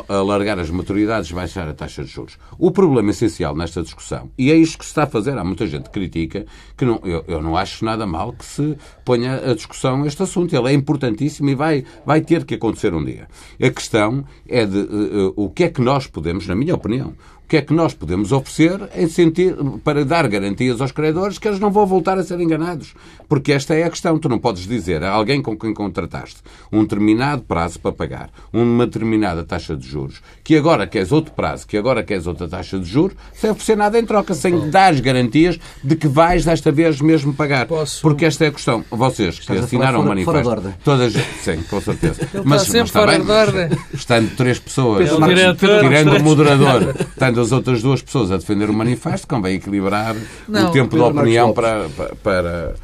alargar 0.07 0.59
as 0.59 0.69
maturidades 0.69 1.29
e 1.29 1.33
baixar 1.33 1.67
a 1.67 1.73
taxa 1.73 2.03
de 2.03 2.09
juros. 2.09 2.37
O 2.57 2.71
problema 2.71 3.11
essencial 3.11 3.55
nesta 3.55 3.81
discussão, 3.81 4.29
e 4.37 4.51
é 4.51 4.55
isto 4.55 4.77
que 4.77 4.85
se 4.85 4.91
está 4.91 5.03
a 5.03 5.07
fazer, 5.07 5.37
há 5.37 5.43
muita 5.43 5.65
gente 5.67 5.83
que 5.83 5.91
critica, 5.91 6.45
que 6.77 6.85
não, 6.85 6.99
eu, 7.03 7.23
eu 7.27 7.41
não 7.41 7.55
acho 7.55 7.83
nada 7.85 8.05
mal 8.05 8.33
que 8.33 8.45
se 8.45 8.77
ponha 9.03 9.35
a 9.35 9.53
discussão 9.53 10.05
este 10.05 10.21
assunto. 10.23 10.55
Ele 10.55 10.69
é 10.69 10.73
importantíssimo 10.73 11.49
e 11.49 11.55
vai, 11.55 11.85
vai 12.05 12.21
ter 12.21 12.45
que 12.45 12.55
acontecer 12.55 12.93
um 12.93 13.03
dia. 13.03 13.27
A 13.61 13.69
questão 13.69 14.25
é 14.47 14.65
de 14.65 14.77
uh, 14.77 15.33
o 15.35 15.49
que 15.49 15.63
é 15.63 15.69
que 15.69 15.81
nós 15.81 16.07
podemos, 16.07 16.47
na 16.47 16.55
minha 16.55 16.75
opinião, 16.75 17.13
o 17.45 17.47
que 17.47 17.57
é 17.57 17.61
que 17.61 17.73
nós 17.73 17.93
podemos 17.93 18.31
oferecer 18.31 18.89
em 18.95 19.07
sentido, 19.07 19.79
para 19.83 20.03
dar 20.03 20.27
garantias 20.27 20.81
aos 20.81 20.91
credores 20.91 21.37
que 21.37 21.47
eles 21.47 21.59
não 21.59 21.69
vão 21.69 21.85
voltar 21.85 22.17
a 22.17 22.23
ser 22.23 22.39
enganados. 22.39 22.95
Porque 23.27 23.51
esta 23.51 23.75
é 23.75 23.83
a 23.83 23.89
questão. 23.89 24.17
Tu 24.17 24.29
não 24.29 24.39
podes 24.39 24.67
dizer 24.67 25.03
a 25.03 25.11
alguém 25.11 25.41
com 25.41 25.57
quem 25.57 25.73
contrataste 25.73 26.37
um 26.71 26.81
determinado 26.81 27.43
prazo 27.43 27.79
para 27.79 27.91
pagar, 27.91 28.29
uma 28.51 28.85
determinada 28.85 29.43
taxa 29.43 29.75
de 29.75 29.87
juros, 29.87 30.21
que 30.43 30.55
agora 30.55 30.87
queres 30.87 31.11
outro 31.11 31.33
prazo, 31.33 31.67
que 31.67 31.77
agora 31.77 32.03
queres 32.03 32.27
outra 32.27 32.47
taxa 32.47 32.79
de 32.79 32.85
juros, 32.85 33.15
sem 33.33 33.49
oferecer 33.49 33.75
nada 33.75 33.99
em 33.99 34.05
troca, 34.05 34.33
sem 34.33 34.69
dar 34.69 34.93
as 34.93 34.99
garantias 34.99 35.59
de 35.83 35.95
que 35.95 36.07
vais 36.07 36.45
desta 36.45 36.71
vez 36.71 37.01
mesmo 37.01 37.33
pagar. 37.33 37.65
Posso... 37.67 38.01
Porque 38.01 38.25
esta 38.25 38.45
é 38.45 38.47
a 38.47 38.51
questão. 38.51 38.83
Vocês 38.89 39.39
que 39.39 39.51
assinaram 39.51 40.01
o 40.01 40.05
manifesto. 40.05 40.31
Fora 40.31 40.41
de 40.41 40.47
ordem. 40.47 40.73
Todas, 40.83 41.13
sim, 41.13 41.63
com 41.69 41.81
certeza. 41.81 42.27
Ele 42.33 42.43
mas, 42.45 42.63
está 42.63 42.71
sempre 42.73 42.79
mas 42.81 42.91
fora 42.91 43.19
de 43.19 43.31
ordem. 43.31 43.77
Estando 43.93 44.35
três 44.35 44.59
pessoas, 44.59 45.09
tirando 45.09 46.17
o 46.17 46.23
moderador, 46.23 46.95
estando 46.99 47.41
as 47.41 47.51
outras 47.51 47.81
duas 47.81 48.01
pessoas 48.01 48.31
a 48.31 48.37
defender 48.37 48.69
o 48.69 48.73
manifesto, 48.73 49.27
convém 49.27 49.55
equilibrar 49.55 50.15
não, 50.47 50.69
o 50.69 50.71
tempo 50.71 50.97
da 50.97 51.05
opinião 51.07 51.53
para, 51.53 51.89
para, 51.89 52.15
para 52.15 52.75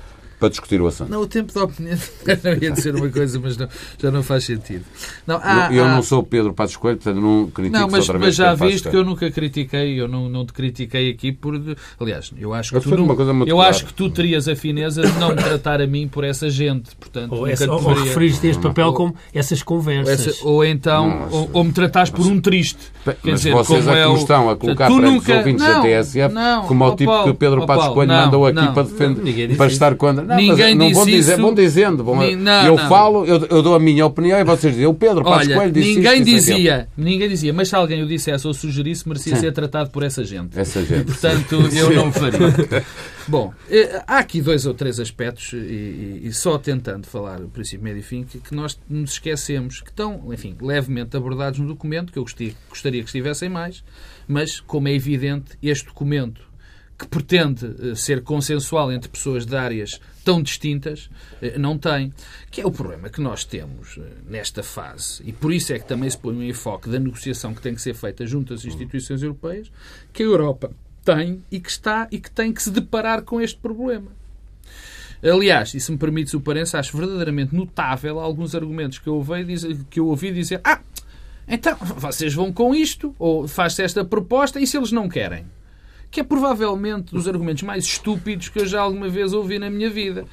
discutir 0.49 0.81
o 0.81 0.87
assunto. 0.87 1.09
Não, 1.09 1.21
o 1.21 1.27
tempo 1.27 1.53
da 1.53 1.63
opinião. 1.63 1.97
não 2.43 2.53
ia 2.53 2.71
dizer 2.71 2.95
uma 2.95 3.09
coisa, 3.09 3.39
mas 3.39 3.57
não, 3.57 3.67
já 3.97 4.11
não 4.11 4.23
faz 4.23 4.45
sentido. 4.45 4.85
Não, 5.25 5.39
há, 5.43 5.69
eu 5.71 5.85
há... 5.85 5.95
não 5.95 6.03
sou 6.03 6.23
Pedro 6.23 6.53
Passos 6.53 6.77
Coelho, 6.77 6.97
portanto 6.97 7.21
não 7.21 7.49
critico 7.49 7.77
Não, 7.77 7.87
mas, 7.87 8.07
mas 8.09 8.35
já 8.35 8.53
viste 8.53 8.89
que 8.89 8.95
eu 8.95 9.03
nunca 9.03 9.29
critiquei, 9.31 9.99
eu 9.99 10.07
não, 10.07 10.29
não 10.29 10.45
te 10.45 10.53
critiquei 10.53 11.11
aqui 11.11 11.31
por. 11.31 11.59
Aliás, 11.99 12.31
eu 12.37 12.53
acho 12.53 12.71
que 12.71 12.77
eu 12.77 12.81
tu, 12.81 12.89
não, 12.97 13.45
eu 13.45 13.55
clara. 13.55 13.69
acho 13.69 13.85
que 13.85 13.93
tu 13.93 14.09
terias 14.09 14.47
a 14.47 14.55
fineza 14.55 15.01
de 15.01 15.19
não 15.19 15.29
me 15.29 15.35
tratar 15.35 15.81
a 15.81 15.87
mim 15.87 16.07
por 16.07 16.23
essa 16.23 16.49
gente. 16.49 16.95
Portanto, 16.95 17.33
ou, 17.33 17.47
essa, 17.47 17.71
ou 17.71 17.93
referires 17.93 18.43
este 18.43 18.61
papel 18.61 18.87
ou, 18.87 18.93
como 18.93 19.15
essas 19.33 19.63
conversas. 19.63 20.27
Essa, 20.27 20.47
ou 20.47 20.63
então, 20.63 21.07
não, 21.07 21.19
mas, 21.19 21.33
ou, 21.33 21.49
ou, 21.53 21.63
me 21.63 21.71
tratares 21.71 22.09
por 22.09 22.25
um 22.25 22.39
triste. 22.39 22.79
Quer 23.03 23.17
mas 23.23 23.33
dizer, 23.41 23.51
vocês 23.53 23.83
como 23.83 23.97
é 23.97 24.05
que 24.05 24.19
estão 24.19 24.49
a 24.49 24.55
colocar 24.55 24.87
para 24.87 25.01
nunca... 25.01 25.31
os 25.31 25.37
ouvintes 25.37 25.65
não, 25.65 25.83
da 25.83 26.01
TSF 26.01 26.33
não, 26.33 26.67
como 26.67 26.85
o 26.85 26.95
tipo 26.95 27.23
que 27.23 27.29
o 27.29 27.35
Pedro 27.35 27.65
Passos 27.65 27.93
Coelho 27.93 28.11
mandou 28.11 28.45
aqui 28.45 28.73
para 28.73 28.83
defender, 28.83 29.55
para 29.55 29.67
estar 29.67 29.95
contra. 29.95 30.23
Ninguém 30.35 30.77
disse 30.77 31.05
dizer, 31.05 31.37
vão 31.37 31.53
dizendo. 31.53 32.03
Vão, 32.03 32.15
não, 32.35 32.65
eu 32.65 32.75
não. 32.75 32.89
falo, 32.89 33.25
eu, 33.25 33.45
eu, 33.49 33.61
dou 33.61 33.75
a 33.75 33.79
minha 33.79 34.05
opinião 34.05 34.39
e 34.39 34.43
vocês 34.43 34.73
dizem, 34.73 34.87
o 34.87 34.93
Pedro 34.93 35.23
Passos 35.23 35.53
Coelho 35.53 35.71
disse 35.71 35.95
ninguém 35.95 36.13
isto, 36.21 36.25
dizia, 36.25 36.87
ninguém 36.97 37.29
dizia, 37.29 37.53
mas 37.53 37.69
se 37.69 37.75
alguém 37.75 38.03
o 38.03 38.07
dissesse 38.07 38.47
ou 38.47 38.53
sugerisse, 38.53 39.07
merecia 39.07 39.35
Sim. 39.35 39.41
ser 39.41 39.51
tratado 39.51 39.89
por 39.89 40.03
essa 40.03 40.23
gente. 40.23 40.59
Essa 40.59 40.83
gente. 40.83 41.01
E, 41.01 41.05
portanto, 41.05 41.55
eu 41.73 41.93
não 41.93 42.09
o 42.09 42.11
faria. 42.11 42.39
Bom, 43.27 43.53
eh, 43.69 44.03
há 44.07 44.17
aqui 44.17 44.41
dois 44.41 44.65
ou 44.65 44.73
três 44.73 44.99
aspectos, 44.99 45.53
e, 45.53 45.57
e, 45.57 46.21
e 46.25 46.33
só 46.33 46.57
tentando 46.57 47.05
falar 47.05 47.39
o 47.39 47.47
princípio, 47.47 47.83
médio 47.83 47.99
e 47.99 48.03
fim, 48.03 48.23
que, 48.23 48.39
que, 48.39 48.53
nós 48.53 48.79
nos 48.89 49.13
esquecemos, 49.13 49.81
que 49.81 49.89
estão, 49.89 50.33
enfim, 50.33 50.55
levemente 50.59 51.15
abordados 51.15 51.59
no 51.59 51.67
documento, 51.67 52.11
que 52.11 52.17
eu 52.19 52.23
gostaria, 52.23 52.53
gostaria 52.69 53.01
que 53.01 53.07
estivessem 53.07 53.47
mais, 53.47 53.83
mas, 54.27 54.59
como 54.59 54.87
é 54.87 54.93
evidente, 54.93 55.57
este 55.61 55.85
documento 55.85 56.41
que 56.97 57.07
pretende 57.07 57.65
eh, 57.81 57.95
ser 57.95 58.21
consensual 58.21 58.91
entre 58.91 59.09
pessoas 59.09 59.45
de 59.45 59.55
áreas 59.55 59.99
tão 60.23 60.41
distintas, 60.41 61.09
eh, 61.41 61.57
não 61.57 61.77
tem. 61.77 62.13
Que 62.49 62.61
é 62.61 62.65
o 62.65 62.71
problema 62.71 63.09
que 63.09 63.21
nós 63.21 63.43
temos 63.43 63.97
eh, 63.97 64.01
nesta 64.27 64.63
fase. 64.63 65.21
E 65.25 65.33
por 65.33 65.51
isso 65.51 65.73
é 65.73 65.79
que 65.79 65.87
também 65.87 66.09
se 66.09 66.17
põe 66.17 66.35
um 66.35 66.43
enfoque 66.43 66.89
da 66.89 66.99
negociação 66.99 67.53
que 67.53 67.61
tem 67.61 67.75
que 67.75 67.81
ser 67.81 67.93
feita 67.93 68.25
junto 68.25 68.53
às 68.53 68.65
instituições 68.65 69.21
europeias, 69.21 69.71
que 70.13 70.23
a 70.23 70.25
Europa 70.25 70.71
tem 71.03 71.43
e 71.51 71.59
que 71.59 71.69
está 71.69 72.07
e 72.11 72.19
que 72.19 72.29
tem 72.29 72.53
que 72.53 72.61
se 72.61 72.71
deparar 72.71 73.23
com 73.23 73.41
este 73.41 73.57
problema. 73.57 74.11
Aliás, 75.23 75.73
e 75.75 75.79
se 75.79 75.91
me 75.91 75.97
permites 75.97 76.33
o 76.33 76.41
parênteses, 76.41 76.73
acho 76.73 76.97
verdadeiramente 76.97 77.55
notável 77.55 78.19
alguns 78.19 78.55
argumentos 78.55 78.97
que 78.97 79.07
eu 79.07 79.15
ouvi 79.15 79.85
que 79.89 79.99
eu 79.99 80.07
ouvi 80.07 80.31
dizer 80.31 80.59
ah, 80.63 80.81
então 81.47 81.75
vocês 81.75 82.33
vão 82.33 82.51
com 82.51 82.73
isto, 82.73 83.15
ou 83.19 83.47
faz-se 83.47 83.83
esta 83.83 84.05
proposta, 84.05 84.59
e 84.59 84.65
se 84.65 84.77
eles 84.77 84.91
não 84.91 85.09
querem? 85.09 85.45
Que 86.11 86.19
é 86.19 86.23
provavelmente 86.23 87.13
dos 87.13 87.27
argumentos 87.27 87.63
mais 87.63 87.85
estúpidos 87.85 88.49
que 88.49 88.59
eu 88.59 88.65
já 88.67 88.81
alguma 88.81 89.07
vez 89.07 89.33
ouvi 89.33 89.57
na 89.57 89.69
minha 89.69 89.89
vida 89.89 90.25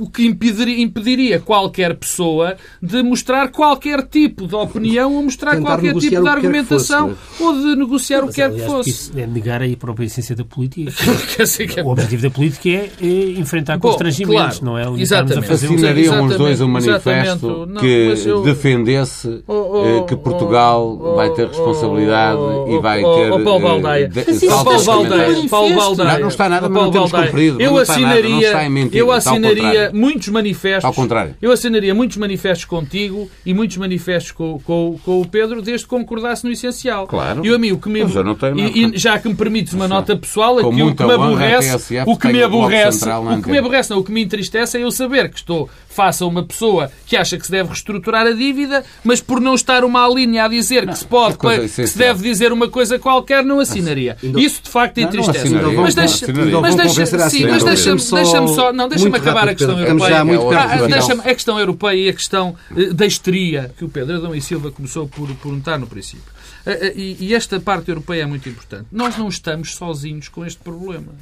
o 0.00 0.08
que 0.08 0.24
impediria, 0.24 0.80
impediria, 0.80 1.40
qualquer 1.40 1.94
pessoa 1.94 2.56
de 2.80 3.02
mostrar 3.02 3.48
qualquer 3.50 4.02
tipo 4.06 4.46
de 4.46 4.54
opinião 4.54 5.14
ou 5.14 5.22
mostrar 5.22 5.56
Tentar 5.56 5.68
qualquer 5.68 5.94
tipo 5.94 6.22
de 6.22 6.28
argumentação 6.28 7.14
fosse, 7.14 7.42
ou 7.42 7.52
de 7.54 7.76
negociar 7.76 8.22
Mas, 8.22 8.30
o 8.30 8.32
que 8.32 8.40
quer 8.40 8.54
que 8.54 8.60
fosse. 8.60 8.90
Isso 8.90 9.12
é 9.18 9.26
negar 9.26 9.62
a 9.62 9.76
própria 9.76 10.06
essência 10.06 10.34
da 10.34 10.44
política. 10.44 10.90
é... 11.76 11.82
O 11.82 11.88
objetivo 11.88 12.22
da 12.22 12.30
política 12.30 12.68
é, 12.68 12.90
é 13.02 13.30
enfrentar 13.32 13.76
Bom, 13.78 13.88
constrangimentos, 13.88 14.60
claro, 14.60 14.64
não 14.64 14.96
é? 14.96 15.00
Exatamente. 15.00 15.38
A 15.38 15.42
fazer 15.42 15.66
Assinariam 15.66 16.24
os 16.24 16.36
dois 16.36 16.60
um 16.60 16.68
manifesto 16.68 17.66
não, 17.66 17.80
que 17.80 18.14
eu... 18.26 18.42
defendesse 18.42 19.42
oh, 19.46 19.98
oh, 19.98 20.04
que 20.04 20.16
Portugal 20.16 20.98
oh, 20.98 21.14
vai 21.14 21.30
ter 21.30 21.48
responsabilidade 21.48 22.40
e 22.68 22.78
vai 22.80 23.00
ter. 23.00 23.32
Oh, 23.32 23.40
Paulo 23.40 23.60
Baldaia. 23.60 24.10
Paulo 24.48 25.10
Paulo 25.48 25.74
Baldaia. 25.74 26.18
Não 26.18 26.28
está 26.28 26.48
nada, 26.48 26.68
mas 26.68 26.82
não 26.82 26.90
temos 26.90 27.12
cumprido. 27.12 27.60
Eu 27.60 27.76
assinaria. 27.76 28.52
Eu 28.92 29.12
assinaria 29.12 29.90
muitos 29.92 30.28
manifestos. 30.28 30.84
Ao 30.84 30.92
contrário. 30.92 31.34
Eu 31.40 31.52
assinaria 31.52 31.94
muitos 31.94 32.16
manifestos 32.16 32.64
contigo 32.64 33.30
e 33.44 33.54
muitos 33.54 33.76
manifestos 33.76 34.32
com, 34.32 34.58
com, 34.60 34.98
com 35.04 35.20
o 35.20 35.26
Pedro, 35.26 35.62
desde 35.62 35.86
que 35.86 35.90
concordasse 35.90 36.44
no 36.44 36.52
essencial. 36.52 37.06
Claro. 37.06 37.44
E 37.44 37.50
o 37.50 37.54
amigo 37.54 37.80
que 37.80 37.88
me. 37.88 38.02
Mas 38.02 38.14
eu 38.14 38.24
não 38.24 38.34
tenho 38.34 38.58
e, 38.58 38.94
e, 38.94 38.98
já 38.98 39.18
que 39.18 39.28
me 39.28 39.34
permites 39.34 39.72
uma 39.72 39.88
nota 39.88 40.16
pessoal, 40.16 40.58
aqui 40.58 40.82
o 40.82 40.94
que 40.94 41.04
me 41.04 41.12
aborrece. 41.12 42.02
O 42.06 42.16
que 42.16 42.28
me 42.28 42.42
aborrece. 42.42 43.08
O 43.08 43.42
que 43.42 43.50
me 43.50 43.58
aborrece, 43.58 43.90
não, 43.90 43.98
o 43.98 44.04
que 44.04 44.12
me 44.12 44.22
entristece 44.22 44.78
é 44.78 44.82
eu 44.82 44.90
saber 44.90 45.28
que 45.30 45.36
estou 45.36 45.68
face 45.90 46.22
a 46.22 46.26
uma 46.26 46.44
pessoa 46.44 46.90
que 47.06 47.16
acha 47.16 47.36
que 47.36 47.44
se 47.44 47.50
deve 47.50 47.68
reestruturar 47.68 48.26
a 48.26 48.32
dívida, 48.32 48.84
mas 49.04 49.20
por 49.20 49.40
não 49.40 49.54
estar 49.54 49.84
uma 49.84 50.08
linha 50.08 50.44
a 50.44 50.48
dizer 50.48 50.86
não, 50.86 50.92
que 50.92 50.98
se 51.00 51.04
pode, 51.04 51.36
que 51.36 51.68
se 51.68 51.98
deve 51.98 52.22
dizer 52.22 52.52
uma 52.52 52.68
coisa 52.68 52.98
qualquer, 52.98 53.44
não 53.44 53.58
assinaria. 53.58 54.16
Isso 54.22 54.62
de 54.62 54.70
facto 54.70 54.98
entristece. 54.98 55.50
Mas 55.50 55.94
deixa-me 55.94 56.52
mas 56.60 56.74
deixa, 56.76 57.06
sim, 57.28 57.46
mas 57.46 57.64
deixa-me 57.64 58.00
deixa 58.00 58.46
só, 58.48 58.72
não, 58.72 58.88
deixa-me 58.88 59.16
acabar 59.16 59.48
a 59.48 59.54
questão 59.54 59.78
europeia. 59.78 60.22
Ah, 60.56 61.30
a 61.30 61.34
questão 61.34 61.58
europeia 61.58 62.06
e 62.06 62.08
a 62.08 62.12
questão 62.12 62.54
eh, 62.76 62.92
da 62.92 63.06
histeria 63.06 63.72
que 63.76 63.84
o 63.84 63.88
Pedro 63.88 64.16
Adão 64.16 64.34
e 64.34 64.40
Silva 64.40 64.70
começou 64.70 65.08
por, 65.08 65.28
notar 65.44 65.78
no 65.78 65.86
princípio. 65.86 66.32
Eh, 66.64 66.86
eh, 66.88 66.92
e, 66.96 67.16
e 67.20 67.34
esta 67.34 67.58
parte 67.58 67.88
europeia 67.88 68.22
é 68.22 68.26
muito 68.26 68.48
importante. 68.48 68.86
Nós 68.92 69.16
não 69.16 69.28
estamos 69.28 69.74
sozinhos 69.74 70.28
com 70.28 70.44
este 70.44 70.60
problema. 70.60 71.12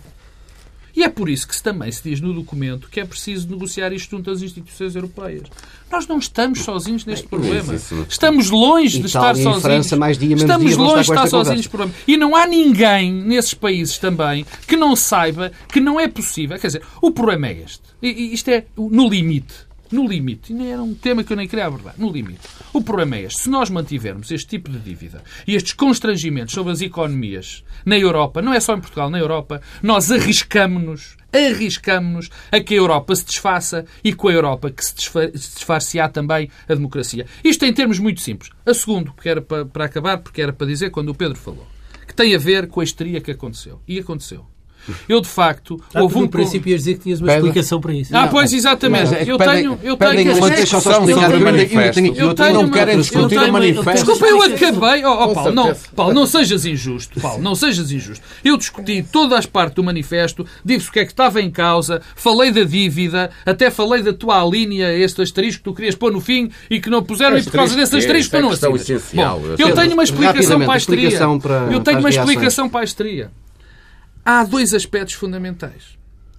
E 0.98 1.04
é 1.04 1.08
por 1.08 1.28
isso 1.28 1.46
que 1.46 1.62
também 1.62 1.92
se 1.92 2.02
diz 2.02 2.20
no 2.20 2.34
documento 2.34 2.88
que 2.88 2.98
é 2.98 3.04
preciso 3.04 3.48
negociar 3.48 3.92
isto 3.92 4.10
junto 4.10 4.32
às 4.32 4.42
instituições 4.42 4.96
europeias. 4.96 5.44
Nós 5.88 6.08
não 6.08 6.18
estamos 6.18 6.64
sozinhos 6.64 7.04
neste 7.04 7.28
problema. 7.28 7.72
Estamos 8.08 8.50
longe 8.50 8.98
de 8.98 9.06
estar 9.06 9.36
sozinhos. 9.36 9.62
França, 9.62 9.96
mais 9.96 10.18
dia, 10.18 10.34
estamos 10.34 10.66
dia, 10.66 10.76
longe 10.76 11.04
de 11.04 11.10
estar 11.12 11.28
sozinhos 11.28 11.58
neste 11.58 11.68
problema. 11.68 11.94
E 12.04 12.16
não 12.16 12.34
há 12.34 12.48
ninguém 12.48 13.12
nesses 13.12 13.54
países 13.54 13.96
também 13.96 14.44
que 14.66 14.76
não 14.76 14.96
saiba 14.96 15.52
que 15.68 15.78
não 15.78 16.00
é 16.00 16.08
possível. 16.08 16.58
Quer 16.58 16.66
dizer, 16.66 16.82
o 17.00 17.12
problema 17.12 17.46
é 17.46 17.62
este. 17.64 17.82
Isto 18.02 18.48
é 18.48 18.66
no 18.76 19.08
limite 19.08 19.67
no 19.90 20.06
limite, 20.06 20.52
e 20.52 20.66
era 20.66 20.82
um 20.82 20.94
tema 20.94 21.24
que 21.24 21.32
eu 21.32 21.36
nem 21.36 21.48
queria 21.48 21.66
abordar, 21.66 21.94
no 21.98 22.10
limite. 22.10 22.40
O 22.72 22.82
problema 22.82 23.16
é 23.16 23.22
este. 23.22 23.42
Se 23.42 23.50
nós 23.50 23.70
mantivermos 23.70 24.30
este 24.30 24.46
tipo 24.46 24.70
de 24.70 24.78
dívida 24.78 25.22
e 25.46 25.54
estes 25.54 25.72
constrangimentos 25.72 26.54
sobre 26.54 26.72
as 26.72 26.80
economias 26.80 27.64
na 27.84 27.98
Europa, 27.98 28.42
não 28.42 28.52
é 28.52 28.60
só 28.60 28.74
em 28.74 28.80
Portugal, 28.80 29.10
na 29.10 29.18
Europa, 29.18 29.60
nós 29.82 30.10
arriscamos-nos, 30.10 31.16
arriscamos-nos 31.32 32.30
a 32.50 32.60
que 32.60 32.74
a 32.74 32.78
Europa 32.78 33.14
se 33.16 33.24
desfaça 33.24 33.84
e 34.02 34.12
com 34.12 34.28
a 34.28 34.32
Europa 34.32 34.70
que 34.70 34.84
se 34.84 34.94
desfar-se-á 35.32 36.08
também 36.08 36.50
a 36.68 36.74
democracia. 36.74 37.26
Isto 37.42 37.64
em 37.64 37.72
termos 37.72 37.98
muito 37.98 38.20
simples. 38.20 38.50
A 38.66 38.74
segundo, 38.74 39.12
que 39.12 39.28
era 39.28 39.40
para, 39.40 39.64
para 39.64 39.84
acabar, 39.84 40.18
porque 40.18 40.42
era 40.42 40.52
para 40.52 40.66
dizer 40.66 40.90
quando 40.90 41.10
o 41.10 41.14
Pedro 41.14 41.36
falou, 41.36 41.66
que 42.06 42.14
tem 42.14 42.34
a 42.34 42.38
ver 42.38 42.68
com 42.68 42.80
a 42.80 42.84
histeria 42.84 43.20
que 43.20 43.30
aconteceu. 43.30 43.80
E 43.86 43.98
aconteceu. 43.98 44.46
Eu, 45.08 45.20
de 45.20 45.28
facto, 45.28 45.80
ah, 45.94 46.02
houve 46.02 46.18
um... 46.18 46.22
No 46.22 46.28
princípio 46.28 46.70
ias 46.70 46.80
dizer 46.80 46.94
que 46.94 47.00
tinhas 47.00 47.20
uma 47.20 47.28
Pede. 47.28 47.38
explicação 47.38 47.80
para 47.80 47.94
isso. 47.94 48.16
Ah, 48.16 48.22
não, 48.22 48.28
pois, 48.28 48.52
exatamente. 48.52 49.14
É 49.14 49.22
eu 49.26 49.38
tenho... 49.38 49.78
Eu 49.82 49.96
tenho... 49.96 50.48
Deixa 50.48 50.80
só 50.80 50.92
explicar 50.92 51.34
o 51.34 51.40
manifesto. 51.40 52.00
Eu 52.00 52.34
tenho... 52.34 52.54
Não 52.54 52.70
querem 52.70 52.98
discutir 52.98 53.38
o 53.38 53.52
manifesto. 53.52 53.92
Desculpa, 53.92 54.26
eu 54.26 54.42
acabei... 54.42 55.04
Oh, 55.04 55.24
oh, 55.24 55.34
Paulo, 55.34 55.52
não, 55.52 55.76
Paulo, 55.94 56.14
não 56.14 56.26
sejas 56.26 56.64
injusto. 56.64 57.20
Paulo, 57.20 57.42
não 57.42 57.54
sejas 57.54 57.90
injusto. 57.90 58.24
Eu 58.44 58.56
discuti 58.56 59.02
todas 59.02 59.38
as 59.38 59.46
partes 59.46 59.74
do 59.74 59.84
manifesto, 59.84 60.46
disse 60.64 60.88
o 60.88 60.92
que 60.92 61.00
é 61.00 61.04
que 61.04 61.12
estava 61.12 61.40
em 61.40 61.50
causa, 61.50 62.02
falei 62.16 62.50
da 62.50 62.64
dívida, 62.64 63.30
até 63.44 63.70
falei 63.70 64.02
da 64.02 64.12
tua 64.12 64.44
linha, 64.44 64.92
este 64.92 65.22
asterisco 65.22 65.58
que 65.58 65.64
tu 65.64 65.74
querias 65.74 65.94
pôr 65.94 66.12
no 66.12 66.20
fim 66.20 66.50
e 66.70 66.80
que 66.80 66.90
não 66.90 67.02
puseram 67.02 67.38
e 67.38 67.42
por 67.42 67.52
causa 67.52 67.74
desse 67.74 67.96
asterisco 67.96 68.36
tu 68.36 68.42
não 68.42 68.50
assinas. 68.50 69.12
Bom, 69.14 69.40
eu 69.58 69.74
tenho 69.74 69.92
uma 69.94 70.04
explicação 70.04 70.60
para 70.60 70.74
a 70.74 70.76
histeria. 70.76 71.18
Eu 71.70 71.80
tenho 71.80 71.98
uma 71.98 72.10
explicação 72.10 72.68
para 72.68 72.80
a 72.80 72.84
histeria 72.84 73.30
há 74.28 74.44
dois 74.44 74.74
aspectos 74.74 75.14
fundamentais. 75.14 75.96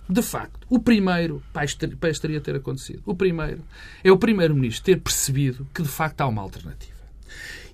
de 0.07 0.21
facto, 0.21 0.59
o 0.69 0.79
primeiro, 0.79 1.41
para 1.51 1.65
isto 1.65 2.21
teria 2.21 2.39
ter 2.39 2.55
acontecido, 2.55 3.01
o 3.03 3.15
primeiro 3.15 3.63
é 4.03 4.11
o 4.11 4.17
Primeiro-Ministro 4.17 4.85
ter 4.85 4.99
percebido 4.99 5.67
que 5.73 5.81
de 5.81 5.87
facto 5.87 6.21
há 6.21 6.27
uma 6.27 6.41
alternativa. 6.41 6.99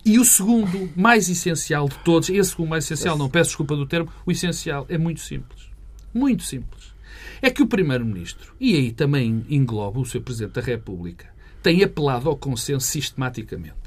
E 0.06 0.18
o 0.18 0.24
segundo, 0.24 0.90
mais 0.96 1.28
essencial 1.28 1.90
de 1.90 1.98
todos, 2.00 2.30
esse 2.30 2.52
segundo 2.52 2.70
mais 2.70 2.86
essencial, 2.86 3.18
não 3.18 3.30
peço 3.30 3.50
desculpa 3.50 3.76
do 3.76 3.86
termo, 3.86 4.10
o 4.26 4.32
essencial 4.32 4.86
é 4.88 4.98
muito 4.98 5.20
simples. 5.20 5.70
Muito 6.14 6.44
simples. 6.44 6.94
É 7.42 7.50
que 7.50 7.62
o 7.62 7.68
Primeiro-Ministro, 7.68 8.54
e 8.60 8.76
aí 8.76 8.92
também 8.94 9.46
engloba 9.50 10.00
o 10.00 10.06
Sr. 10.06 10.22
Presidente 10.22 10.54
da 10.54 10.62
República, 10.62 11.28
tem 11.62 11.84
apelado 11.84 12.30
ao 12.30 12.38
consenso 12.38 12.88
sistematicamente 12.88 13.85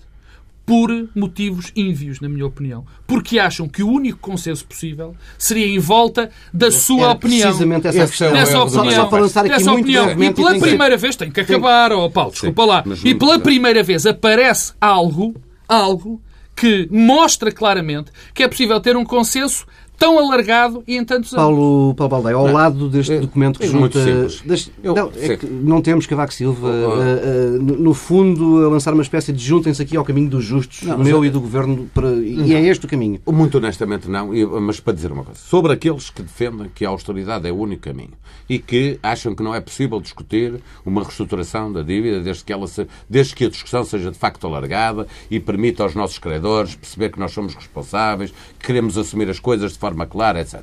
por 0.68 0.90
motivos 1.14 1.72
ínvios, 1.74 2.20
na 2.20 2.28
minha 2.28 2.44
opinião. 2.44 2.84
Porque 3.06 3.38
acham 3.38 3.66
que 3.66 3.82
o 3.82 3.88
único 3.88 4.18
consenso 4.18 4.66
possível 4.66 5.16
seria 5.38 5.66
em 5.66 5.78
volta 5.78 6.30
da 6.52 6.70
sua 6.70 7.04
Era 7.04 7.12
opinião. 7.12 7.48
Precisamente 7.48 7.88
essa, 7.88 8.02
essa 8.02 8.24
é 8.26 8.58
opinião. 8.58 8.92
Só, 8.92 9.06
para 9.06 9.22
lançar 9.22 9.46
aqui 9.46 9.64
muito 9.64 9.80
opinião. 9.80 10.22
E 10.22 10.34
pela 10.34 10.56
e 10.58 10.60
primeira 10.60 10.98
vez, 10.98 11.16
tem 11.16 11.30
que 11.30 11.40
acabar, 11.40 11.90
ó 11.90 12.04
oh, 12.04 12.10
Paulo, 12.10 12.32
desculpa 12.32 12.62
Sim, 12.62 12.68
lá. 12.68 12.84
E 13.02 13.14
pela 13.14 13.38
primeira 13.38 13.82
vez 13.82 14.04
aparece 14.04 14.74
algo, 14.78 15.34
algo 15.66 16.20
que 16.54 16.86
mostra 16.90 17.50
claramente 17.50 18.10
que 18.34 18.42
é 18.42 18.48
possível 18.48 18.78
ter 18.78 18.94
um 18.94 19.04
consenso 19.06 19.64
tão 19.98 20.18
alargado 20.18 20.82
e 20.86 20.96
em 20.96 21.04
tantos 21.04 21.34
anos. 21.34 21.44
Paulo, 21.44 21.94
Paulo 21.94 22.10
Baldeia, 22.10 22.36
ao 22.36 22.46
não, 22.46 22.54
lado 22.54 22.88
deste 22.88 23.12
é, 23.12 23.20
documento 23.20 23.58
que 23.58 23.66
é 23.66 23.68
junta... 23.68 23.98
Deste, 24.44 24.72
Eu, 24.82 24.94
não, 24.94 25.12
é 25.16 25.36
que 25.36 25.46
não 25.46 25.82
temos 25.82 26.06
Cavaco 26.06 26.32
Silva, 26.32 26.68
uh, 26.68 27.56
uh, 27.58 27.62
no, 27.62 27.76
no, 27.76 27.94
fundo, 27.94 28.64
a 28.64 28.68
lançar 28.68 28.94
uma 28.94 29.02
espécie 29.02 29.32
de 29.32 29.44
juntem-se 29.44 29.82
aqui 29.82 29.96
ao 29.96 30.04
caminho 30.04 30.30
dos 30.30 30.44
justos, 30.44 30.82
não, 30.82 30.98
meu 30.98 31.24
e 31.24 31.30
do 31.30 31.40
Governo, 31.40 31.90
para, 31.92 32.10
e 32.10 32.54
é 32.54 32.64
este 32.64 32.86
o 32.86 32.88
caminho. 32.88 33.20
Muito 33.26 33.58
honestamente 33.58 34.08
não, 34.08 34.30
mas 34.60 34.78
para 34.78 34.92
dizer 34.92 35.10
uma 35.10 35.24
coisa. 35.24 35.40
Sobre 35.40 35.72
aqueles 35.72 36.10
que 36.10 36.22
defendem 36.22 36.70
que 36.72 36.84
a 36.84 36.88
austeridade 36.88 37.48
é 37.48 37.52
o 37.52 37.56
único 37.56 37.82
caminho 37.82 38.12
e 38.48 38.58
que 38.58 38.98
acham 39.02 39.34
que 39.34 39.42
não 39.42 39.54
é 39.54 39.60
possível 39.60 40.00
discutir 40.00 40.62
uma 40.86 41.02
reestruturação 41.02 41.72
da 41.72 41.82
dívida 41.82 42.20
desde 42.20 42.44
que, 42.44 42.52
ela 42.52 42.66
se, 42.66 42.86
desde 43.08 43.34
que 43.34 43.44
a 43.44 43.48
discussão 43.48 43.84
seja 43.84 44.10
de 44.10 44.18
facto 44.18 44.46
alargada 44.46 45.06
e 45.30 45.40
permita 45.40 45.82
aos 45.82 45.94
nossos 45.94 46.18
credores 46.18 46.74
perceber 46.74 47.10
que 47.10 47.18
nós 47.18 47.32
somos 47.32 47.54
responsáveis, 47.54 48.32
que 48.58 48.66
queremos 48.66 48.96
assumir 48.96 49.28
as 49.28 49.40
coisas 49.40 49.72
de 49.72 49.78
forma 49.78 49.87
forma 49.88 50.06
clara, 50.06 50.40
etc. 50.40 50.60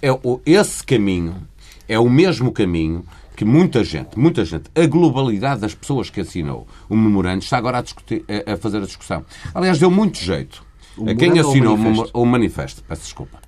É, 0.00 0.08
esse 0.46 0.82
caminho 0.84 1.36
é 1.88 1.98
o 1.98 2.08
mesmo 2.08 2.50
caminho 2.52 3.04
que 3.36 3.44
muita 3.44 3.82
gente, 3.84 4.18
muita 4.18 4.44
gente, 4.44 4.64
a 4.74 4.86
globalidade 4.86 5.60
das 5.60 5.74
pessoas 5.74 6.10
que 6.10 6.20
assinou 6.20 6.66
o 6.88 6.96
memorando 6.96 7.42
está 7.42 7.56
agora 7.56 7.78
a, 7.78 7.82
discutir, 7.82 8.24
a, 8.46 8.56
fazer 8.56 8.78
a 8.78 8.86
discussão. 8.86 9.24
Aliás, 9.54 9.78
deu 9.78 9.90
muito 9.90 10.18
jeito. 10.18 10.64
a 11.06 11.14
quem 11.14 11.38
assinou 11.38 11.74
o 11.74 11.78
manifesto? 11.78 12.18
o 12.18 12.26
manifesto, 12.26 12.84
peço 12.86 13.02
desculpa, 13.02 13.38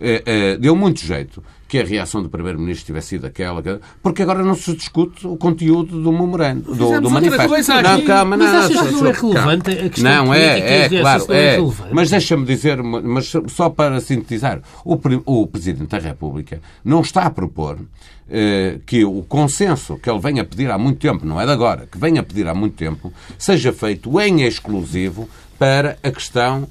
eh, 0.00 0.22
eh, 0.26 0.56
deu 0.56 0.74
muito 0.74 1.00
jeito 1.00 1.42
que 1.68 1.78
a 1.78 1.84
reação 1.84 2.22
do 2.22 2.30
Primeiro-Ministro 2.30 2.86
tivesse 2.86 3.08
sido 3.08 3.26
aquela, 3.26 3.62
porque 4.02 4.22
agora 4.22 4.42
não 4.42 4.54
se 4.54 4.74
discute 4.74 5.26
o 5.26 5.36
conteúdo 5.36 6.00
do 6.00 6.10
memorando, 6.10 6.74
do, 6.74 7.00
do 7.00 7.10
manifesto. 7.10 7.72
Não, 7.82 8.02
calma, 8.02 8.36
não, 8.36 8.46
mas 8.46 8.70
não, 8.70 8.84
não, 8.84 8.92
não 8.92 9.06
é 9.06 9.12
relevante 9.12 9.70
a 9.70 9.88
questão 9.90 10.24
Não, 10.24 10.34
é, 10.34 10.84
é, 10.84 10.88
claro, 10.88 11.26
é. 11.28 11.56
é 11.56 11.60
mas 11.92 12.08
deixa-me 12.10 12.46
dizer, 12.46 12.82
mas 12.82 13.30
só 13.48 13.68
para 13.68 14.00
sintetizar, 14.00 14.62
o, 14.82 14.98
o 15.26 15.46
Presidente 15.46 15.90
da 15.90 15.98
República 15.98 16.60
não 16.82 17.02
está 17.02 17.24
a 17.24 17.30
propor 17.30 17.78
eh, 18.30 18.80
que 18.84 19.04
o 19.04 19.22
consenso 19.22 19.98
que 19.98 20.10
ele 20.10 20.20
vem 20.20 20.40
a 20.40 20.44
pedir 20.44 20.70
há 20.70 20.78
muito 20.78 20.98
tempo, 20.98 21.26
não 21.26 21.40
é 21.40 21.44
de 21.46 21.52
agora, 21.52 21.86
que 21.86 21.98
vem 21.98 22.18
a 22.18 22.22
pedir 22.22 22.46
há 22.48 22.54
muito 22.54 22.76
tempo, 22.76 23.12
seja 23.38 23.72
feito 23.72 24.20
em 24.20 24.42
exclusivo 24.42 25.28
para 25.58 25.98
a 26.02 26.10
questão 26.10 26.66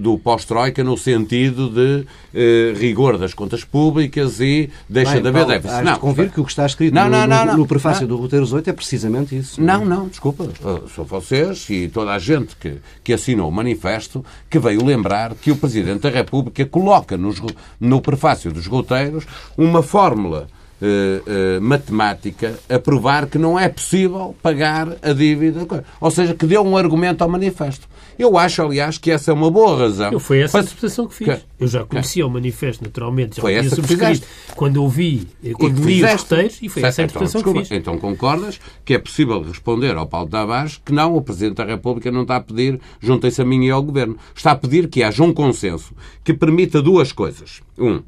do 0.00 0.18
pós-Troika 0.18 0.82
no 0.82 0.96
sentido 0.96 1.68
de 1.68 2.06
eh, 2.34 2.72
rigor 2.76 3.18
das 3.18 3.34
contas 3.34 3.64
públicas 3.64 4.40
e 4.40 4.70
deixa 4.88 5.12
Bem, 5.12 5.22
de 5.22 5.28
haver 5.28 5.46
déficit. 5.46 5.82
Não, 5.82 5.98
convir 5.98 6.30
que 6.30 6.40
o 6.40 6.44
que 6.44 6.50
está 6.50 6.64
escrito 6.64 6.94
não, 6.94 7.08
não, 7.08 7.26
no, 7.26 7.44
no, 7.44 7.56
no 7.58 7.66
prefácio 7.66 8.06
do 8.06 8.16
Roteiro 8.16 8.46
8 8.50 8.70
é 8.70 8.72
precisamente 8.72 9.36
isso. 9.36 9.60
Não, 9.60 9.84
não, 9.84 10.08
desculpa. 10.08 10.44
Uh, 10.44 10.88
são 10.88 11.04
vocês 11.04 11.68
e 11.68 11.88
toda 11.88 12.12
a 12.12 12.18
gente 12.18 12.56
que, 12.56 12.78
que 13.04 13.12
assinou 13.12 13.48
o 13.48 13.52
manifesto 13.52 14.24
que 14.48 14.58
veio 14.58 14.84
lembrar 14.84 15.34
que 15.34 15.50
o 15.50 15.56
Presidente 15.56 16.00
da 16.00 16.10
República 16.10 16.64
coloca 16.64 17.16
nos, 17.18 17.40
no 17.78 18.00
prefácio 18.00 18.50
dos 18.50 18.66
roteiros 18.66 19.26
uma 19.56 19.82
fórmula 19.82 20.48
Uh, 20.82 21.58
uh, 21.58 21.62
matemática 21.62 22.58
a 22.68 22.76
provar 22.76 23.26
que 23.26 23.38
não 23.38 23.56
é 23.56 23.68
possível 23.68 24.34
pagar 24.42 24.88
a 25.00 25.12
dívida. 25.12 25.64
Ou 26.00 26.10
seja, 26.10 26.34
que 26.34 26.44
deu 26.44 26.60
um 26.60 26.76
argumento 26.76 27.22
ao 27.22 27.30
manifesto. 27.30 27.86
Eu 28.18 28.36
acho, 28.36 28.62
aliás, 28.62 28.98
que 28.98 29.10
essa 29.10 29.30
é 29.30 29.34
uma 29.34 29.50
boa 29.50 29.76
razão. 29.76 30.12
Eu, 30.12 30.20
foi 30.20 30.40
essa 30.40 30.58
a 30.58 30.62
interpretação 30.62 31.06
que 31.06 31.14
fiz. 31.14 31.28
Que... 31.28 31.42
Eu 31.58 31.68
já 31.68 31.84
conhecia 31.84 32.26
o 32.26 32.30
manifesto, 32.30 32.84
naturalmente. 32.84 33.36
Já 33.36 33.42
foi 33.42 33.54
essa 33.54 33.76
subscrito. 33.76 34.26
Quando 34.54 34.76
eu 34.76 34.88
vi, 34.88 35.28
quando 35.54 35.84
li 35.84 36.04
os 36.04 36.12
roteiros, 36.12 36.58
e 36.60 36.68
foi 36.68 36.82
certo, 36.82 36.86
essa 36.86 37.02
a 37.02 37.04
interpretação 37.04 37.40
então, 37.40 37.52
que 37.52 37.58
fiz. 37.60 37.70
Então 37.70 37.98
concordas 37.98 38.60
que 38.84 38.94
é 38.94 38.98
possível 38.98 39.42
responder 39.42 39.96
ao 39.96 40.06
Paulo 40.06 40.28
Tavares 40.28 40.80
que 40.84 40.92
não, 40.92 41.16
o 41.16 41.22
Presidente 41.22 41.56
da 41.56 41.64
República 41.64 42.10
não 42.10 42.22
está 42.22 42.36
a 42.36 42.40
pedir, 42.40 42.80
juntem-se 43.00 43.40
a 43.40 43.44
mim 43.44 43.64
e 43.64 43.70
ao 43.70 43.82
Governo. 43.82 44.16
Está 44.34 44.52
a 44.52 44.56
pedir 44.56 44.88
que 44.88 45.02
haja 45.02 45.22
um 45.22 45.32
consenso 45.32 45.94
que 46.22 46.34
permita 46.34 46.82
duas 46.82 47.12
coisas. 47.12 47.60
Um, 47.78 48.02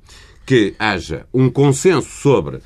que 0.46 0.74
haja 0.78 1.26
um 1.32 1.48
consenso 1.48 2.08
sobre 2.10 2.60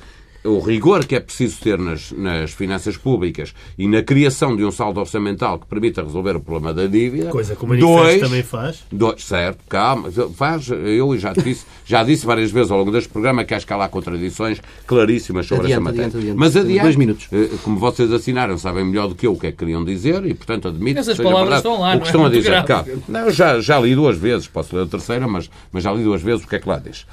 o 0.49 0.59
rigor 0.59 1.05
que 1.05 1.15
é 1.15 1.19
preciso 1.19 1.59
ter 1.61 1.77
nas, 1.77 2.11
nas, 2.11 2.51
finanças 2.51 2.97
públicas 2.97 3.53
e 3.77 3.87
na 3.87 4.01
criação 4.01 4.55
de 4.55 4.65
um 4.65 4.71
saldo 4.71 4.99
orçamental 4.99 5.59
que 5.59 5.67
permita 5.67 6.01
resolver 6.01 6.35
o 6.35 6.39
problema 6.39 6.73
da 6.73 6.87
dívida. 6.87 7.29
Coisa 7.29 7.55
que 7.55 7.63
o 7.63 7.67
manifesto 7.67 7.95
dois, 7.95 8.21
também 8.21 8.43
faz. 8.43 8.83
Dois, 8.91 9.23
certo, 9.23 9.59
calma, 9.69 10.09
faz. 10.35 10.69
Eu 10.69 11.17
já 11.17 11.33
disse, 11.33 11.65
já 11.85 12.03
disse 12.03 12.25
várias 12.25 12.51
vezes 12.51 12.71
ao 12.71 12.79
longo 12.79 12.91
deste 12.91 13.09
programa 13.09 13.43
que 13.43 13.53
acho 13.53 13.65
que 13.65 13.73
há 13.73 13.77
lá 13.77 13.87
contradições 13.87 14.61
claríssimas 14.85 15.45
sobre 15.45 15.65
adiante, 15.65 15.73
essa 15.73 15.81
matéria. 15.81 16.05
Adiante, 16.07 16.23
adiante. 16.23 16.37
Mas 16.37 16.55
adiante, 16.55 16.81
Dois 16.81 16.95
minutos. 16.95 17.27
Eh, 17.31 17.49
como 17.63 17.77
vocês 17.77 18.11
assinaram, 18.11 18.57
sabem 18.57 18.85
melhor 18.85 19.07
do 19.07 19.15
que 19.15 19.27
eu 19.27 19.33
o 19.33 19.39
que 19.39 19.47
é 19.47 19.51
que 19.51 19.57
queriam 19.57 19.85
dizer 19.85 20.25
e, 20.25 20.33
portanto, 20.33 20.67
admito 20.67 20.99
Essas 20.99 21.17
que 21.17 21.23
palavras 21.23 21.57
estão 21.57 21.79
lá, 21.79 21.95
o 21.95 21.99
que 21.99 22.07
estão 22.07 22.23
é 22.23 22.27
a 22.27 22.29
dizer. 22.29 22.63
Calma. 22.63 22.85
Não, 23.07 23.31
já, 23.31 23.59
já 23.59 23.79
li 23.79 23.95
duas 23.95 24.17
vezes, 24.17 24.47
posso 24.47 24.75
ler 24.75 24.83
a 24.83 24.87
terceira, 24.87 25.27
mas, 25.27 25.49
mas 25.71 25.83
já 25.83 25.93
li 25.93 26.03
duas 26.03 26.21
vezes 26.21 26.43
o 26.43 26.47
que 26.47 26.55
é 26.55 26.59
que 26.59 26.67
lá 26.67 26.77
diz. 26.77 27.05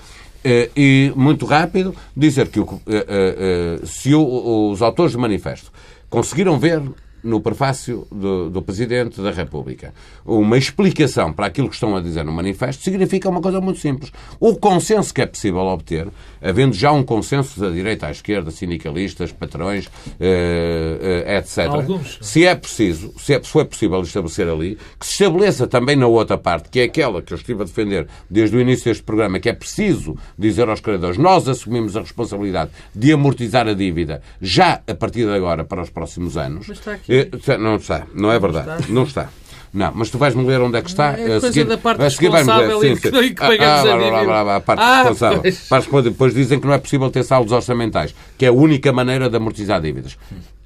Eh, 0.48 0.70
e, 0.76 1.12
muito 1.16 1.44
rápido, 1.44 1.92
dizer 2.16 2.46
que 2.46 2.60
eh, 2.60 2.66
eh, 2.86 3.80
se 3.84 4.14
os 4.14 4.80
autores 4.80 5.12
do 5.12 5.18
manifesto 5.18 5.72
conseguiram 6.08 6.56
ver 6.56 6.80
no 7.26 7.40
prefácio 7.40 8.06
do, 8.10 8.48
do, 8.48 8.62
Presidente 8.62 9.20
da 9.20 9.30
República 9.30 9.92
uma 10.24 10.56
explicação 10.56 11.32
para 11.32 11.46
aquilo 11.46 11.68
que 11.68 11.74
estão 11.74 11.96
a 11.96 12.00
dizer 12.00 12.24
no 12.24 12.32
manifesto, 12.32 12.82
significa 12.82 13.28
uma 13.28 13.40
coisa 13.40 13.60
muito 13.60 13.80
simples. 13.80 14.12
O 14.38 14.56
consenso 14.56 15.12
que 15.12 15.20
é 15.20 15.26
possível 15.26 15.62
obter, 15.62 16.08
havendo 16.40 16.74
já 16.74 16.92
um 16.92 17.02
consenso 17.02 17.60
da 17.60 17.70
direita 17.70 18.06
à 18.06 18.10
esquerda, 18.10 18.50
sindicalistas, 18.50 19.32
patrões, 19.32 19.88
eh, 20.20 21.24
eh, 21.26 21.38
etc. 21.38 21.58
Alguns. 21.66 22.18
Se 22.20 22.44
é 22.44 22.54
preciso, 22.54 23.12
se 23.18 23.34
é, 23.34 23.42
se 23.42 23.58
é 23.58 23.64
possível 23.64 24.00
estabelecer 24.02 24.48
ali, 24.48 24.78
que 24.98 25.06
se 25.06 25.12
estabeleça 25.12 25.66
também 25.66 25.96
na 25.96 26.06
outra 26.06 26.38
parte, 26.38 26.68
que 26.68 26.80
é 26.80 26.84
aquela 26.84 27.22
que 27.22 27.32
eu 27.32 27.36
estive 27.36 27.62
a 27.62 27.64
defender 27.64 28.06
desde 28.30 28.56
o 28.56 28.60
início 28.60 28.84
deste 28.86 29.02
programa, 29.02 29.40
que 29.40 29.48
é 29.48 29.52
preciso 29.52 30.16
dizer 30.38 30.68
aos 30.68 30.80
credores, 30.80 31.18
nós 31.18 31.48
assumimos 31.48 31.96
a 31.96 32.00
responsabilidade 32.00 32.70
de 32.94 33.12
amortizar 33.12 33.66
a 33.66 33.74
dívida 33.74 34.22
já 34.40 34.80
a 34.86 34.94
partir 34.94 35.24
de 35.24 35.32
agora 35.32 35.64
para 35.64 35.82
os 35.82 35.90
próximos 35.90 36.36
anos. 36.36 36.66
Mas 36.68 36.78
está 36.78 36.92
aqui. 36.92 37.15
Eh, 37.16 37.58
não 37.58 37.76
está, 37.76 38.06
não 38.14 38.30
é 38.30 38.38
verdade. 38.38 38.90
Não 38.90 39.04
está. 39.04 39.28
Não, 39.72 39.92
mas 39.94 40.08
tu 40.08 40.16
vais-me 40.16 40.42
ler 40.46 40.60
onde 40.60 40.78
é 40.78 40.82
que 40.82 40.88
está. 40.88 41.18
É 41.18 41.36
a 41.36 41.40
seguir, 41.40 41.64
da 41.64 41.76
parte 41.76 42.00
responsável 42.00 42.80
sim, 42.80 42.96
sim. 42.96 43.08
e 43.18 43.28
que 43.28 43.34
pagamos 43.34 43.62
ah, 43.62 43.94
a 43.94 43.98
dívida. 43.98 44.56
a 44.56 44.60
parte 44.60 44.80
ah, 44.80 44.96
responsável. 45.02 45.42
Pois. 45.42 46.04
Depois 46.04 46.34
dizem 46.34 46.58
que 46.58 46.66
não 46.66 46.72
é 46.72 46.78
possível 46.78 47.10
ter 47.10 47.22
saldos 47.24 47.52
orçamentais, 47.52 48.14
que 48.38 48.46
é 48.46 48.48
a 48.48 48.52
única 48.52 48.90
maneira 48.90 49.28
de 49.28 49.36
amortizar 49.36 49.80
dívidas. 49.80 50.16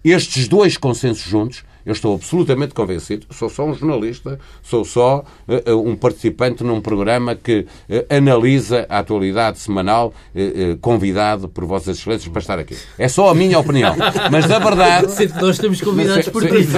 Estes 0.05 0.47
dois 0.47 0.77
consensos 0.77 1.29
juntos 1.29 1.65
eu 1.91 1.93
estou 1.93 2.15
absolutamente 2.15 2.73
convencido, 2.73 3.27
sou 3.31 3.51
só 3.51 3.65
um 3.65 3.75
jornalista, 3.75 4.39
sou 4.63 4.85
só 4.85 5.25
uh, 5.49 5.77
um 5.77 5.97
participante 5.97 6.63
num 6.63 6.81
programa 6.81 7.35
que 7.35 7.67
uh, 7.89 8.17
analisa 8.17 8.87
a 8.89 9.01
atualidade 9.01 9.59
semanal, 9.59 10.15
uh, 10.33 10.77
convidado 10.79 11.49
por 11.49 11.65
Vossas 11.65 11.99
Excelências 11.99 12.29
para 12.29 12.41
estar 12.41 12.59
aqui. 12.61 12.77
É 12.97 13.09
só 13.09 13.29
a 13.29 13.35
minha 13.35 13.59
opinião. 13.59 13.97
Mas 14.31 14.47
na 14.47 14.61
verdade. 14.61 15.11
Sempre 15.11 15.43
nós 15.43 15.57
estamos 15.57 15.81
convidados 15.81 16.29
por 16.29 16.43
ti. 16.43 16.69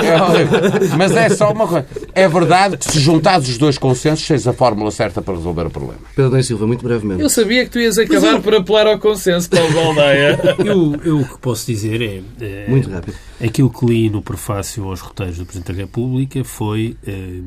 É, 0.00 0.96
mas 0.96 1.14
é 1.14 1.28
só 1.28 1.52
uma 1.52 1.66
coisa. 1.66 1.86
É 2.12 2.26
verdade 2.28 2.76
que 2.76 2.90
se 2.90 2.98
juntados 2.98 3.48
os 3.48 3.58
dois 3.58 3.78
consensos, 3.78 4.26
tens 4.26 4.46
a 4.46 4.52
fórmula 4.52 4.90
certa 4.90 5.22
para 5.22 5.34
resolver 5.34 5.66
o 5.66 5.70
problema. 5.70 6.00
Pedro 6.16 6.32
da 6.32 6.42
Silva, 6.42 6.66
muito 6.66 6.82
brevemente. 6.82 7.22
Eu 7.22 7.28
sabia 7.28 7.64
que 7.64 7.70
tu 7.70 7.78
ias 7.78 7.98
acabar 7.98 8.34
eu... 8.34 8.40
por 8.40 8.54
apelar 8.54 8.86
ao 8.88 8.98
consenso, 8.98 9.48
Paulo 9.48 9.72
Baldeia. 9.72 10.56
eu, 10.64 10.96
eu 11.04 11.20
o 11.20 11.24
que 11.24 11.38
posso 11.38 11.66
dizer 11.66 12.02
é. 12.02 12.22
é 12.40 12.66
muito 12.68 12.90
rápido. 12.90 13.14
Aquilo 13.42 13.70
que 13.70 13.86
li 13.86 13.99
no 14.08 14.22
prefácio 14.22 14.84
aos 14.84 15.00
roteiros 15.00 15.38
do 15.38 15.44
Presidente 15.44 15.72
da 15.72 15.78
República 15.82 16.44
foi 16.44 16.96
eh, 17.06 17.42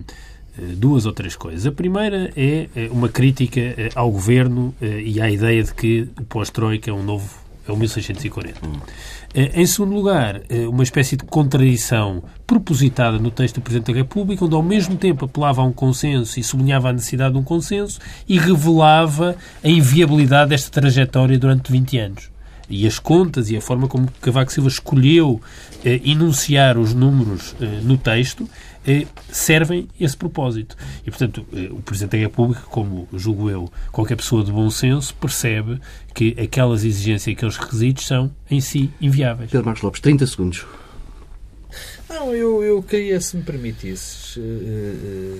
eh, 0.57 0.61
duas 0.75 1.05
ou 1.05 1.13
três 1.13 1.35
coisas. 1.35 1.65
A 1.65 1.71
primeira 1.71 2.31
é 2.35 2.67
uma 2.91 3.09
crítica 3.09 3.61
ao 3.95 4.11
Governo 4.11 4.75
e 4.81 5.19
à 5.21 5.31
ideia 5.31 5.63
de 5.63 5.73
que 5.73 6.09
o 6.19 6.23
pós-Troika 6.25 6.91
é 6.91 6.93
um 6.93 7.03
novo 7.03 7.43
é 7.67 7.71
o 7.71 7.77
1640. 7.77 8.59
Hum. 8.65 8.73
Em 9.33 9.65
segundo 9.65 9.95
lugar, 9.95 10.41
uma 10.69 10.83
espécie 10.83 11.15
de 11.15 11.23
contradição 11.23 12.21
propositada 12.45 13.17
no 13.17 13.31
texto 13.31 13.55
do 13.55 13.61
Presidente 13.61 13.91
da 13.91 13.97
República, 13.97 14.43
onde 14.45 14.53
ao 14.53 14.61
mesmo 14.61 14.97
tempo 14.97 15.25
apelava 15.25 15.61
a 15.61 15.65
um 15.65 15.71
consenso 15.71 16.39
e 16.39 16.43
sublinhava 16.43 16.89
a 16.89 16.93
necessidade 16.93 17.33
de 17.33 17.39
um 17.39 17.43
consenso 17.43 17.99
e 18.27 18.37
revelava 18.37 19.35
a 19.63 19.67
inviabilidade 19.69 20.49
desta 20.49 20.69
trajetória 20.69 21.39
durante 21.39 21.71
20 21.71 21.97
anos 21.97 22.32
e 22.69 22.87
as 22.87 22.99
contas 22.99 23.49
e 23.49 23.57
a 23.57 23.61
forma 23.61 23.87
como 23.87 24.11
Cavaco 24.21 24.51
Silva 24.51 24.69
escolheu 24.69 25.41
eh, 25.83 26.01
enunciar 26.03 26.77
os 26.77 26.93
números 26.93 27.55
eh, 27.59 27.79
no 27.83 27.97
texto 27.97 28.47
eh, 28.85 29.05
servem 29.31 29.87
esse 29.99 30.15
propósito. 30.15 30.75
E, 31.05 31.09
portanto, 31.09 31.45
eh, 31.53 31.69
o 31.71 31.81
Presidente 31.81 32.11
da 32.11 32.17
República, 32.17 32.61
como 32.69 33.07
julgo 33.13 33.49
eu, 33.49 33.71
qualquer 33.91 34.15
pessoa 34.15 34.43
de 34.43 34.51
bom 34.51 34.69
senso, 34.69 35.15
percebe 35.15 35.79
que 36.13 36.35
aquelas 36.39 36.83
exigências 36.83 37.27
e 37.27 37.31
aqueles 37.31 37.57
requisitos 37.57 38.05
são, 38.05 38.31
em 38.49 38.59
si, 38.59 38.91
inviáveis. 38.99 39.49
Pedro 39.49 39.65
Marcos 39.65 39.83
Lopes, 39.83 40.01
30 40.01 40.27
segundos. 40.27 40.65
Não, 42.09 42.35
eu, 42.35 42.61
eu 42.61 42.83
queria, 42.83 43.19
se 43.19 43.37
me 43.37 43.43
permitisses. 43.43 44.35
Uh, 44.35 45.39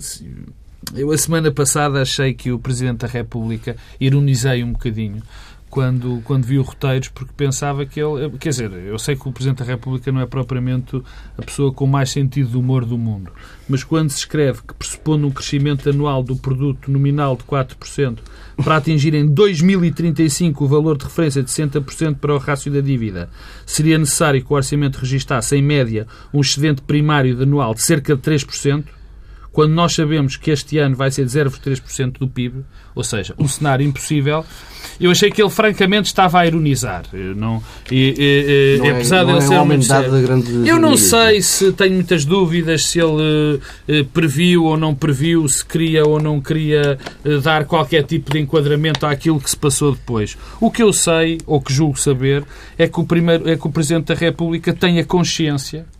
uh, 0.00 0.52
eu, 0.94 1.12
a 1.12 1.18
semana 1.18 1.52
passada, 1.52 2.00
achei 2.00 2.32
que 2.34 2.50
o 2.50 2.58
Presidente 2.58 2.98
da 2.98 3.06
República 3.06 3.76
ironizei 4.00 4.64
um 4.64 4.72
bocadinho 4.72 5.22
quando, 5.70 6.20
quando 6.24 6.44
vi 6.44 6.58
o 6.58 6.62
roteiros, 6.62 7.08
porque 7.08 7.32
pensava 7.36 7.84
que 7.84 8.00
ele. 8.00 8.30
Quer 8.38 8.50
dizer, 8.50 8.72
eu 8.72 8.98
sei 8.98 9.16
que 9.16 9.28
o 9.28 9.32
Presidente 9.32 9.58
da 9.58 9.64
República 9.64 10.10
não 10.10 10.20
é 10.20 10.26
propriamente 10.26 11.00
a 11.36 11.42
pessoa 11.42 11.72
com 11.72 11.86
mais 11.86 12.10
sentido 12.10 12.50
de 12.50 12.56
humor 12.56 12.84
do 12.84 12.96
mundo, 12.96 13.30
mas 13.68 13.84
quando 13.84 14.10
se 14.10 14.18
escreve 14.18 14.60
que 14.66 14.74
pressupondo 14.74 15.26
um 15.26 15.30
crescimento 15.30 15.88
anual 15.88 16.22
do 16.22 16.36
produto 16.36 16.90
nominal 16.90 17.36
de 17.36 17.44
4% 17.44 18.18
para 18.56 18.76
atingir 18.76 19.14
em 19.14 19.26
2035 19.26 20.64
o 20.64 20.68
valor 20.68 20.96
de 20.96 21.04
referência 21.04 21.42
de 21.42 21.50
60% 21.50 22.16
para 22.16 22.34
o 22.34 22.38
rácio 22.38 22.72
da 22.72 22.80
dívida, 22.80 23.30
seria 23.64 23.98
necessário 23.98 24.42
que 24.42 24.52
o 24.52 24.56
orçamento 24.56 24.96
registasse, 24.96 25.56
em 25.56 25.62
média, 25.62 26.06
um 26.32 26.40
excedente 26.40 26.82
primário 26.82 27.40
anual 27.40 27.74
de 27.74 27.82
cerca 27.82 28.16
de 28.16 28.22
3%, 28.22 28.84
quando 29.58 29.72
nós 29.72 29.92
sabemos 29.92 30.36
que 30.36 30.52
este 30.52 30.78
ano 30.78 30.94
vai 30.94 31.10
ser 31.10 31.24
de 31.24 31.32
0,3% 31.32 32.20
do 32.20 32.28
PIB, 32.28 32.64
ou 32.94 33.02
seja, 33.02 33.34
um 33.36 33.48
cenário 33.48 33.84
impossível, 33.84 34.44
eu 35.00 35.10
achei 35.10 35.32
que 35.32 35.42
ele 35.42 35.50
francamente 35.50 36.06
estava 36.06 36.38
a 36.38 36.46
ironizar. 36.46 37.02
Eu 37.12 37.34
não, 37.34 37.60
e, 37.90 38.14
e, 38.16 38.78
não 38.78 38.90
apesar 38.90 39.22
é, 39.22 39.24
de 39.24 39.30
ele 39.32 39.38
é 39.38 39.40
ser 39.40 39.58
um 39.58 40.22
grande 40.22 40.68
Eu 40.68 40.78
não 40.78 40.96
sei 40.96 41.42
se 41.42 41.72
tenho 41.72 41.94
muitas 41.94 42.24
dúvidas 42.24 42.86
se 42.86 43.00
ele 43.00 43.60
eh, 43.88 44.04
previu 44.14 44.62
ou 44.62 44.76
não 44.76 44.94
previu, 44.94 45.48
se 45.48 45.66
queria 45.66 46.06
ou 46.06 46.22
não 46.22 46.40
queria 46.40 46.96
eh, 47.24 47.38
dar 47.38 47.64
qualquer 47.64 48.04
tipo 48.04 48.30
de 48.30 48.38
enquadramento 48.38 49.06
àquilo 49.06 49.40
que 49.40 49.50
se 49.50 49.56
passou 49.56 49.90
depois. 49.90 50.38
O 50.60 50.70
que 50.70 50.84
eu 50.84 50.92
sei, 50.92 51.38
ou 51.46 51.60
que 51.60 51.72
julgo 51.72 51.98
saber, 51.98 52.44
é 52.78 52.86
que 52.86 53.00
o, 53.00 53.04
primeiro, 53.04 53.50
é 53.50 53.56
que 53.56 53.66
o 53.66 53.72
Presidente 53.72 54.06
da 54.06 54.14
República 54.14 54.72
tem 54.72 55.00
a 55.00 55.04
consciência 55.04 55.84
eh, 55.84 55.97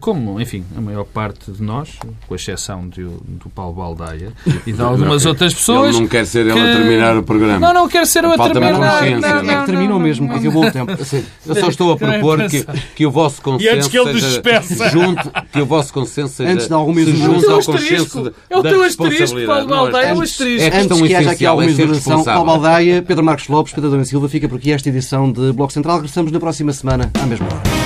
como, 0.00 0.40
enfim, 0.40 0.64
a 0.76 0.80
maior 0.80 1.04
parte 1.04 1.50
de 1.52 1.62
nós, 1.62 1.98
com 2.26 2.34
exceção 2.34 2.88
de, 2.88 3.02
do 3.02 3.50
Paulo 3.54 3.74
Baldaia 3.74 4.32
e 4.66 4.72
de 4.72 4.80
algumas 4.80 5.26
outras 5.26 5.52
pessoas. 5.54 5.94
Ele 5.94 6.04
não 6.04 6.08
quer 6.08 6.26
ser 6.26 6.46
que... 6.46 6.58
ele 6.58 6.70
a 6.70 6.76
terminar 6.76 7.16
o 7.16 7.22
programa. 7.22 7.58
Não, 7.58 7.74
não 7.74 7.88
quer 7.88 8.06
ser 8.06 8.24
eu 8.24 8.32
a 8.32 8.38
terminar. 8.38 8.72
Não, 8.72 9.20
não, 9.20 9.42
não, 9.42 9.52
é 9.52 9.60
que 9.60 9.66
terminam 9.66 9.98
mesmo, 9.98 10.28
que 10.28 10.36
acabou 10.36 10.66
o 10.66 10.70
tempo. 10.70 10.92
Eu 11.46 11.54
só 11.54 11.68
estou 11.68 11.92
a 11.92 11.96
propor 11.96 12.48
que, 12.48 12.64
que 12.96 13.06
o 13.06 13.10
vosso 13.10 13.42
consenso. 13.42 13.64
E 13.64 13.68
antes 13.76 13.88
que 13.88 13.98
ele 13.98 14.20
seja 14.20 14.88
junto, 14.88 15.30
que 15.52 15.60
o 15.60 15.66
vosso 15.66 15.92
consenso 15.92 16.34
seja. 16.34 16.50
Antes 16.50 16.68
de 16.68 16.72
alguma 16.72 17.00
junto 17.04 17.50
ao 17.50 17.62
consenso 17.62 18.32
É 18.48 18.56
o 18.56 18.62
teu 18.62 18.82
asterisco, 18.82 19.46
Paulo 19.46 19.66
Baldaia, 19.66 20.06
é 20.06 20.14
o 20.14 20.22
asterisco. 20.22 20.76
Antes 20.76 21.02
que 21.02 21.14
haja 21.14 21.30
aqui 21.30 21.46
alguma 21.46 21.68
exornação, 21.68 22.24
Paulo 22.24 22.46
Baldaia, 22.46 23.02
Pedro 23.02 23.24
Marcos 23.24 23.48
Lopes, 23.48 23.72
Pedro 23.72 23.90
Dona 23.90 24.04
Silva, 24.04 24.28
fica 24.28 24.48
por 24.48 24.56
aqui 24.56 24.72
esta 24.72 24.88
edição 24.88 25.30
de 25.30 25.52
Bloco 25.52 25.72
Central. 25.72 25.96
Regressamos 25.96 26.32
na 26.32 26.40
próxima 26.40 26.72
semana, 26.72 27.10
à 27.20 27.26
mesma 27.26 27.46
hora. 27.46 27.83